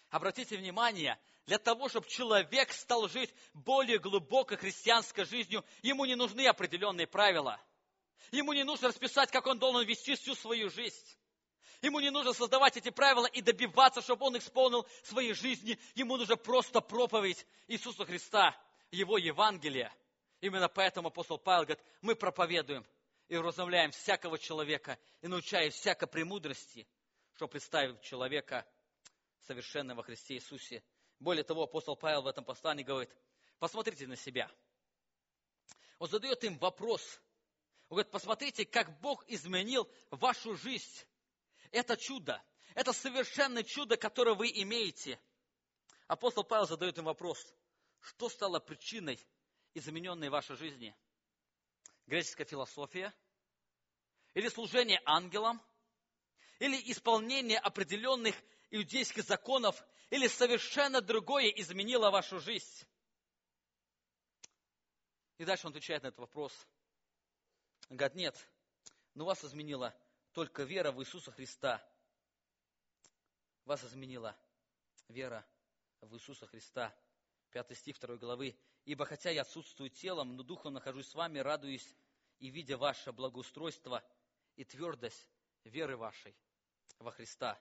Обратите 0.10 0.58
внимание, 0.58 1.18
для 1.46 1.58
того, 1.58 1.88
чтобы 1.88 2.08
человек 2.08 2.74
стал 2.74 3.08
жить 3.08 3.34
более 3.54 4.00
глубокой 4.00 4.58
христианской 4.58 5.24
жизнью, 5.24 5.64
ему 5.82 6.04
не 6.04 6.16
нужны 6.16 6.46
определенные 6.48 7.08
правила– 7.08 7.58
Ему 8.32 8.54
не 8.54 8.64
нужно 8.64 8.88
расписать, 8.88 9.30
как 9.30 9.46
он 9.48 9.60
должен 9.60 9.86
вести 9.86 10.16
всю 10.16 10.36
свою 10.36 10.70
жизнь. 10.70 11.18
Ему 11.82 12.00
не 12.00 12.12
нужно 12.12 12.34
создавать 12.34 12.78
эти 12.78 12.90
правила 12.90 13.26
и 13.26 13.42
добиваться, 13.42 14.02
чтобы 14.02 14.28
он 14.28 14.38
исполнил 14.38 14.88
своей 15.04 15.34
жизни. 15.34 15.80
Ему 15.96 16.16
нужно 16.16 16.38
просто 16.38 16.80
проповедь 16.80 17.46
Иисуса 17.68 18.06
Христа, 18.06 18.56
Его 18.92 19.18
Евангелие. 19.18 19.92
Именно 20.40 20.70
поэтому 20.70 21.10
апостол 21.10 21.40
Павел 21.40 21.66
говорит, 21.66 21.84
мы 22.02 22.16
проповедуем 22.16 22.86
и 23.32 23.38
вразумляем 23.38 23.92
всякого 23.92 24.38
человека 24.38 25.00
и 25.22 25.28
научаем 25.28 25.72
всякой 25.72 26.08
премудрости, 26.08 26.86
чтобы 27.36 27.52
представить 27.52 28.02
человека 28.02 28.68
совершенным 29.48 29.96
во 29.96 30.04
Христе 30.04 30.34
Иисусе. 30.34 30.84
Более 31.18 31.46
того, 31.46 31.64
апостол 31.64 31.96
Павел 31.96 32.24
в 32.24 32.28
этом 32.28 32.44
послании 32.44 32.84
говорит, 32.84 33.10
посмотрите 33.58 34.06
на 34.06 34.18
себя. 34.18 34.52
Он 35.98 36.10
задает 36.10 36.44
им 36.44 36.58
вопрос, 36.58 37.22
он 37.88 37.96
говорит, 37.96 38.12
посмотрите, 38.12 38.66
как 38.66 39.00
Бог 39.00 39.24
изменил 39.30 39.90
вашу 40.10 40.58
жизнь. 40.58 41.06
Это 41.72 41.96
чудо. 41.96 42.44
Это 42.76 42.92
совершенное 42.92 43.64
чудо, 43.64 43.96
которое 43.96 44.36
вы 44.36 44.50
имеете. 44.50 45.18
Апостол 46.08 46.44
Павел 46.44 46.68
задает 46.68 46.98
им 46.98 47.06
вопрос. 47.06 47.48
Что 48.02 48.28
стало 48.28 48.60
причиной 48.60 49.26
измененной 49.74 50.28
вашей 50.28 50.58
жизни? 50.58 50.94
Греческая 52.12 52.46
философия? 52.46 53.12
Или 54.36 54.50
служение 54.50 55.02
ангелам? 55.06 55.60
Или 56.60 56.92
исполнение 56.92 57.58
определенных 57.58 58.36
иудейских 58.70 59.24
законов? 59.24 59.84
Или 60.12 60.28
совершенно 60.28 61.02
другое 61.02 61.48
изменило 61.48 62.12
вашу 62.12 62.40
жизнь? 62.40 62.86
И 65.40 65.46
дальше 65.46 65.66
он 65.66 65.72
отвечает 65.72 66.04
на 66.04 66.10
этот 66.10 66.20
вопрос– 66.20 66.54
он 67.92 67.98
говорит, 67.98 68.16
нет, 68.16 68.50
но 69.16 69.26
вас 69.26 69.44
изменила 69.44 69.94
только 70.32 70.64
вера 70.64 70.94
в 70.94 71.02
Иисуса 71.02 71.30
Христа. 71.30 71.86
Вас 73.66 73.84
изменила 73.84 74.34
вера 75.10 75.46
в 76.00 76.16
Иисуса 76.16 76.48
Христа. 76.48 76.96
Пятый 77.50 77.76
стих 77.76 77.98
второй 77.98 78.18
главы. 78.18 78.58
«Ибо 78.86 79.06
хотя 79.06 79.30
я 79.30 79.42
отсутствую 79.42 79.90
телом, 79.90 80.38
но 80.38 80.44
духом 80.44 80.74
нахожусь 80.74 81.10
с 81.10 81.16
вами, 81.16 81.40
радуюсь 81.40 81.86
и 82.42 82.50
видя 82.50 82.76
ваше 82.76 83.12
благоустройство 83.12 84.04
и 84.56 84.66
твердость 84.66 85.28
веры 85.64 85.96
вашей 85.96 86.36
во 87.00 87.12
Христа. 87.12 87.58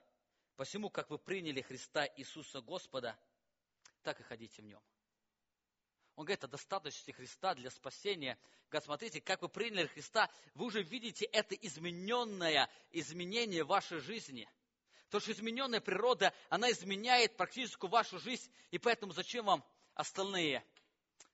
Посему, 0.55 0.89
как 0.89 1.09
вы 1.09 1.17
приняли 1.17 1.61
Христа 1.61 2.05
Иисуса 2.17 2.61
Господа, 2.61 3.17
так 4.01 4.19
и 4.19 4.23
ходите 4.23 4.61
в 4.61 4.65
нем». 4.65 4.81
Он 6.15 6.25
говорит 6.25 6.43
о 6.43 6.47
достаточности 6.47 7.11
Христа 7.11 7.55
для 7.55 7.69
спасения. 7.69 8.37
Говорит, 8.69 8.85
смотрите, 8.85 9.21
как 9.21 9.41
вы 9.41 9.49
приняли 9.49 9.87
Христа, 9.87 10.29
вы 10.55 10.65
уже 10.65 10.83
видите 10.83 11.25
это 11.25 11.55
измененное 11.55 12.69
изменение 12.91 13.63
вашей 13.63 13.99
жизни. 13.99 14.49
То, 15.09 15.19
что 15.19 15.31
измененная 15.31 15.81
природа, 15.81 16.33
она 16.49 16.71
изменяет 16.71 17.37
практически 17.37 17.85
вашу 17.85 18.19
жизнь, 18.19 18.51
и 18.71 18.77
поэтому 18.77 19.13
зачем 19.13 19.45
вам 19.45 19.63
остальные, 19.93 20.65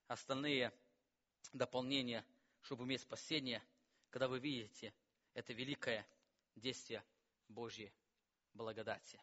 остальные 0.08 0.74
дополнения, 1.54 2.26
чтобы 2.68 2.84
иметь 2.84 2.99
спасение, 2.99 3.63
когда 4.09 4.28
вы 4.28 4.39
видите 4.39 4.93
это 5.34 5.53
великое 5.53 6.05
действие 6.57 7.01
Божьей 7.47 7.93
благодати. 8.53 9.22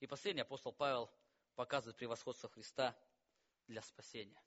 И 0.00 0.08
последний 0.08 0.42
апостол 0.42 0.72
Павел 0.72 1.08
показывает 1.54 1.96
превосходство 1.96 2.48
Христа 2.48 2.96
для 3.68 3.80
спасения. 3.80 4.42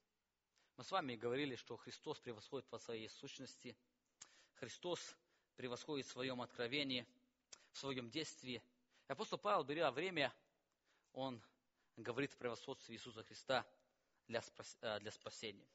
Мы 0.76 0.84
с 0.84 0.92
вами 0.92 1.16
говорили, 1.16 1.56
что 1.56 1.78
Христос 1.78 2.20
превосходит 2.20 2.68
по 2.68 2.80
своей 2.80 3.08
сущности. 3.08 3.78
Христос 4.56 5.16
превосходит 5.56 6.06
в 6.06 6.12
своем 6.12 6.42
откровении, 6.42 7.08
в 7.72 7.78
своем 7.78 8.10
действии. 8.10 8.62
И 9.08 9.12
апостол 9.14 9.40
Павел, 9.40 9.64
беря 9.64 9.90
время, 9.90 10.34
он 11.14 11.42
говорит 11.96 12.34
о 12.34 12.38
превосходстве 12.38 12.94
Иисуса 12.94 13.24
Христа 13.24 13.66
для, 14.28 14.44
э, 14.82 15.00
для 15.00 15.12
спасения. 15.12 15.70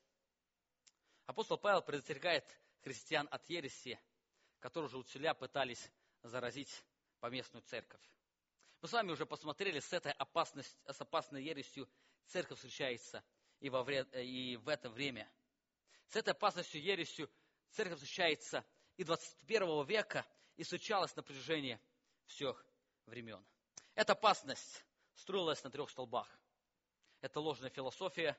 Апостол 1.29 1.59
Павел 1.59 1.83
предостерегает 1.83 2.45
христиан 2.83 3.29
от 3.31 3.49
ереси, 3.49 4.01
которые 4.59 4.91
же 4.91 4.99
учителя 4.99 5.35
пытались 5.35 5.89
заразить 6.23 6.85
поместную 7.21 7.63
церковь. 7.63 8.03
Мы 8.81 8.89
с 8.89 8.93
вами 8.93 9.13
уже 9.13 9.27
посмотрели, 9.27 9.79
с 9.79 9.93
этой 9.93 10.11
опасностью, 10.13 10.77
с 10.93 11.01
опасной 11.01 11.45
ересью 11.45 11.89
церковь 12.27 12.59
встречается– 12.59 13.23
и, 13.61 13.71
во 13.71 13.83
вре... 13.83 14.07
Э, 14.13 14.23
и 14.23 14.57
в 14.57 14.69
это 14.69 14.89
время. 14.89 15.31
С 16.09 16.17
этой 16.17 16.31
опасностью 16.31 16.83
ересью 16.83 17.31
церковь 17.71 17.99
встречается 17.99 18.65
и 18.97 19.05
21 19.05 19.85
века 19.85 20.27
и 20.57 20.65
случалась 20.65 21.15
на 21.17 21.23
протяжении 21.23 21.79
всех 22.27 22.65
времен. 23.07 23.45
Эта 23.95 24.13
опасность 24.13 24.85
строилась 25.15 25.63
на 25.65 25.71
трех 25.71 25.91
столбах. 25.91 26.29
Это 27.21 27.41
ложная 27.41 27.71
философия, 27.71 28.39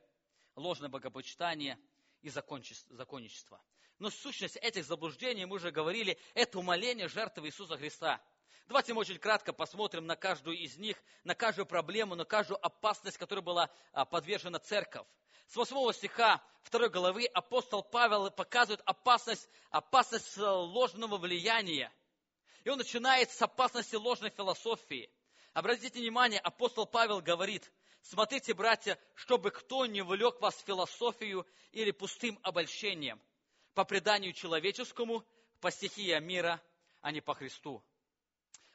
ложное 0.56 0.90
богопочитание 0.90 1.78
и 2.22 2.30
законничество. 2.30 3.62
Но 3.98 4.10
сущность 4.10 4.56
этих 4.58 4.86
заблуждений, 4.86 5.46
мы 5.46 5.58
уже 5.58 5.72
говорили, 5.72 6.18
это 6.34 6.60
умоление 6.60 7.08
жертвы 7.08 7.48
Иисуса 7.48 7.78
Христа– 7.78 8.22
Давайте 8.70 8.94
мы 8.94 9.02
очень 9.02 9.18
кратко 9.18 9.52
посмотрим 9.52 10.06
на 10.06 10.16
каждую 10.16 10.56
из 10.56 10.78
них, 10.78 10.96
на 11.24 11.34
каждую 11.34 11.66
проблему, 11.66 12.14
на 12.14 12.24
каждую 12.24 12.64
опасность, 12.64 13.18
которой 13.18 13.40
была 13.40 13.68
а, 13.94 14.06
подвержена 14.06 14.60
церковь. 14.60 15.08
С 15.48 15.56
8 15.56 15.92
стиха 15.92 16.40
2 16.70 16.90
главы 16.90 17.26
апостол 17.26 17.82
Павел 17.82 18.30
показывает 18.30 18.84
опасность, 18.86 19.50
опасность 19.72 20.38
ложного 20.38 21.18
влияния. 21.18 21.92
И 22.64 22.70
он 22.70 22.78
начинает 22.78 23.32
с 23.32 23.42
опасности 23.42 23.96
ложной 23.96 24.30
философии. 24.30 25.10
Обратите 25.54 26.00
внимание, 26.00 26.40
апостол 26.40 26.86
Павел 26.86 27.22
говорит, 27.22 27.72
смотрите, 28.02 28.54
братья, 28.54 29.00
чтобы 29.16 29.52
кто 29.52 29.86
не 29.86 30.02
влек 30.02 30.40
вас 30.42 30.58
философию 30.66 31.46
или 31.72 31.92
пустым 31.92 32.40
обольщением, 32.44 33.22
по 33.74 33.86
преданию 33.86 34.34
человеческому, 34.34 35.26
по 35.60 35.72
стихии 35.72 36.18
мира, 36.20 36.62
а 37.02 37.12
не 37.12 37.22
по 37.22 37.34
Христу 37.34 37.84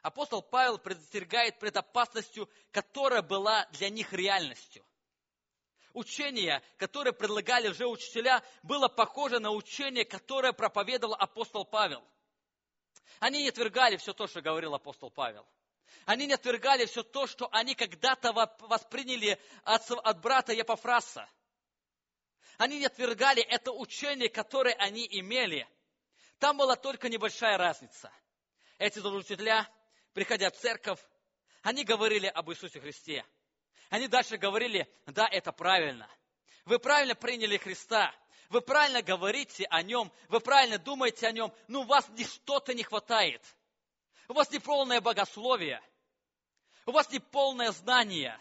апостол 0.04 0.42
Павел 0.42 0.78
предостерегает 0.78 1.58
пред 1.58 1.78
опасностью, 1.78 2.48
которая 2.70 3.22
была 3.22 3.66
для 3.72 3.88
них 3.88 4.12
реальностью. 4.12 4.84
Учение, 5.94 6.62
которое 6.76 7.12
предлагали 7.12 7.68
уже 7.68 7.86
учителя, 7.86 8.42
было 8.62 8.88
похоже 8.88 9.38
на 9.38 9.50
учение, 9.50 10.04
которое 10.04 10.52
проповедовал 10.52 11.14
апостол 11.14 11.64
Павел. 11.64 12.04
Они 13.18 13.42
не 13.42 13.48
отвергали 13.48 13.96
все 13.96 14.12
то, 14.12 14.26
что 14.26 14.42
говорил 14.42 14.74
апостол 14.74 15.10
Павел. 15.10 15.46
Они 16.06 16.26
не 16.26 16.34
отвергали 16.34 16.86
все 16.86 17.02
то, 17.02 17.26
что 17.26 17.48
они 17.52 17.74
когда-то 17.74 18.32
восприняли 18.32 19.40
от, 19.62 19.90
от 19.90 20.20
брата 20.20 20.52
Епофраса. 20.52 21.28
Они 22.58 22.78
не 22.78 22.86
отвергали 22.86 23.42
это 23.42 23.72
учение, 23.72 24.28
которое 24.28 24.74
они 24.74 25.06
имели. 25.10 25.66
Там 26.38 26.56
была 26.56 26.76
только 26.76 27.08
небольшая 27.08 27.56
разница. 27.58 28.12
Эти 28.78 28.98
учителя 28.98 29.68
приходя 30.14 30.50
в 30.50 30.56
церковь, 30.56 31.00
они 31.62 31.84
говорили 31.84 32.26
об 32.26 32.50
Иисусе 32.50 32.80
Христе. 32.80 33.26
Они 33.90 34.08
дальше 34.08 34.38
говорили, 34.38 34.88
да, 35.06 35.28
это 35.30 35.52
правильно. 35.52 36.08
Вы 36.64 36.78
правильно 36.78 37.14
приняли 37.14 37.58
Христа. 37.58 38.14
вы 38.48 38.60
правильно 38.60 39.02
говорите 39.02 39.66
о 39.70 39.82
нем, 39.82 40.12
вы 40.28 40.40
правильно 40.40 40.78
думаете 40.78 41.26
о 41.26 41.32
нем, 41.32 41.52
но 41.68 41.80
у 41.80 41.84
вас 41.84 42.08
ни 42.10 42.24
что-то 42.24 42.72
не 42.72 42.82
хватает. 42.82 43.42
У 44.28 44.32
вас 44.32 44.50
не 44.50 44.58
полное 44.58 45.00
богословие. 45.00 45.82
У 46.86 46.92
вас 46.92 47.10
не 47.10 47.18
полное 47.18 47.72
знание. 47.72 48.38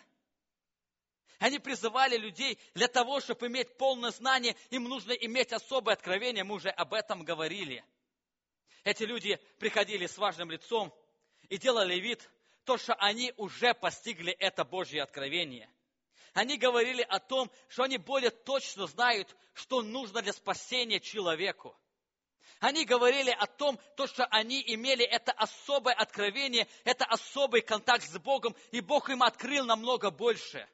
Они 1.39 1.59
призывали 1.59 2.17
людей 2.17 2.57
для 2.73 2.87
того, 2.87 3.19
чтобы 3.19 3.47
иметь 3.47 3.77
полное 3.77 4.11
знание, 4.11 4.55
им 4.69 4.85
нужно 4.85 5.11
иметь 5.11 5.51
особое 5.51 5.93
откровение, 5.93 6.43
мы 6.43 6.55
уже 6.55 6.69
об 6.69 6.93
этом 6.93 7.23
говорили. 7.23 7.83
Эти 8.83 9.03
люди 9.03 9.37
приходили 9.59 10.07
с 10.07 10.17
важным 10.17 10.51
лицом 10.51 10.93
и 11.49 11.57
делали 11.57 11.95
вид, 11.95 12.29
то, 12.63 12.77
что 12.77 12.93
они 12.93 13.33
уже 13.35 13.73
постигли 13.73 14.31
это 14.31 14.63
Божье 14.63 15.03
откровение. 15.03 15.69
Они 16.33 16.57
говорили 16.57 17.01
о 17.01 17.19
том, 17.19 17.51
что 17.67 17.83
они 17.83 17.97
более 17.97 18.31
точно 18.31 18.87
знают, 18.87 19.35
что 19.53 19.81
нужно 19.81 20.21
для 20.21 20.33
спасения 20.33 20.99
человеку. 20.99 21.77
Они 22.59 22.85
говорили 22.85 23.29
о 23.31 23.45
том, 23.45 23.79
то, 23.97 24.07
что 24.07 24.25
они 24.25 24.63
имели 24.65 25.03
это 25.03 25.31
особое 25.33 25.93
откровение, 25.93 26.67
это 26.85 27.05
особый 27.05 27.61
контакт 27.61 28.03
с 28.05 28.17
Богом, 28.19 28.55
и 28.71 28.79
Бог 28.79 29.09
им 29.09 29.21
открыл 29.21 29.65
намного 29.65 30.11
больше. 30.11 30.67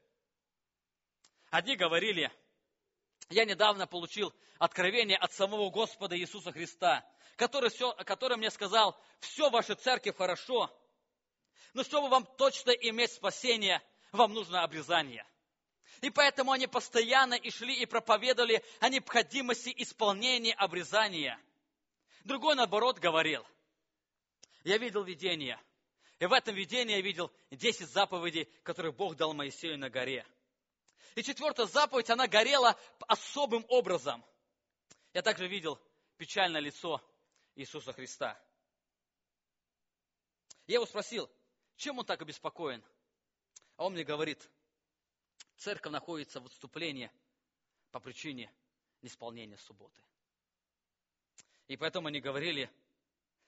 Одни 1.50 1.76
говорили, 1.76 2.32
я 3.30 3.46
недавно 3.46 3.88
получил 3.88 4.34
откровение 4.60 5.18
от 5.18 5.34
самого 5.34 5.70
Господа 5.72 6.18
Иисуса 6.18 6.52
Христа, 6.52 7.04
который, 7.38 7.70
все, 7.70 7.94
который 7.94 8.38
мне 8.38 8.52
сказал, 8.52 9.00
все 9.20 9.50
в 9.50 9.54
вашей 9.54 9.76
церкви 9.76 10.12
хорошо, 10.12 10.70
но 11.74 11.84
чтобы 11.84 12.10
вам 12.10 12.26
точно 12.38 12.72
иметь 12.72 13.12
спасение, 13.14 13.82
вам 14.12 14.34
нужно 14.34 14.64
обрезание. 14.64 15.26
И 16.02 16.10
поэтому 16.10 16.52
они 16.52 16.68
постоянно 16.68 17.34
и 17.34 17.50
шли 17.50 17.76
и 17.76 17.86
проповедовали 17.86 18.64
о 18.80 18.90
необходимости 18.90 19.74
исполнения 19.78 20.54
обрезания. 20.54 21.40
Другой, 22.24 22.56
наоборот, 22.56 23.00
говорил, 23.00 23.46
я 24.64 24.78
видел 24.78 25.04
видение, 25.04 25.60
и 26.20 26.26
в 26.26 26.34
этом 26.34 26.54
видении 26.56 26.96
я 26.96 27.02
видел 27.02 27.32
10 27.52 27.90
заповедей, 27.90 28.46
которые 28.64 28.92
Бог 28.92 29.16
дал 29.16 29.34
Моисею 29.34 29.78
на 29.78 29.90
горе. 29.90 30.26
И 31.16 31.24
четвертая 31.24 31.66
заповедь, 31.66 32.10
она 32.10 32.28
горела 32.28 32.78
особым 33.08 33.66
образом. 33.70 34.24
Я 35.14 35.22
также 35.22 35.48
видел 35.48 35.80
печальное 36.18 36.62
лицо 36.62 37.02
Иисуса 37.56 37.94
Христа. 37.94 38.40
Я 40.68 40.76
его 40.76 40.86
спросил, 40.86 41.30
чем 41.78 41.98
он 41.98 42.06
так 42.06 42.22
обеспокоен? 42.22 42.84
А 43.78 43.86
он 43.86 43.94
мне 43.94 44.04
говорит, 44.04 44.50
церковь 45.56 45.92
находится 45.92 46.42
в 46.42 46.46
отступлении 46.46 47.12
по 47.92 48.00
причине 48.00 48.54
неисполнения 49.02 49.58
субботы. 49.58 50.04
И 51.70 51.78
поэтому 51.78 52.08
они 52.08 52.20
говорили, 52.20 52.70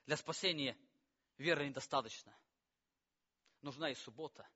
для 0.06 0.16
спасения 0.16 0.78
веры 1.38 1.68
недостаточно. 1.68 2.32
Нужна 3.64 3.90
и 3.90 3.96
суббота. 3.96 4.48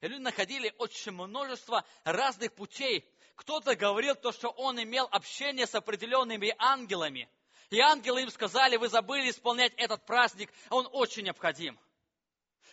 И 0.00 0.06
люди 0.06 0.22
находили 0.22 0.72
очень 0.78 1.10
множество 1.10 1.84
разных 2.04 2.54
путей. 2.54 3.04
Кто-то 3.34 3.74
говорил 3.74 4.14
то, 4.14 4.30
что 4.30 4.48
он 4.48 4.80
имел 4.80 5.08
общение 5.10 5.66
с 5.66 5.74
определенными 5.74 6.54
ангелами. 6.56 7.28
И 7.70 7.80
ангелы 7.80 8.22
им 8.22 8.30
сказали, 8.30 8.76
вы 8.76 8.88
забыли 8.88 9.30
исполнять 9.30 9.74
этот 9.76 10.06
праздник, 10.06 10.52
он 10.70 10.88
очень 10.92 11.24
необходим. 11.24 11.76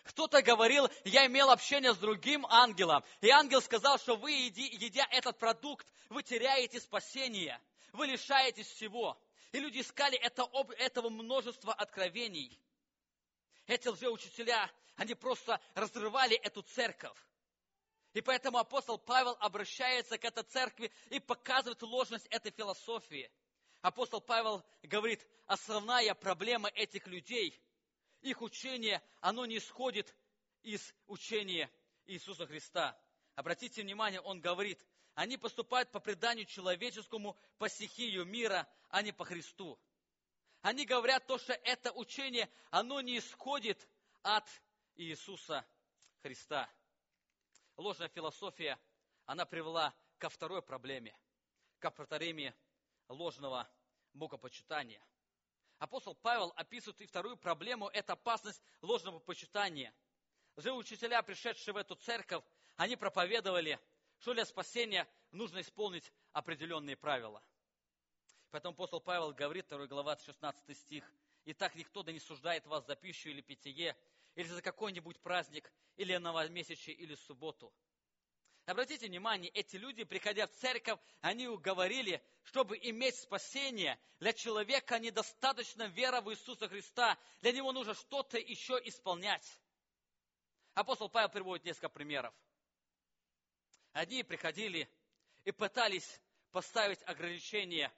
Кто-то 0.04 0.44
говорил, 0.44 0.88
я 1.04 1.26
имел 1.26 1.50
общение 1.50 1.94
с 1.94 1.98
другим 1.98 2.46
ангелом, 2.48 3.04
и 3.22 3.30
ангел 3.30 3.62
сказал, 3.62 3.98
что 3.98 4.16
вы, 4.16 4.32
едя 4.32 5.08
этот 5.10 5.40
продукт, 5.40 5.88
вы 6.10 6.22
теряете 6.22 6.80
спасение, 6.80 7.60
вы 7.94 8.06
лишаетесь 8.06 8.68
всего. 8.68 9.20
И 9.52 9.60
люди 9.60 9.80
искали 9.80 10.18
это, 10.18 10.50
этого 10.78 11.10
множества 11.10 11.74
откровений. 11.74 12.58
Эти 13.68 13.88
лжеучителя, 13.88 14.72
они 14.96 15.14
просто 15.14 15.60
разрывали 15.76 16.36
эту 16.38 16.62
церковь. 16.62 17.18
И 18.14 18.22
поэтому 18.22 18.58
апостол 18.58 18.98
Павел 18.98 19.38
обращается 19.40 20.18
к 20.18 20.26
этой 20.26 20.44
церкви 20.44 20.92
и 21.10 21.20
показывает 21.20 21.82
ложность 21.82 22.28
этой 22.28 22.52
философии. 22.52 23.32
Апостол 23.82 24.22
Павел 24.22 24.64
говорит, 24.84 25.26
основная 25.48 26.14
проблема 26.14 26.70
этих 26.70 27.08
людей– 27.08 27.60
их 28.22 28.42
учение, 28.42 29.02
оно 29.20 29.46
не 29.46 29.58
исходит 29.58 30.16
из 30.62 30.94
учения 31.08 31.72
Иисуса 32.06 32.46
Христа. 32.46 32.96
Обратите 33.36 33.82
внимание, 33.82 34.22
он 34.22 34.42
говорит, 34.42 34.80
они 35.16 35.38
поступают 35.38 35.90
по 35.92 36.00
преданию 36.00 36.46
человеческому, 36.46 37.36
по 37.58 37.68
стихию 37.68 38.26
мира, 38.26 38.68
а 38.92 39.02
не 39.02 39.12
по 39.12 39.26
Христу. 39.26 39.80
Они 40.62 40.86
говорят 40.86 41.26
то, 41.26 41.40
что 41.40 41.54
это 41.54 41.92
учение, 41.94 42.50
оно 42.70 43.02
не 43.02 43.18
исходит 43.18 43.88
от 44.22 44.48
Иисуса 44.96 45.66
Христа. 46.22 46.70
Ложная 47.78 48.10
философия, 48.10 48.78
она 49.26 49.46
привела 49.46 49.96
ко 50.20 50.30
второй 50.30 50.62
проблеме, 50.62 51.18
к 51.80 51.90
повторению 51.90 52.54
ложного 53.08 53.68
богопочитания. 54.14 55.04
Апостол 55.80 56.14
Павел 56.14 56.54
описывает 56.56 57.02
и 57.02 57.08
вторую 57.08 57.38
проблему– 57.38 57.88
это 57.94 58.14
опасность 58.14 58.62
ложного 58.82 59.18
почитания. 59.18 59.92
Лжеучителя, 60.58 61.24
пришедшие 61.24 61.74
в 61.74 61.78
эту 61.78 61.96
церковь, 61.96 62.44
они 62.76 62.96
проповедовали, 62.96 63.80
что 64.20 64.36
для 64.36 64.46
спасения 64.46 65.08
нужно 65.32 65.62
исполнить 65.62 66.12
определенные 66.34 66.96
правила. 66.96 67.42
Поэтому 68.52 68.74
апостол 68.74 69.00
Павел 69.00 69.32
говорит, 69.32 69.68
2 69.70 69.88
глава, 69.88 70.18
16 70.18 70.78
стих, 70.78 71.10
«Итак, 71.46 71.74
никто 71.76 72.04
да 72.04 72.12
не 72.12 72.20
суждает 72.20 72.66
вас 72.68 72.86
за 72.86 72.96
пищу 72.96 73.30
или 73.30 73.42
питье, 73.42 73.96
или 74.36 74.48
за 74.48 74.62
какой-нибудь 74.62 75.20
праздник, 75.22 75.72
или 75.96 76.16
новомесячие, 76.18 76.96
или 76.96 77.16
субботу, 77.16 77.74
Обратите 78.66 79.08
внимание, 79.08 79.50
эти 79.52 79.76
люди, 79.76 80.04
приходя 80.04 80.46
в 80.46 80.52
церковь, 80.52 81.00
они 81.22 81.48
говорили, 81.58 82.24
чтобы 82.44 82.78
иметь 82.78 83.16
спасение, 83.16 84.00
для 84.20 84.34
человека 84.34 85.00
недостаточно 85.00 85.88
вера 85.88 86.22
в 86.22 86.32
Иисуса 86.32 86.70
Христа, 86.70 87.18
для 87.42 87.54
него 87.54 87.72
нужно 87.72 87.96
что-то 87.96 88.38
еще 88.38 88.80
исполнять. 88.86 89.60
Апостол 90.76 91.10
Павел 91.10 91.30
приводит 91.30 91.66
несколько 91.66 91.90
примеров. 91.90 92.34
Одни 93.94 94.24
приходили 94.24 94.88
и 95.44 95.52
пытались 95.52 96.22
поставить 96.52 97.02
ограничения 97.08 97.92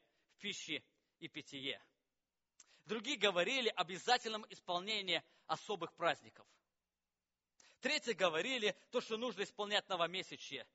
в 0.44 0.46
пище 0.46 0.84
и 1.20 1.30
питье. 1.30 1.82
Другие 2.84 3.18
говорили 3.18 3.70
об 3.70 3.88
обязательном 3.88 4.46
исполнении 4.50 5.24
особых 5.48 5.94
праздников– 5.94 6.46
Третьи 7.84 8.14
говорили, 8.14 8.74
то, 8.92 9.02
что 9.02 9.18
нужно 9.18 9.44
исполнять 9.44 9.90
новомесячье. 9.90 10.66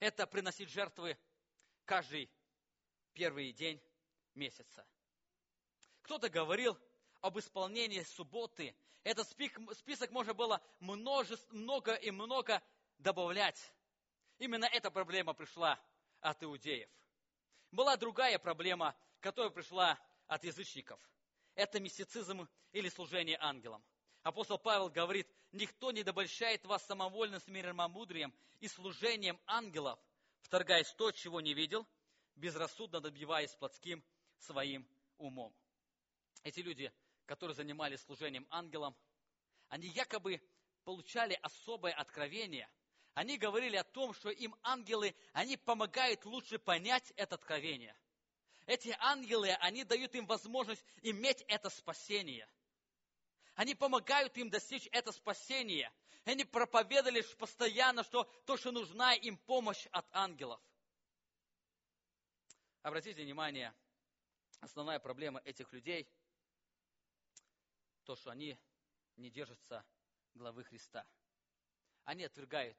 Это 0.00 0.26
приносить 0.26 0.68
жертвы 0.68 1.16
каждый 1.84 2.28
первый 3.12 3.52
день 3.52 3.80
месяца. 4.34 4.84
Кто-то 6.02 6.28
говорил 6.28 6.76
об 7.20 7.38
исполнении 7.38 8.02
субботы. 8.02 8.74
Этот 9.04 9.28
список 9.28 10.10
можно 10.10 10.34
было 10.34 10.60
множество, 10.80 11.54
много 11.54 11.94
и 11.94 12.10
много 12.10 12.60
добавлять. 12.98 13.72
Именно 14.38 14.64
эта 14.64 14.90
проблема 14.90 15.34
пришла 15.34 15.80
от 16.20 16.42
иудеев. 16.42 16.90
Была 17.70 17.96
другая 17.96 18.40
проблема, 18.40 18.96
которая 19.20 19.50
пришла 19.50 19.98
от 20.26 20.44
язычников. 20.44 21.00
Это 21.54 21.80
мистицизм 21.80 22.48
или 22.72 22.88
служение 22.88 23.38
ангелам. 23.40 23.82
Апостол 24.22 24.58
Павел 24.58 24.88
говорит, 24.88 25.28
никто 25.52 25.92
не 25.92 26.02
добольщает 26.02 26.64
вас 26.64 26.84
самовольным 26.86 27.40
смиренномудрием 27.40 28.34
и 28.60 28.68
служением 28.68 29.40
ангелов, 29.46 29.98
вторгаясь 30.40 30.92
то, 30.94 31.12
чего 31.12 31.40
не 31.40 31.54
видел, 31.54 31.86
безрассудно 32.34 33.00
добиваясь 33.00 33.54
плотским 33.54 34.04
своим 34.38 34.86
умом. 35.18 35.54
Эти 36.42 36.60
люди, 36.60 36.92
которые 37.24 37.54
занимались 37.54 38.00
служением 38.02 38.46
ангелам, 38.50 38.96
они 39.68 39.88
якобы 39.88 40.40
получали 40.84 41.38
особое 41.42 41.92
откровение. 41.92 42.68
Они 43.14 43.38
говорили 43.38 43.76
о 43.76 43.84
том, 43.84 44.12
что 44.12 44.30
им 44.30 44.54
ангелы, 44.62 45.14
они 45.32 45.56
помогают 45.56 46.24
лучше 46.24 46.58
понять 46.58 47.12
это 47.16 47.34
откровение. 47.36 47.96
Эти 48.66 48.94
ангелы, 48.98 49.50
они 49.60 49.84
дают 49.84 50.14
им 50.14 50.26
возможность 50.26 50.84
иметь 51.02 51.42
это 51.48 51.70
спасение– 51.70 52.48
они 53.56 53.74
помогают 53.74 54.36
им 54.36 54.50
достичь 54.50 54.86
это 54.92 55.12
спасение. 55.12 55.90
Они 56.24 56.44
проповедовали 56.44 57.22
постоянно, 57.38 58.04
что 58.04 58.24
то, 58.44 58.58
что 58.58 58.70
нужна 58.70 59.14
им 59.14 59.38
помощь 59.38 59.86
от 59.92 60.06
ангелов. 60.12 60.60
Обратите 62.82 63.24
внимание, 63.24 63.74
основная 64.60 64.98
проблема 64.98 65.40
этих 65.40 65.72
людей, 65.72 66.06
то, 68.04 68.14
что 68.14 68.30
они 68.30 68.58
не 69.16 69.30
держатся 69.30 69.82
главы 70.34 70.62
Христа. 70.64 71.06
Они 72.04 72.24
отвергают 72.24 72.76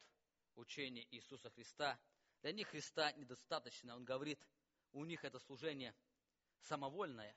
учение 0.55 1.07
Иисуса 1.09 1.49
Христа. 1.49 1.99
Для 2.43 2.51
них 2.51 2.67
Христа 2.67 3.11
недостаточно. 3.13 3.95
Он 3.95 4.05
говорит, 4.05 4.39
у 4.93 5.05
них 5.05 5.23
это 5.23 5.39
служение 5.39 5.95
самовольное. 6.59 7.35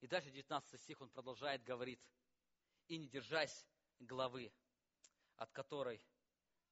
И 0.00 0.06
дальше 0.06 0.30
19 0.30 0.80
стих 0.80 1.00
он 1.00 1.08
продолжает, 1.10 1.62
говорит, 1.64 2.00
«И 2.88 2.98
не 2.98 3.08
держась 3.08 3.66
главы, 3.98 4.52
от 5.36 5.50
которой 5.52 6.04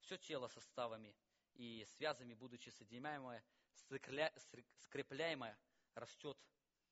все 0.01 0.19
тело 0.19 0.49
составами 0.49 1.17
и 1.55 1.87
связами, 1.97 2.35
будучи 2.35 2.69
соединяемое, 2.71 3.45
скрепляемое, 4.79 5.59
растет 5.95 6.39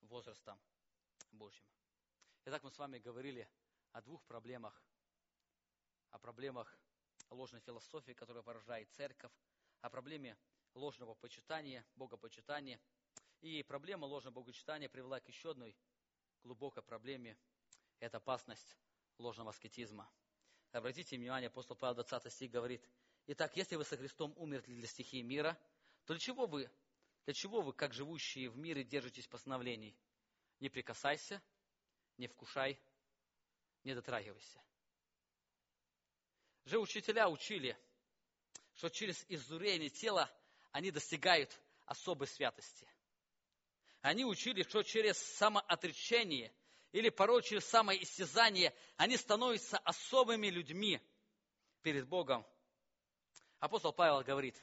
возрастом 0.01 0.61
Божьим». 1.31 1.67
Итак, 2.47 2.63
мы 2.63 2.71
с 2.71 2.79
вами 2.79 2.99
говорили 2.99 3.49
о 3.93 4.01
двух 4.01 4.25
проблемах. 4.25 4.83
О 6.11 6.19
проблемах 6.19 6.79
ложной 7.29 7.61
философии, 7.61 8.13
которая 8.13 8.43
поражает 8.43 8.91
церковь, 8.93 9.33
о 9.81 9.91
проблеме 9.91 10.37
ложного 10.75 11.15
почитания, 11.15 11.85
богопочитания. 11.97 12.81
И 13.41 13.63
проблема 13.63 14.05
ложного 14.05 14.35
богопочитания 14.35 14.89
привела 14.89 15.21
к 15.21 15.29
еще 15.29 15.53
одной 15.53 15.77
глубокой 16.43 16.83
проблеме. 16.83 17.37
Это 17.99 18.19
опасность 18.19 18.77
ложного 19.19 19.51
аскетизма. 19.51 20.11
Обратите 20.73 21.17
внимание, 21.17 21.49
апостол 21.49 21.77
Павел 21.77 21.97
20 21.97 22.33
стих 22.33 22.51
говорит, 22.51 22.87
«Итак, 23.27 23.57
если 23.57 23.77
вы 23.77 23.85
со 23.85 23.97
Христом 23.97 24.35
умерли 24.37 24.75
для 24.75 24.87
стихии 24.87 25.23
мира, 25.23 25.59
то 26.05 26.15
для 26.15 26.21
чего 26.21 26.47
вы, 26.47 26.71
для 27.25 27.35
чего 27.35 27.61
вы, 27.61 27.73
как 27.73 27.93
живущие 27.93 28.51
в 28.51 28.57
мире, 28.57 28.85
держитесь 28.85 29.27
постановлений? 29.27 29.97
Не 30.61 30.69
прикасайся, 30.69 31.43
не 32.19 32.29
вкушай, 32.29 32.79
не 33.85 33.95
дотрагивайся. 33.95 34.63
Же 36.65 36.79
учителя 36.79 37.29
учили, 37.29 37.77
что 38.75 38.91
через 38.91 39.25
изурение 39.29 39.89
тела 39.89 40.31
они 40.73 40.91
достигают 40.91 41.59
особой 41.87 42.29
святости. 42.29 42.89
Они 44.03 44.25
учили, 44.25 44.63
что 44.63 44.83
через 44.83 45.19
самоотречение 45.37 46.53
или 46.93 47.11
порой 47.11 47.43
через 47.43 47.65
самоистязание 47.67 48.75
они 48.97 49.17
становятся 49.17 49.79
особыми 49.79 50.49
людьми 50.49 51.01
перед 51.83 52.09
Богом. 52.09 52.47
Апостол 53.59 53.93
Павел 53.93 54.23
говорит, 54.23 54.57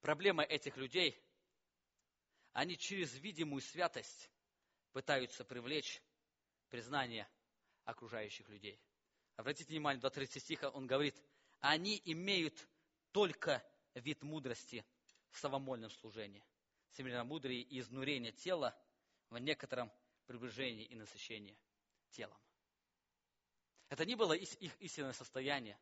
проблема 0.00 0.42
этих 0.42 0.76
людей, 0.76 1.22
они 2.52 2.76
через 2.76 3.14
видимую 3.18 3.60
святость 3.60 4.30
пытаются 4.92 5.44
привлечь 5.44 6.02
признание 6.70 7.28
окружающих 7.84 8.48
людей. 8.48 8.80
Обратите 9.36 9.70
внимание, 9.70 10.00
до 10.00 10.10
30 10.10 10.42
стиха 10.42 10.70
он 10.70 10.86
говорит, 10.86 11.20
они 11.60 12.00
имеют 12.06 12.68
только 13.12 13.62
вид 13.94 14.22
мудрости 14.22 14.84
в 15.30 15.38
самомольном 15.38 15.90
служении. 15.90 16.44
Семейное 16.92 17.24
мудрее 17.24 17.62
и 17.62 17.80
изнурение 17.80 18.32
тела 18.32 18.76
в 19.30 19.38
некотором 19.38 19.90
приближении 20.26 20.84
и 20.84 20.94
насыщении 20.94 21.58
телом. 22.10 22.36
Это 23.88 24.04
не 24.04 24.14
было 24.14 24.32
их 24.32 24.80
истинное 24.80 25.12
состояние. 25.12 25.78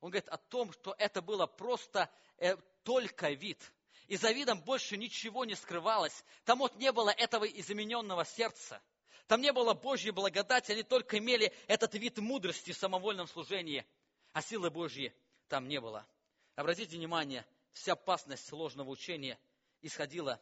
Он 0.00 0.10
говорит 0.10 0.28
о 0.28 0.36
том, 0.36 0.72
что 0.72 0.94
это 0.98 1.22
было 1.22 1.46
просто 1.46 2.10
э, 2.36 2.56
только 2.84 3.30
вид. 3.30 3.72
И 4.06 4.16
за 4.16 4.30
видом 4.30 4.62
больше 4.62 4.96
ничего 4.96 5.44
не 5.44 5.54
скрывалось. 5.54 6.24
Там 6.44 6.60
вот 6.60 6.76
не 6.76 6.92
было 6.92 7.10
этого 7.10 7.44
измененного 7.44 8.24
сердца. 8.24 8.80
Там 9.26 9.40
не 9.40 9.52
было 9.52 9.74
Божьей 9.74 10.12
благодати, 10.12 10.72
они 10.72 10.82
только 10.82 11.18
имели 11.18 11.52
этот 11.66 11.94
вид 11.94 12.18
мудрости 12.18 12.72
в 12.72 12.78
самовольном 12.78 13.28
служении, 13.28 13.84
а 14.32 14.40
силы 14.40 14.70
Божьей 14.70 15.12
там 15.48 15.68
не 15.68 15.80
было. 15.80 16.06
Обратите 16.54 16.96
внимание, 16.96 17.44
вся 17.72 17.92
опасность 17.92 18.50
ложного 18.52 18.88
учения 18.88 19.38
исходила 19.82 20.40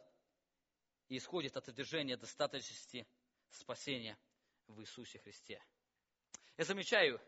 и 1.09 1.17
исходит 1.17 1.57
от 1.57 1.69
одержания 1.69 2.17
достаточности 2.17 3.07
спасения 3.49 4.17
в 4.67 4.81
Иисусе 4.81 5.19
Христе. 5.19 5.63
Я 6.57 6.65
замечаю, 6.65 7.21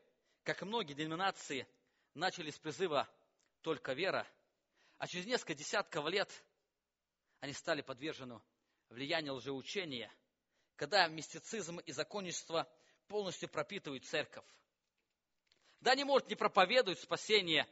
как 0.43 0.61
многие 0.63 0.93
деноминации 0.93 1.67
начали 2.13 2.51
с 2.51 2.57
призыва 2.59 3.09
«только 3.61 3.93
вера», 3.93 4.27
а 4.97 5.07
через 5.07 5.25
несколько 5.25 5.55
десятков 5.55 6.07
лет 6.07 6.31
они 7.39 7.53
стали 7.53 7.81
подвержены 7.81 8.41
влиянию 8.89 9.35
лжеучения– 9.35 10.11
когда 10.79 11.09
мистицизм 11.09 11.79
и 11.79 11.91
законничество 11.91 12.65
полностью 13.07 13.49
пропитывают 13.49 14.05
церковь. 14.05 14.45
Да, 15.81 15.91
они 15.91 16.05
могут 16.05 16.29
не 16.29 16.35
проповедовать 16.35 17.01
спасение, 17.01 17.67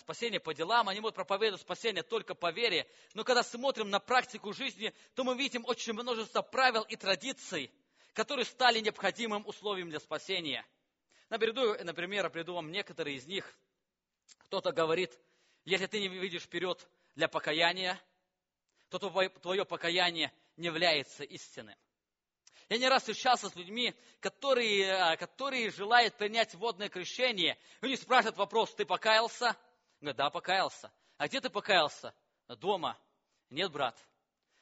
спасение 0.00 0.40
по 0.40 0.52
делам, 0.52 0.88
они 0.88 1.00
могут 1.00 1.14
проповедовать 1.14 1.60
спасение 1.60 2.02
только 2.02 2.34
по 2.34 2.50
вере, 2.50 2.88
но 3.14 3.22
когда 3.22 3.42
смотрим 3.42 3.88
на 3.88 4.00
практику 4.00 4.52
жизни, 4.52 4.92
то 5.14 5.22
мы 5.22 5.36
видим 5.36 5.64
очень 5.64 5.92
множество 5.92 6.42
правил 6.42 6.82
и 6.82 6.96
традиций, 6.96 7.70
которые 8.12 8.44
стали 8.44 8.80
необходимым 8.80 9.46
условием 9.46 9.88
для 9.88 10.00
спасения. 10.00 10.66
Например, 11.28 11.84
например, 11.84 12.30
приведу 12.30 12.54
вам 12.54 12.72
некоторые 12.72 13.16
из 13.16 13.26
них. 13.26 13.56
Кто-то 14.46 14.72
говорит, 14.72 15.16
если 15.64 15.86
ты 15.86 16.00
не 16.00 16.08
видишь 16.08 16.42
вперед 16.42 16.88
для 17.14 17.28
покаяния, 17.28 18.00
то 18.88 18.98
твое 18.98 19.64
покаяние 19.64 20.32
не 20.56 20.66
является 20.66 21.22
истинным. 21.22 21.76
Я 22.70 22.78
не 22.78 22.88
раз 22.88 23.02
встречался 23.02 23.50
с 23.50 23.56
людьми, 23.56 23.92
которые, 24.20 24.84
э, 24.84 25.16
которые 25.16 25.70
желают 25.70 26.16
принять 26.16 26.54
водное 26.54 26.88
крещение. 26.88 27.58
И 27.82 27.86
у 27.86 27.88
них 27.88 28.00
спрашивают 28.00 28.36
вопрос, 28.36 28.72
ты 28.76 28.86
покаялся? 28.86 29.56
Говорят, 30.00 30.16
да, 30.16 30.30
покаялся. 30.30 30.92
А 31.18 31.26
где 31.26 31.40
ты 31.40 31.50
покаялся? 31.50 32.14
Дома. 32.46 32.96
Нет, 33.50 33.72
брат. 33.72 33.98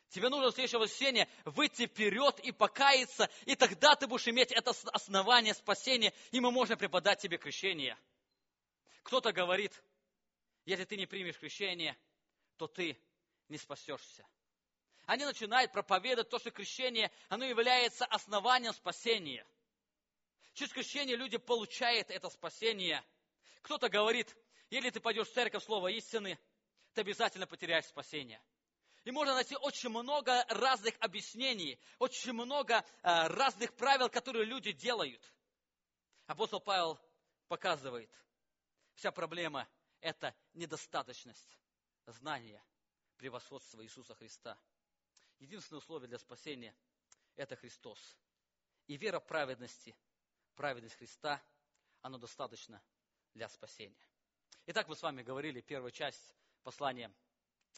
Тебе 0.08 0.30
нужно 0.30 0.50
в 0.50 0.54
следующее 0.54 0.78
воскресенье 0.78 1.28
выйти 1.44 1.86
вперед 1.86 2.40
и 2.40 2.50
покаяться, 2.50 3.28
и 3.44 3.54
тогда 3.54 3.94
ты 3.94 4.06
будешь 4.06 4.26
иметь 4.26 4.52
это 4.52 4.70
основание 4.86 5.52
спасения, 5.52 6.14
и 6.30 6.40
мы 6.40 6.50
можем 6.50 6.78
преподать 6.78 7.20
тебе 7.20 7.36
крещение. 7.36 7.98
Кто-то 9.02 9.32
говорит, 9.32 9.78
если 10.64 10.86
ты 10.86 10.96
не 10.96 11.04
примешь 11.04 11.36
крещение, 11.36 11.94
то 12.56 12.68
ты 12.68 12.98
не 13.50 13.58
спасешься. 13.58 14.26
Они 15.08 15.24
начинают 15.24 15.72
проповедовать 15.72 16.28
то, 16.28 16.38
что 16.38 16.50
крещение, 16.50 17.10
оно 17.30 17.46
является 17.46 18.04
основанием 18.04 18.74
спасения. 18.74 19.46
Через 20.52 20.70
крещение 20.70 21.16
люди 21.16 21.38
получают 21.38 22.10
это 22.10 22.28
спасение. 22.28 23.02
Кто-то 23.62 23.88
говорит, 23.88 24.36
если 24.68 24.90
ты 24.90 25.00
пойдешь 25.00 25.28
в 25.28 25.32
церковь 25.32 25.64
слова 25.64 25.90
истины, 25.90 26.38
ты 26.92 27.00
обязательно 27.00 27.46
потеряешь 27.46 27.86
спасение. 27.86 28.38
И 29.04 29.10
можно 29.10 29.32
найти 29.32 29.56
очень 29.56 29.88
много 29.88 30.44
разных 30.50 30.94
объяснений, 31.00 31.80
очень 31.98 32.34
много 32.34 32.74
э, 32.74 32.82
разных 33.28 33.74
правил, 33.76 34.10
которые 34.10 34.44
люди 34.44 34.72
делают. 34.72 35.22
Апостол 36.26 36.60
Павел 36.60 37.00
показывает, 37.46 38.10
вся 38.92 39.10
проблема– 39.10 39.66
это 40.02 40.34
недостаточность 40.52 41.56
знания 42.04 42.62
превосходства 43.16 43.82
Иисуса 43.82 44.14
Христа. 44.14 44.58
Единственное 45.38 45.78
условие 45.78 46.08
для 46.08 46.18
спасения– 46.18 46.74
это 47.36 47.54
Христос. 47.56 48.16
И 48.86 48.96
вера 48.96 49.20
праведности, 49.20 49.96
праведность 50.54 50.96
Христа, 50.96 51.42
оно 52.00 52.18
достаточно 52.18 52.82
для 53.34 53.48
спасения. 53.48 54.08
Итак, 54.66 54.88
мы 54.88 54.96
с 54.96 55.02
вами 55.02 55.22
говорили, 55.22 55.60
первая 55.60 55.92
часть 55.92 56.34
послания 56.62 57.12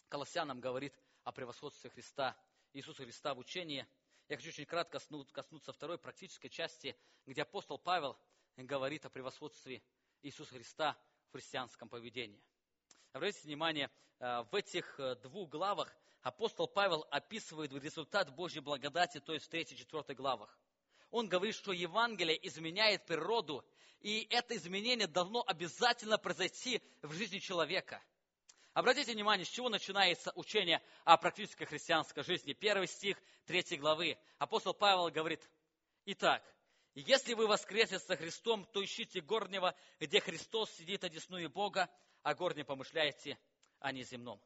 Колоссянам 0.08 0.60
говорит 0.60 0.98
о 1.24 1.32
превосходстве 1.32 1.90
Христа, 1.90 2.36
Иисуса 2.72 3.04
Христа 3.04 3.34
в 3.34 3.38
учении. 3.38 3.86
Я 4.28 4.36
хочу 4.36 4.48
очень 4.48 4.64
кратко 4.64 4.98
коснуться 5.32 5.72
второй 5.72 5.98
практической 5.98 6.48
части, 6.48 6.96
где 7.26 7.42
апостол 7.42 7.78
Павел 7.78 8.18
говорит 8.56 9.04
о 9.04 9.10
превосходстве 9.10 9.82
Иисуса 10.22 10.54
Христа 10.54 10.96
в 11.28 11.32
христианском 11.32 11.88
поведении. 11.88 12.42
Обратите 13.12 13.46
внимание, 13.46 13.90
э, 14.18 14.42
в 14.50 14.54
этих 14.54 14.98
э, 14.98 15.16
двух 15.16 15.50
главах 15.50 15.94
апостол 16.22 16.68
Павел 16.68 17.06
описывает 17.10 17.72
результат 17.72 18.34
Божьей 18.34 18.60
благодати, 18.60 19.20
то 19.20 19.32
есть 19.32 19.46
в 19.46 19.52
3-4 19.52 20.14
главах. 20.14 20.58
Он 21.10 21.28
говорит, 21.28 21.54
что 21.54 21.72
Евангелие 21.72 22.46
изменяет 22.46 23.06
природу, 23.06 23.64
и 24.00 24.26
это 24.30 24.56
изменение 24.56 25.06
должно 25.06 25.42
обязательно 25.46 26.18
произойти 26.18 26.82
в 27.02 27.12
жизни 27.12 27.38
человека. 27.38 28.02
Обратите 28.72 29.12
внимание, 29.12 29.44
с 29.44 29.50
чего 29.50 29.68
начинается 29.68 30.32
учение 30.36 30.80
о 31.04 31.16
практической 31.16 31.64
христианской 31.64 32.22
жизни. 32.22 32.52
Первый 32.52 32.86
стих 32.86 33.20
3 33.46 33.76
главы. 33.78 34.16
Апостол 34.38 34.72
Павел 34.72 35.10
говорит, 35.10 35.42
«Итак, 36.06 36.42
если 36.94 37.34
вы 37.34 37.46
воскресли 37.46 37.98
со 37.98 38.16
Христом, 38.16 38.64
то 38.66 38.82
ищите 38.82 39.20
горнего, 39.20 39.74
где 39.98 40.20
Христос 40.20 40.70
сидит 40.72 41.02
одесную 41.04 41.50
Бога, 41.50 41.88
а 42.22 42.34
горне 42.34 42.64
помышляете 42.64 43.38
о 43.80 43.92
неземном. 43.92 44.40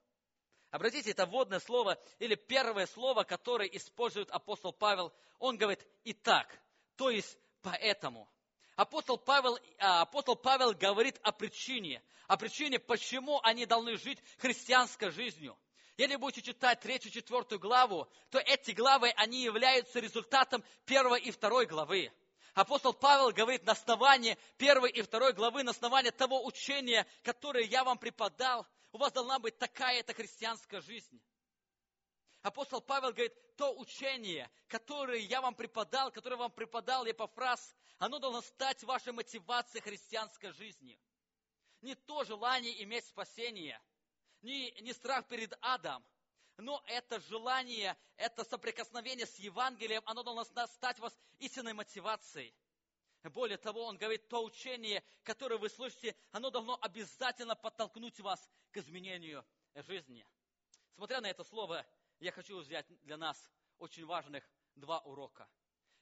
Обратите, 0.74 1.12
это 1.12 1.24
вводное 1.24 1.60
слово 1.60 1.96
или 2.18 2.34
первое 2.34 2.88
слово, 2.88 3.22
которое 3.22 3.68
использует 3.68 4.28
апостол 4.32 4.72
Павел. 4.72 5.12
Он 5.38 5.56
говорит 5.56 5.86
«итак», 6.02 6.48
то 6.96 7.10
есть 7.10 7.38
«поэтому». 7.62 8.28
Апостол 8.74 9.16
Павел, 9.16 9.56
а, 9.78 10.00
апостол 10.00 10.34
Павел 10.34 10.72
говорит 10.72 11.20
о 11.22 11.30
причине, 11.30 12.02
о 12.26 12.36
причине, 12.36 12.80
почему 12.80 13.38
они 13.44 13.66
должны 13.66 13.96
жить 13.98 14.18
христианской 14.38 15.12
жизнью. 15.12 15.56
Если 15.96 16.16
будете 16.16 16.42
читать 16.42 16.80
третью, 16.80 17.12
четвертую 17.12 17.60
главу, 17.60 18.08
то 18.30 18.40
эти 18.40 18.72
главы, 18.72 19.10
они 19.10 19.44
являются 19.44 20.00
результатом 20.00 20.64
первой 20.86 21.20
и 21.20 21.30
второй 21.30 21.66
главы. 21.66 22.10
Апостол 22.54 22.94
Павел 22.94 23.30
говорит 23.30 23.64
на 23.64 23.72
основании 23.72 24.36
первой 24.56 24.90
и 24.90 25.02
второй 25.02 25.34
главы, 25.34 25.62
на 25.62 25.70
основании 25.70 26.10
того 26.10 26.44
учения, 26.44 27.06
которое 27.22 27.62
я 27.62 27.84
вам 27.84 27.96
преподал, 27.96 28.66
у 28.94 28.98
вас 28.98 29.12
должна 29.12 29.40
быть 29.40 29.58
такая-то 29.58 30.14
христианская 30.14 30.80
жизнь. 30.80 31.20
Апостол 32.42 32.80
Павел 32.80 33.10
говорит, 33.10 33.34
то 33.56 33.76
учение, 33.76 34.48
которое 34.68 35.18
я 35.18 35.40
вам 35.40 35.56
преподал, 35.56 36.12
которое 36.12 36.36
вам 36.36 36.52
преподал 36.52 37.04
Епофраз, 37.04 37.74
оно 37.98 38.20
должно 38.20 38.40
стать 38.42 38.84
вашей 38.84 39.12
мотивацией 39.12 39.82
христианской 39.82 40.52
жизни. 40.52 40.96
Не 41.80 41.96
то 41.96 42.22
желание 42.22 42.84
иметь 42.84 43.04
спасение, 43.06 43.82
не, 44.42 44.70
не 44.80 44.92
страх 44.92 45.26
перед 45.26 45.52
адом, 45.60 46.04
но 46.56 46.80
это 46.86 47.18
желание, 47.18 47.96
это 48.16 48.44
соприкосновение 48.44 49.26
с 49.26 49.40
Евангелием, 49.40 50.04
оно 50.06 50.22
должно 50.22 50.44
стать 50.44 51.00
вас 51.00 51.12
истинной 51.40 51.72
мотивацией. 51.72 52.54
Более 53.30 53.56
того, 53.56 53.84
он 53.86 53.96
говорит, 53.96 54.28
то 54.28 54.44
учение, 54.44 55.02
которое 55.22 55.56
вы 55.56 55.70
слышите, 55.70 56.14
оно 56.30 56.50
должно 56.50 56.78
обязательно 56.82 57.56
подтолкнуть 57.56 58.20
вас 58.20 58.50
к 58.70 58.76
изменению 58.76 59.44
жизни. 59.74 60.26
Смотря 60.94 61.20
на 61.22 61.30
это 61.30 61.42
слово, 61.42 61.86
я 62.20 62.32
хочу 62.32 62.58
взять 62.58 62.86
для 63.02 63.16
нас 63.16 63.50
очень 63.78 64.04
важных 64.04 64.48
два 64.74 65.00
урока. 65.00 65.48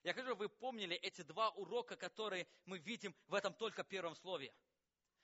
Я 0.02 0.14
хочу, 0.14 0.26
чтобы 0.26 0.44
вы 0.44 0.48
помнили 0.48 0.96
эти 0.96 1.22
два 1.22 1.50
урока, 1.50 1.96
которые 1.96 2.48
мы 2.64 2.78
видим 2.78 3.14
в 3.28 3.34
этом 3.34 3.54
только 3.54 3.84
первом 3.84 4.16
слове. 4.16 4.52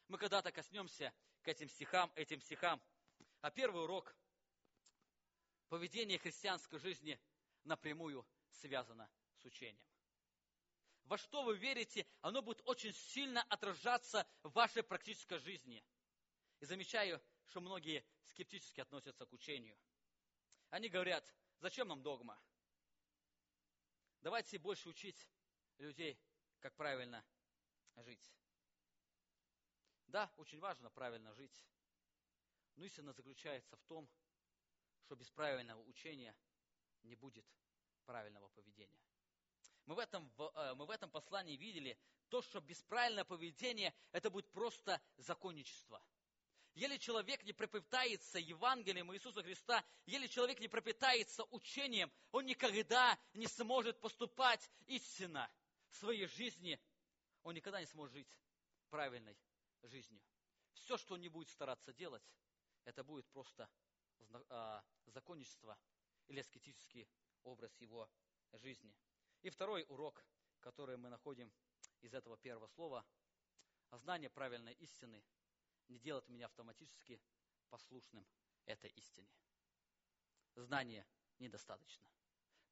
Мы 0.07 0.18
когда-то 0.18 0.53
коснемся 0.53 1.12
к 1.42 1.49
этим 1.49 1.68
стихам, 1.68 2.12
этим 2.14 2.40
стихам. 2.40 2.80
А 3.40 3.51
первый 3.51 3.82
урок– 3.82 4.14
поведение 5.68 6.18
христианской 6.18 6.78
жизни 6.78 7.20
напрямую 7.64 8.24
связано 8.51 9.11
с 9.34 9.44
учением. 9.44 9.97
Во 11.09 11.17
что 11.17 11.43
вы 11.43 11.57
верите, 11.57 12.07
оно 12.21 12.43
будет 12.43 12.61
очень 12.67 12.93
сильно 12.93 13.43
отражаться 13.45 14.29
в 14.43 14.51
вашей 14.51 14.83
практической 14.83 15.39
жизни. 15.39 15.83
И 16.61 16.67
замечаю, 16.67 17.23
что 17.47 17.63
многие 17.63 18.05
скептически 18.27 18.81
относятся 18.81 19.25
к 19.25 19.33
учению. 19.33 19.79
Они 20.69 20.91
говорят, 20.91 21.35
зачем 21.61 21.89
нам 21.89 22.03
догма? 22.03 22.39
Давайте 24.21 24.59
больше 24.59 24.91
учить 24.91 25.27
людей, 25.79 26.21
как 26.61 26.75
правильно 26.75 27.25
жить. 27.97 28.31
Да, 30.09 30.31
очень 30.37 30.59
важно 30.59 30.91
правильно 30.91 31.33
жить. 31.33 31.65
Но 32.77 32.85
истина 32.85 33.15
заключается 33.15 33.79
в 33.79 33.83
том, 33.85 34.11
что 35.05 35.17
без 35.17 35.31
правильного 35.31 35.81
учения 35.85 36.37
не 37.03 37.15
будет 37.15 37.47
правильного 38.05 38.49
поведения. 38.49 39.08
Мы 39.89 39.95
в 39.95 39.99
этом, 39.99 40.30
э, 40.39 40.74
мы 40.74 40.86
в 40.86 40.91
этом 40.91 41.11
послании 41.11 41.57
видели 41.57 41.99
то, 42.28 42.43
что 42.43 42.61
без 42.61 42.80
правильного 42.82 43.24
поведения 43.24 43.95
это 44.12 44.30
будет 44.30 44.51
просто 44.53 45.01
законничество– 45.16 46.01
если 46.78 46.99
человек 46.99 47.43
не 47.43 47.53
пропитается 47.53 48.39
Евангелием 48.39 49.12
Иисуса 49.12 49.43
Христа, 49.43 49.84
если 50.07 50.28
человек 50.28 50.61
не 50.61 50.68
пропитается 50.68 51.43
учением, 51.51 52.09
он 52.30 52.47
никогда 52.47 53.18
не 53.34 53.49
сможет 53.49 53.99
поступать 53.99 54.70
истинно 54.86 55.51
в 55.91 55.97
своей 55.97 56.26
жизни. 56.28 56.80
Он 57.43 57.55
никогда 57.55 57.80
не 57.80 57.86
сможет 57.86 58.14
жить 58.14 58.28
правильной 58.91 59.36
жизнью. 59.82 60.22
Все, 60.74 60.97
что 60.97 61.14
он 61.14 61.20
не 61.20 61.28
будет 61.28 61.49
стараться 61.49 61.93
делать, 61.93 62.22
это 62.84 63.03
будет 63.03 63.26
просто 63.30 63.68
а, 64.49 64.84
законничество 65.07 65.76
или 66.28 66.39
аскетический 66.39 67.09
образ 67.43 67.74
его 67.80 68.09
жизни. 68.53 68.95
И 69.43 69.51
второй 69.51 69.84
урок, 69.89 70.24
который 70.61 70.97
мы 70.97 71.09
находим 71.09 71.53
из 72.01 72.14
этого 72.14 72.36
первого 72.36 72.66
слова, 72.68 73.05
знание 73.93 74.30
правильной 74.30 74.74
истины– 74.74 75.24
не 75.89 75.99
делает 75.99 76.28
меня 76.28 76.47
автоматически 76.47 77.20
послушным 77.70 78.26
этой 78.66 78.91
истине. 78.91 79.28
Знания 80.55 81.07
недостаточно. 81.39 82.07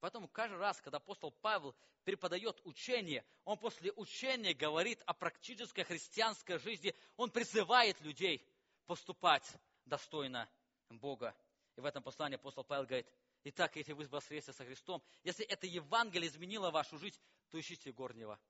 Поэтому 0.01 0.29
каждый 0.29 0.59
раз, 0.59 0.81
когда 0.81 0.99
апостол 0.99 1.31
Павел 1.31 1.75
преподает 2.05 2.61
учение, 2.65 3.25
он 3.45 3.59
после 3.59 3.93
учения 3.93 4.53
говорит 4.53 5.03
о 5.07 5.15
практической 5.15 5.85
христианской 5.85 6.59
жизни, 6.59 6.95
он 7.17 7.31
призывает 7.31 8.01
людей 8.03 8.47
поступать 8.87 9.57
достойно 9.85 10.49
Бога. 10.91 11.35
И 11.77 11.81
в 11.81 11.85
этом 11.85 12.03
послании 12.03 12.37
апостол 12.37 12.65
Павел 12.65 12.85
говорит, 12.85 13.09
Итак, 13.49 13.77
если 13.77 13.93
вы 13.93 14.09
воскресли 14.09 14.51
со 14.51 14.65
Христом, 14.65 15.01
если 15.23 15.45
это 15.45 15.69
Евангелие 15.69 16.29
изменило 16.29 16.73
вашу 16.73 16.99
жизнь, 16.99 17.17
то 17.49 17.61
ищите 17.61 17.93
горнего, 17.93 18.41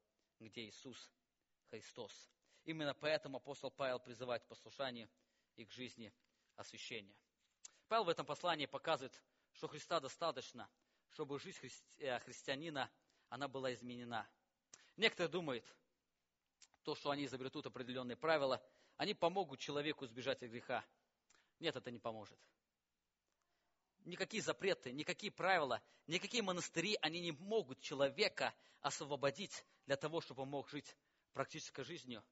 где 0.40 0.64
Иисус 0.64 1.10
Христос. 1.68 2.30
Именно 2.64 2.94
поэтому 2.94 3.36
апостол 3.36 3.70
Павел 3.70 4.00
призывает 4.00 4.42
к 4.44 4.46
послушанию 4.46 5.10
и 5.56 5.66
к 5.66 5.70
жизни 5.70 6.10
освящения. 6.54 7.14
Павел 7.88 8.04
в 8.04 8.08
этом 8.08 8.24
послании 8.24 8.64
показывает, 8.64 9.12
что 9.52 9.68
Христа 9.68 10.00
достаточно, 10.00 10.66
чтобы 11.10 11.38
жизнь 11.40 11.58
христи- 11.58 11.84
э, 11.98 12.18
христианина 12.20 12.90
она 13.28 13.48
была 13.48 13.74
изменена. 13.74 14.26
Некоторые 14.96 15.30
думают, 15.30 15.76
то, 16.84 16.94
что 16.94 17.10
они 17.10 17.26
изобретут 17.26 17.66
определенные 17.66 18.16
правила, 18.16 18.66
они 18.96 19.12
помогут 19.12 19.60
человеку 19.60 20.06
избежать 20.06 20.42
от 20.42 20.48
греха. 20.48 20.82
Нет, 21.60 21.76
это 21.76 21.90
не 21.90 21.98
поможет. 21.98 22.38
Никакие 24.06 24.42
запреты, 24.42 24.92
никакие 24.92 25.30
правила, 25.30 25.82
никакие 26.06 26.42
монастыри, 26.42 26.96
они 27.02 27.20
не 27.20 27.32
могут 27.32 27.80
человека 27.80 28.54
освободить 28.80 29.64
для 29.84 29.96
того, 29.96 30.22
чтобы 30.22 30.42
он 30.42 30.48
мог 30.48 30.70
жить 30.70 30.96
практической 31.34 31.84
жизнью 31.84 32.24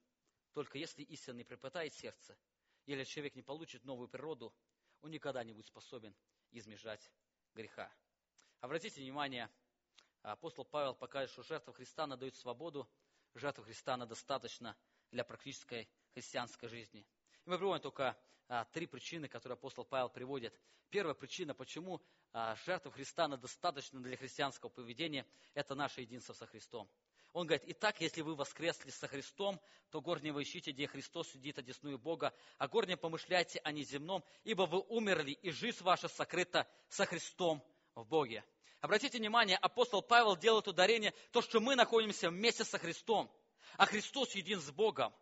только 0.55 0.77
если 0.77 1.03
истина 1.03 1.35
не 1.35 1.43
припытает 1.43 1.93
сердце, 1.93 2.37
или 2.85 3.03
человек 3.03 3.35
не 3.35 3.41
получит 3.41 3.83
новую 3.83 4.07
природу, 4.07 4.55
он 5.01 5.11
никогда 5.11 5.43
не 5.43 5.51
будет 5.51 5.67
способен 5.67 6.15
измежать 6.51 7.11
греха. 7.53 7.93
Обратите 8.61 9.01
внимание, 9.01 9.49
апостол 10.21 10.63
Павел 10.63 10.95
показывает, 10.95 11.29
что 11.29 11.43
жертва 11.43 11.73
Христа 11.73 12.05
она 12.05 12.15
дает 12.15 12.35
свободу, 12.35 12.89
жертва 13.33 13.65
Христа 13.65 13.97
достаточно 13.97 14.77
для 15.11 15.25
практической 15.25 15.89
христианской 16.13 16.69
жизни. 16.69 17.05
И 17.45 17.49
мы 17.49 17.57
приводим 17.57 17.81
только 17.81 18.17
а, 18.47 18.65
три 18.65 18.87
причины, 18.87 19.27
которые 19.27 19.55
апостол 19.55 19.85
Павел 19.85 20.09
приводит. 20.09 20.53
Первая 20.89 21.13
причина, 21.13 21.53
почему 21.53 22.01
а, 22.33 22.55
жертва 22.65 22.91
Христа 22.91 23.25
она 23.25 23.37
достаточно 23.37 23.99
для 23.99 24.17
христианского 24.17 24.69
поведения, 24.69 25.25
это 25.53 25.75
наше 25.75 26.01
единство 26.01 26.33
со 26.33 26.47
Христом. 26.47 26.89
Он 27.33 27.45
говорит, 27.45 27.65
итак, 27.67 27.99
если 27.99 28.21
вы 28.21 28.33
воскресли 28.33 28.89
со 28.89 29.07
Христом, 29.07 29.59
то 29.91 30.01
горнего 30.01 30.41
ищите, 30.41 30.71
где 30.71 30.87
Христос 30.87 31.29
сидит 31.31 31.59
одесную 31.59 31.99
Бога, 31.99 32.33
а 32.57 32.67
горнее 32.67 32.97
помышляйте 32.97 33.59
о 33.59 33.71
неземном, 33.71 34.23
ибо 34.43 34.63
вы 34.63 34.79
умерли, 34.87 35.31
и 35.31 35.51
жизнь 35.51 35.83
ваша 35.83 36.07
сокрыта 36.07 36.67
со 36.87 37.05
Христом 37.05 37.61
в 37.93 38.05
Боге. 38.05 38.43
Обратите 38.79 39.17
внимание, 39.17 39.57
апостол 39.57 40.01
Павел 40.01 40.37
делает 40.37 40.67
ударение, 40.67 41.13
то, 41.31 41.41
что 41.41 41.59
мы 41.59 41.75
находимся 41.75 42.29
вместе 42.29 42.63
со 42.63 42.79
Христом, 42.79 43.29
а 43.77 43.85
Христос 43.85 44.33
един 44.33 44.61
с 44.61 44.71
Богом. 44.71 45.13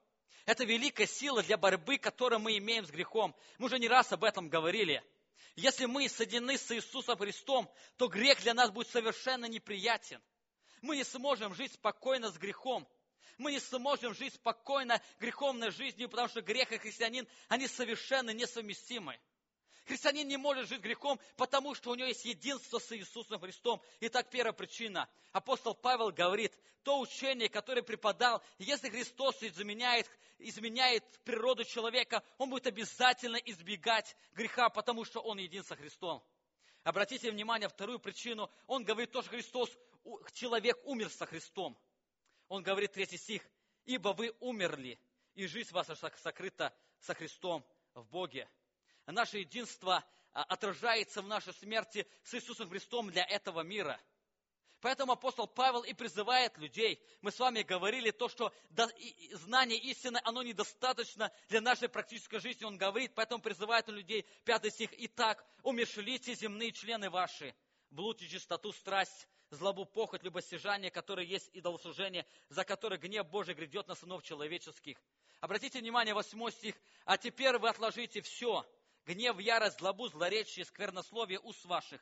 Это 0.45 0.65
великая 0.65 1.07
сила 1.07 1.41
для 1.41 1.57
борьбы, 1.57 1.97
которую 1.97 2.39
мы 2.39 2.57
имеем 2.57 2.85
с 2.85 2.91
грехом. 2.91 3.35
Мы 3.57 3.67
уже 3.67 3.79
не 3.79 3.87
раз 3.87 4.11
об 4.11 4.23
этом 4.23 4.49
говорили. 4.49 5.03
Если 5.55 5.85
мы 5.85 6.09
соединены 6.09 6.57
с 6.57 6.71
Иисусом 6.71 7.17
Христом, 7.17 7.71
то 7.97 8.07
грех 8.07 8.41
для 8.41 8.53
нас 8.53 8.71
будет 8.71 8.87
совершенно 8.87 9.45
неприятен. 9.45 10.21
Мы 10.81 10.97
не 10.97 11.03
сможем 11.03 11.53
жить 11.53 11.73
спокойно 11.73 12.29
с 12.29 12.37
грехом. 12.37 12.87
Мы 13.37 13.51
не 13.51 13.59
сможем 13.59 14.13
жить 14.13 14.33
спокойно 14.33 15.01
греховной 15.19 15.71
жизнью, 15.71 16.09
потому 16.09 16.27
что 16.27 16.41
грех 16.41 16.71
и 16.71 16.77
христианин, 16.77 17.27
они 17.47 17.67
совершенно 17.67 18.31
несовместимы. 18.31 19.19
Христианин 19.85 20.27
не 20.27 20.37
может 20.37 20.69
жить 20.69 20.81
грехом, 20.81 21.19
потому 21.35 21.75
что 21.75 21.91
у 21.91 21.95
него 21.95 22.07
есть 22.07 22.23
единство 22.25 22.79
с 22.79 22.91
Иисусом 22.95 23.39
Христом. 23.39 23.81
Итак, 23.99 24.29
первая 24.29 24.53
причина. 24.53 25.09
Апостол 25.31 25.75
Павел 25.75 26.11
говорит, 26.11 26.57
то 26.83 26.99
учение, 26.99 27.49
которое 27.49 27.81
преподал, 27.81 28.41
если 28.57 28.89
Христос 28.89 29.41
изменяет, 29.43 30.09
изменяет 30.39 31.03
природу 31.23 31.65
человека, 31.65 32.23
он 32.37 32.49
будет 32.49 32.67
обязательно 32.67 33.37
избегать 33.37 34.15
греха, 34.33 34.69
потому 34.69 35.03
что 35.03 35.19
он 35.19 35.37
един 35.37 35.63
со 35.63 35.75
Христом. 35.75 36.23
Обратите 36.83 37.31
внимание, 37.31 37.69
вторую 37.69 37.99
причину. 37.99 38.49
Он 38.67 38.83
говорит, 38.83 39.11
то, 39.11 39.21
что 39.21 39.31
Христос, 39.31 39.69
человек 40.33 40.77
умер 40.85 41.09
со 41.09 41.25
Христом. 41.25 41.77
Он 42.49 42.61
говорит, 42.61 42.91
третий 42.93 43.17
стих, 43.17 43.41
ибо 43.85 44.09
вы 44.09 44.35
умерли, 44.39 44.99
и 45.35 45.47
жизнь 45.47 45.71
ваша 45.71 45.95
сокрыта 45.95 46.73
со 46.99 47.13
Христом 47.13 47.65
в 47.93 48.05
Боге. 48.09 48.47
Наше 49.11 49.39
единство 49.39 50.03
а, 50.31 50.43
отражается 50.43 51.21
в 51.21 51.27
нашей 51.27 51.53
смерти 51.53 52.07
с 52.23 52.33
Иисусом 52.33 52.69
Христом 52.69 53.11
для 53.11 53.23
этого 53.23 53.61
мира. 53.61 53.99
Поэтому 54.83 55.13
апостол 55.13 55.47
Павел 55.47 55.83
и 55.83 55.93
призывает 55.93 56.57
людей. 56.57 57.01
Мы 57.21 57.31
с 57.31 57.39
вами 57.39 57.61
говорили 57.61 58.11
то, 58.11 58.27
что 58.27 58.53
знание 59.31 59.79
истины, 59.79 60.19
оно 60.25 60.43
недостаточно 60.43 61.31
для 61.47 61.61
нашей 61.61 61.87
практической 61.87 62.39
жизни. 62.39 62.65
Он 62.65 62.77
говорит, 62.77 63.13
поэтому 63.15 63.41
призывает 63.41 63.87
он 63.87 63.95
людей, 63.95 64.25
пятый 64.43 64.71
стих, 64.71 64.89
«Итак, 64.97 65.45
умершлите 65.63 66.35
земные 66.35 66.73
члены 66.73 67.09
ваши, 67.09 67.55
блуд 67.91 68.21
и 68.21 68.27
чистоту, 68.27 68.73
страсть, 68.73 69.29
злобу, 69.51 69.85
похоть, 69.85 70.23
любостяжание, 70.23 70.91
которое 70.91 71.25
есть 71.25 71.49
идолослужение, 71.53 72.25
за 72.49 72.65
которое 72.65 72.97
гнев 72.97 73.25
Божий 73.29 73.53
грядет 73.53 73.87
на 73.87 73.95
сынов 73.95 74.23
человеческих. 74.23 74.97
Обратите 75.39 75.79
внимание, 75.79 76.13
восьмой 76.13 76.51
стих. 76.51 76.75
«А 77.05 77.17
теперь 77.17 77.57
вы 77.57 77.69
отложите 77.69 78.21
все, 78.21 78.65
гнев, 79.05 79.39
ярость, 79.39 79.79
злобу, 79.79 80.07
злоречие, 80.07 80.65
сквернословие 80.65 81.39
уст 81.39 81.63
ваших. 81.65 82.01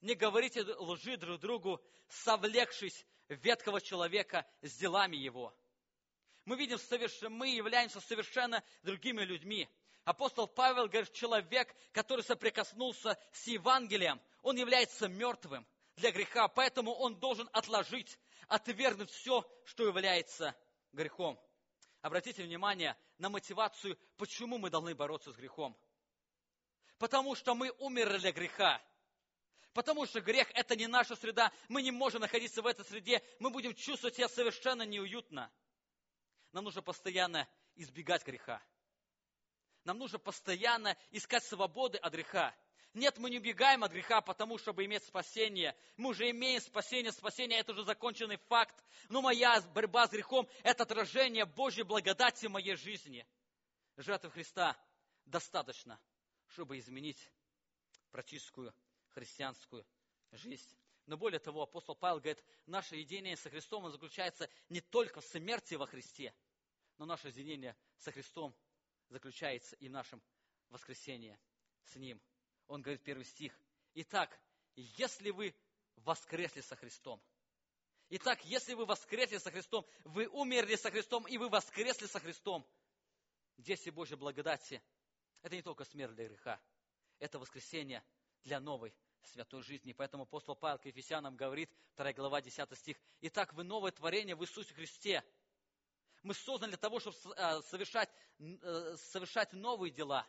Не 0.00 0.14
говорите 0.14 0.62
лжи 0.62 1.16
друг 1.16 1.40
другу, 1.40 1.82
совлекшись 2.08 3.06
ветхого 3.28 3.80
человека 3.80 4.46
с 4.62 4.76
делами 4.76 5.16
его». 5.16 5.54
Мы 6.48 6.56
видим, 6.56 6.78
мы 7.30 7.48
являемся 7.48 8.00
совершенно 8.00 8.64
другими 8.82 9.20
людьми. 9.20 9.68
Апостол 10.04 10.46
Павел 10.46 10.88
говорит, 10.88 11.12
человек, 11.12 11.76
который 11.92 12.24
соприкоснулся 12.24 13.18
с 13.32 13.46
Евангелием, 13.48 14.18
он 14.40 14.56
является 14.56 15.08
мертвым 15.08 15.66
для 15.96 16.10
греха, 16.10 16.48
поэтому 16.48 16.94
он 16.94 17.20
должен 17.20 17.50
отложить, 17.52 18.18
отвергнуть 18.46 19.10
все, 19.10 19.46
что 19.64 19.86
является 19.86 20.56
грехом. 20.94 21.38
Обратите 22.00 22.42
внимание 22.42 22.96
на 23.18 23.28
мотивацию, 23.28 23.98
почему 24.16 24.56
мы 24.56 24.70
должны 24.70 24.94
бороться 24.94 25.30
с 25.32 25.36
грехом. 25.36 25.76
Потому 26.98 27.34
что 27.34 27.54
мы 27.54 27.70
умерли 27.78 28.18
для 28.18 28.32
греха. 28.32 28.82
Потому 29.72 30.06
что 30.06 30.20
грех– 30.20 30.50
это 30.54 30.74
не 30.74 30.86
наша 30.86 31.14
среда. 31.16 31.52
Мы 31.68 31.82
не 31.82 31.90
можем 31.90 32.20
находиться 32.20 32.62
в 32.62 32.66
этой 32.66 32.84
среде. 32.84 33.22
Мы 33.38 33.50
будем 33.50 33.74
чувствовать 33.74 34.16
себя 34.16 34.28
совершенно 34.28 34.82
неуютно. 34.82 35.50
Нам 36.52 36.64
нужно 36.64 36.82
постоянно 36.82 37.48
избегать 37.76 38.24
греха. 38.24 38.60
Нам 39.84 39.98
нужно 39.98 40.18
постоянно 40.18 40.96
искать 41.10 41.44
свободы 41.44 41.98
от 41.98 42.12
греха. 42.12 42.54
Нет, 42.94 43.18
мы 43.18 43.30
не 43.30 43.38
убегаем 43.38 43.84
от 43.84 43.92
греха, 43.92 44.20
потому 44.20 44.58
чтобы 44.58 44.84
иметь 44.84 45.04
спасение. 45.04 45.76
Мы 45.96 46.10
уже 46.10 46.28
имеем 46.30 46.60
спасение. 46.60 47.12
Спасение– 47.12 47.58
это 47.60 47.72
уже 47.72 47.84
законченный 47.84 48.38
факт. 48.48 48.74
Но 49.08 49.22
моя 49.22 49.60
борьба 49.74 50.08
с 50.08 50.10
грехом– 50.10 50.48
это 50.64 50.82
отражение 50.82 51.44
Божьей 51.44 51.84
благодати 51.84 52.46
в 52.46 52.50
моей 52.50 52.74
жизни. 52.74 53.26
Жертвы 53.96 54.30
Христа 54.30 54.76
достаточно, 55.26 56.00
чтобы 56.48 56.78
изменить 56.78 57.30
практическую 58.10 58.74
христианскую 59.08 59.86
жизнь. 60.32 60.76
Но 61.06 61.16
более 61.16 61.40
того, 61.40 61.62
апостол 61.62 61.94
Павел 61.94 62.20
говорит, 62.20 62.42
наше 62.66 62.96
единение 62.96 63.36
со 63.36 63.48
Христом 63.48 63.90
заключается 63.90 64.48
не 64.68 64.80
только 64.80 65.20
в 65.20 65.24
смерти 65.24 65.74
во 65.74 65.86
Христе, 65.86 66.34
но 66.98 67.06
наше 67.06 67.28
единение 67.28 67.76
со 67.96 68.12
Христом 68.12 68.54
заключается 69.08 69.76
и 69.76 69.88
в 69.88 69.92
нашем 69.92 70.22
воскресении 70.68 71.38
с 71.84 71.96
Ним– 71.96 72.20
он 72.68 72.82
говорит, 72.82 73.02
первый 73.02 73.24
стих. 73.24 73.58
Итак, 73.94 74.38
если 74.76 75.30
вы 75.30 75.54
воскресли 75.96 76.60
со 76.60 76.76
Христом, 76.76 77.20
Итак, 78.10 78.42
если 78.46 78.72
вы 78.72 78.86
воскресли 78.86 79.36
со 79.36 79.50
Христом, 79.50 79.86
вы 80.04 80.28
умерли 80.28 80.76
со 80.76 80.90
Христом, 80.90 81.28
и 81.28 81.36
вы 81.36 81.50
воскресли 81.50 82.06
со 82.06 82.20
Христом, 82.20 82.66
действие 83.58 83.92
Божьей 83.92 84.16
благодати, 84.16 84.82
это 85.42 85.56
не 85.56 85.62
только 85.62 85.84
смерть 85.84 86.14
для 86.14 86.28
греха, 86.28 86.60
это 87.18 87.38
воскресение 87.38 88.02
для 88.44 88.60
новой 88.60 88.94
святой 89.22 89.62
жизни. 89.62 89.92
Поэтому 89.92 90.24
апостол 90.24 90.56
Павел 90.56 90.78
к 90.78 90.86
Ефесянам 90.86 91.36
говорит, 91.36 91.70
2 91.96 92.12
глава, 92.12 92.40
10 92.40 92.78
стих, 92.78 92.96
«Итак, 93.20 93.52
вы 93.54 93.64
новое 93.64 93.92
творение 93.92 94.34
в 94.34 94.42
Иисусе 94.42 94.74
Христе». 94.74 95.24
Мы 96.22 96.34
созданы 96.34 96.70
для 96.70 96.78
того, 96.78 96.98
чтобы 96.98 97.16
э, 97.36 97.62
совершать, 97.62 98.10
э, 98.38 98.96
совершать 98.96 99.52
новые 99.52 99.92
дела 99.92 100.26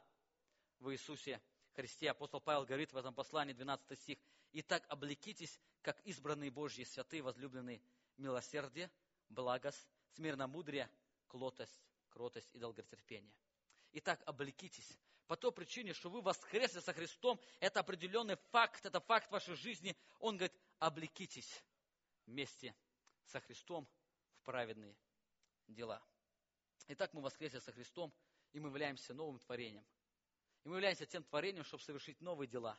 в 0.79 0.91
Иисусе 0.91 1.41
Христе. 1.73 2.11
Апостол 2.11 2.39
Павел 2.39 2.65
говорит 2.65 2.93
в 2.93 2.97
этом 2.97 3.13
послании, 3.13 3.53
12 3.53 3.99
стих, 3.99 4.19
«Итак, 4.53 4.85
облекитесь, 4.87 5.59
как 5.81 5.99
избранные 6.01 6.51
Божьи, 6.51 6.83
святые, 6.83 7.23
возлюбленные, 7.23 7.81
милосердие, 8.17 8.91
благость, 9.29 9.87
смирномудрие, 10.13 10.89
клотость, 11.27 11.81
кротость 12.09 12.53
и 12.53 12.59
долготерпение». 12.59 13.33
Итак, 13.93 14.21
облекитесь. 14.25 14.97
По 15.27 15.35
той 15.35 15.51
причине, 15.51 15.93
что 15.93 16.09
вы 16.09 16.21
воскресли 16.21 16.79
со 16.79 16.93
Христом, 16.93 17.39
это 17.59 17.79
определенный 17.81 18.35
факт, 18.51 18.85
это 18.85 18.99
факт 18.99 19.29
вашей 19.31 19.55
жизни. 19.55 19.95
Он 20.19 20.37
говорит, 20.37 20.57
облекитесь 20.79 21.63
вместе 22.25 22.75
со 23.25 23.39
Христом 23.39 23.87
в 24.37 24.43
праведные 24.43 24.95
дела. 25.67 26.01
Итак, 26.87 27.13
мы 27.13 27.21
воскресли 27.21 27.59
со 27.59 27.71
Христом, 27.71 28.11
и 28.53 28.59
мы 28.59 28.69
являемся 28.69 29.13
новым 29.13 29.39
творением– 29.39 29.85
и 30.63 30.69
мы 30.69 30.75
являемся 30.75 31.05
тем 31.05 31.23
творением, 31.23 31.63
чтобы 31.63 31.83
совершить 31.83 32.19
новые 32.21 32.47
дела. 32.47 32.77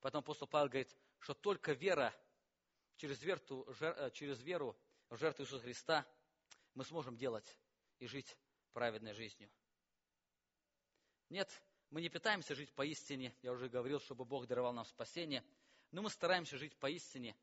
Поэтому 0.00 0.20
апостол 0.20 0.46
Павел 0.46 0.68
говорит, 0.68 0.96
что 1.18 1.34
только 1.34 1.72
вера, 1.72 2.14
через 2.96 3.20
веру, 3.22 3.66
э, 3.80 4.10
через 4.12 4.40
веру 4.42 4.76
в 5.08 5.16
жертву 5.16 5.42
Иисуса 5.44 5.62
Христа 5.62 6.06
мы 6.74 6.84
сможем 6.84 7.16
делать 7.16 7.58
и 7.98 8.06
жить 8.06 8.36
праведной 8.72 9.14
жизнью. 9.14 9.50
Нет, 11.30 11.62
мы 11.90 12.00
не 12.00 12.08
пытаемся 12.08 12.54
жить 12.54 12.72
поистине, 12.72 13.34
я 13.42 13.52
уже 13.52 13.68
говорил, 13.68 14.00
чтобы 14.00 14.24
Бог 14.24 14.46
даровал 14.46 14.72
нам 14.72 14.84
спасение, 14.84 15.44
но 15.90 16.02
мы 16.02 16.10
стараемся 16.10 16.56
жить 16.56 16.76
поистине, 16.76 17.36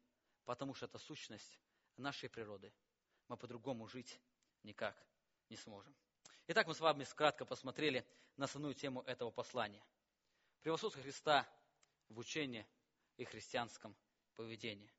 потому 0.44 0.74
что 0.74 0.86
это 0.86 0.98
сущность 0.98 1.60
нашей 1.98 2.30
природы. 2.30 2.74
Мы 3.28 3.38
по-другому 3.38 3.88
жить 3.88 4.20
никак 4.64 4.96
не 5.50 5.58
сможем. 5.58 5.96
Итак, 6.48 6.68
мы 6.68 6.76
с 6.76 6.80
вами 6.80 7.04
кратко 7.16 7.46
посмотрели 7.46 8.06
на 8.38 8.46
основную 8.46 8.76
тему 8.76 9.02
этого 9.02 9.32
послания. 9.32 9.84
Превосходство 10.62 11.02
Христа 11.02 11.48
в 12.10 12.20
учении 12.20 12.66
и 13.18 13.26
христианском 13.26 13.96
поведении. 14.36 14.92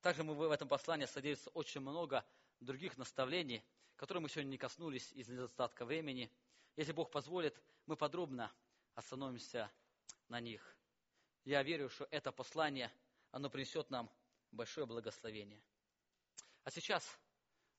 Также 0.00 0.24
мы 0.24 0.34
в 0.34 0.50
этом 0.50 0.68
послании 0.68 1.06
содержится 1.06 1.50
очень 1.50 1.80
много 1.80 2.24
других 2.60 2.98
наставлений, 2.98 3.62
которые 3.96 4.22
мы 4.22 4.28
сегодня 4.28 4.50
не 4.50 4.58
коснулись 4.58 5.12
из 5.12 5.28
недостатка 5.28 5.84
времени. 5.84 6.30
Если 6.76 6.92
Бог 6.92 7.10
позволит, 7.10 7.60
мы 7.86 7.96
подробно 7.96 8.52
остановимся 8.94 9.70
на 10.28 10.40
них. 10.40 10.76
Я 11.44 11.62
верю, 11.62 11.88
что 11.88 12.06
это 12.10 12.32
послание, 12.32 12.92
оно 13.30 13.50
принесет 13.50 13.90
нам 13.90 14.10
большое 14.50 14.86
благословение. 14.86 15.62
А 16.64 16.70
сейчас, 16.70 17.18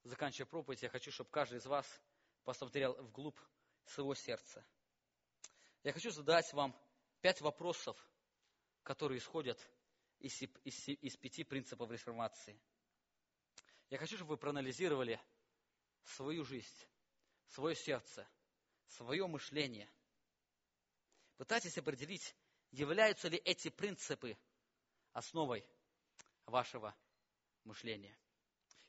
заканчивая 0.03 0.47
проповедь, 0.47 0.83
я 0.83 0.89
хочу, 0.89 1.11
чтобы 1.11 1.29
каждый 1.29 1.59
из 1.59 1.65
вас– 1.65 1.87
посмотрел 2.43 2.93
вглубь 3.01 3.39
своего 3.85 4.15
сердца. 4.15 4.65
Я 5.83 5.93
хочу 5.93 6.11
задать 6.11 6.51
вам 6.53 6.75
пять 7.21 7.41
вопросов, 7.41 7.97
которые 8.83 9.19
исходят 9.19 9.59
из, 10.19 10.41
из, 10.63 10.87
из 10.87 11.17
пяти 11.17 11.43
принципов 11.43 11.89
реформации. 11.91 12.59
Я 13.89 13.97
хочу, 13.97 14.15
чтобы 14.15 14.31
вы 14.31 14.37
проанализировали 14.37 15.19
свою 16.03 16.43
жизнь, 16.43 16.87
свое 17.47 17.75
сердце, 17.75 18.27
свое 18.97 19.27
мышление. 19.27 19.89
Пытайтесь 21.37 21.77
определить, 21.77 22.35
являются 22.71 23.27
ли 23.27 23.37
эти 23.37 23.69
принципы 23.69 24.37
основой 25.11 25.65
вашего 26.45 26.95
мышления. 27.63 28.17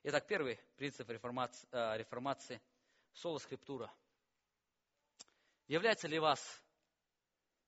Итак, 0.02 0.26
первый 0.26 0.60
принцип 0.76 1.08
реформации, 1.08 1.66
э, 1.70 1.98
реформации– 1.98 2.60
соло 3.14 3.38
скриптура. 3.38 3.92
Является 5.66 6.08
ли 6.08 6.18
вас, 6.18 6.62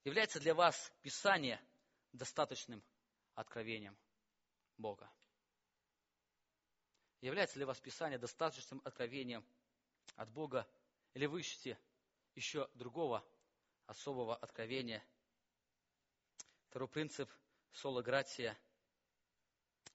является 0.04 0.38
для 0.40 0.54
вас 0.54 0.92
Писание 1.02 1.60
достаточным 2.12 2.82
откровением 3.34 3.96
Бога? 4.76 5.10
Является 7.22 7.58
ли 7.58 7.64
вас 7.64 7.80
Писание 7.80 8.18
достаточным 8.18 8.82
откровением 8.84 9.44
от 10.16 10.30
Бога? 10.30 10.68
Или 11.14 11.24
вы 11.24 11.40
ищете 11.40 11.78
еще 12.36 12.68
другого 12.74 13.26
особого 13.86 14.36
откровения? 14.36 15.02
Второй 16.68 16.88
принцип– 16.88 17.30
соло 17.72 18.02
гратия, 18.02 18.56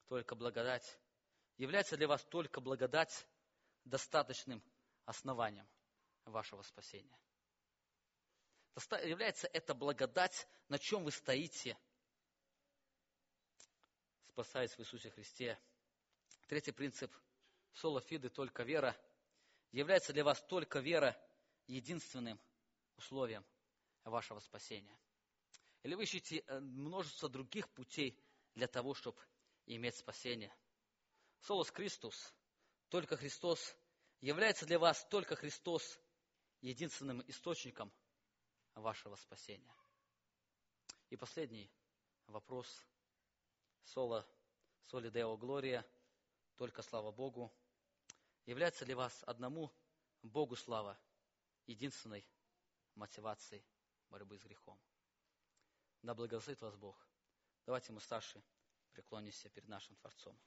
только 0.07 0.35
благодать. 0.35 0.99
Является 1.57 1.95
для 1.95 2.07
вас 2.07 2.23
только 2.25 2.59
благодать 2.59 3.27
достаточным 3.85 4.61
основанием 5.05 5.67
вашего 6.25 6.63
спасения. 6.63 7.17
Является 9.03 9.47
это 9.47 9.75
благодать, 9.75 10.47
на 10.69 10.79
чем 10.79 11.03
вы 11.03 11.11
стоите, 11.11 11.77
спасаясь 14.29 14.73
в 14.73 14.79
Иисусе 14.79 15.11
Христе. 15.11 15.59
Третий 16.47 16.71
принцип– 16.71 17.13
соло 17.73 18.01
фиды, 18.01 18.29
только 18.29 18.63
вера. 18.63 18.95
Является 19.71 20.13
для 20.13 20.23
вас 20.23 20.41
только 20.41 20.79
вера 20.79 21.15
единственным 21.71 22.39
условием 22.97 23.45
вашего 24.03 24.39
спасения. 24.39 24.97
Или 25.83 25.95
вы 25.95 26.03
ищете 26.03 26.43
э, 26.45 26.59
множество 26.59 27.29
других 27.29 27.69
путей 27.69 28.19
для 28.53 28.67
того, 28.67 28.93
чтобы 28.93 29.19
иметь 29.65 29.95
спасение. 29.95 30.53
Солос 31.39 31.69
Христос, 31.71 32.33
только 32.89 33.15
Христос, 33.15 33.75
является 34.19 34.65
для 34.65 34.77
вас 34.77 35.05
только 35.09 35.35
Христос 35.35 35.99
единственным 36.59 37.23
источником 37.27 37.91
вашего 38.75 39.15
спасения. 39.15 39.75
И 41.09 41.15
последний 41.15 41.71
вопрос. 42.27 42.67
Соло, 43.83 44.27
соли 44.85 45.09
Део 45.09 45.35
Глория, 45.37 45.85
только 46.57 46.83
слава 46.83 47.11
Богу. 47.11 47.51
Является 48.45 48.85
ли 48.85 48.93
вас 48.93 49.23
одному 49.25 49.71
Богу 50.21 50.55
слава 50.55 50.99
единственной 51.67 52.25
мотивацией 52.95 53.65
борьбы 54.09 54.37
с 54.37 54.43
грехом? 54.43 54.79
Да 56.01 56.15
благословит 56.15 56.61
вас 56.61 56.75
Бог. 56.75 57.07
Давайте 57.65 57.91
мы, 57.91 58.01
старшие, 58.01 58.43
преклонимся 58.91 59.49
перед 59.49 59.69
нашим 59.69 59.95
Творцом. 59.95 60.39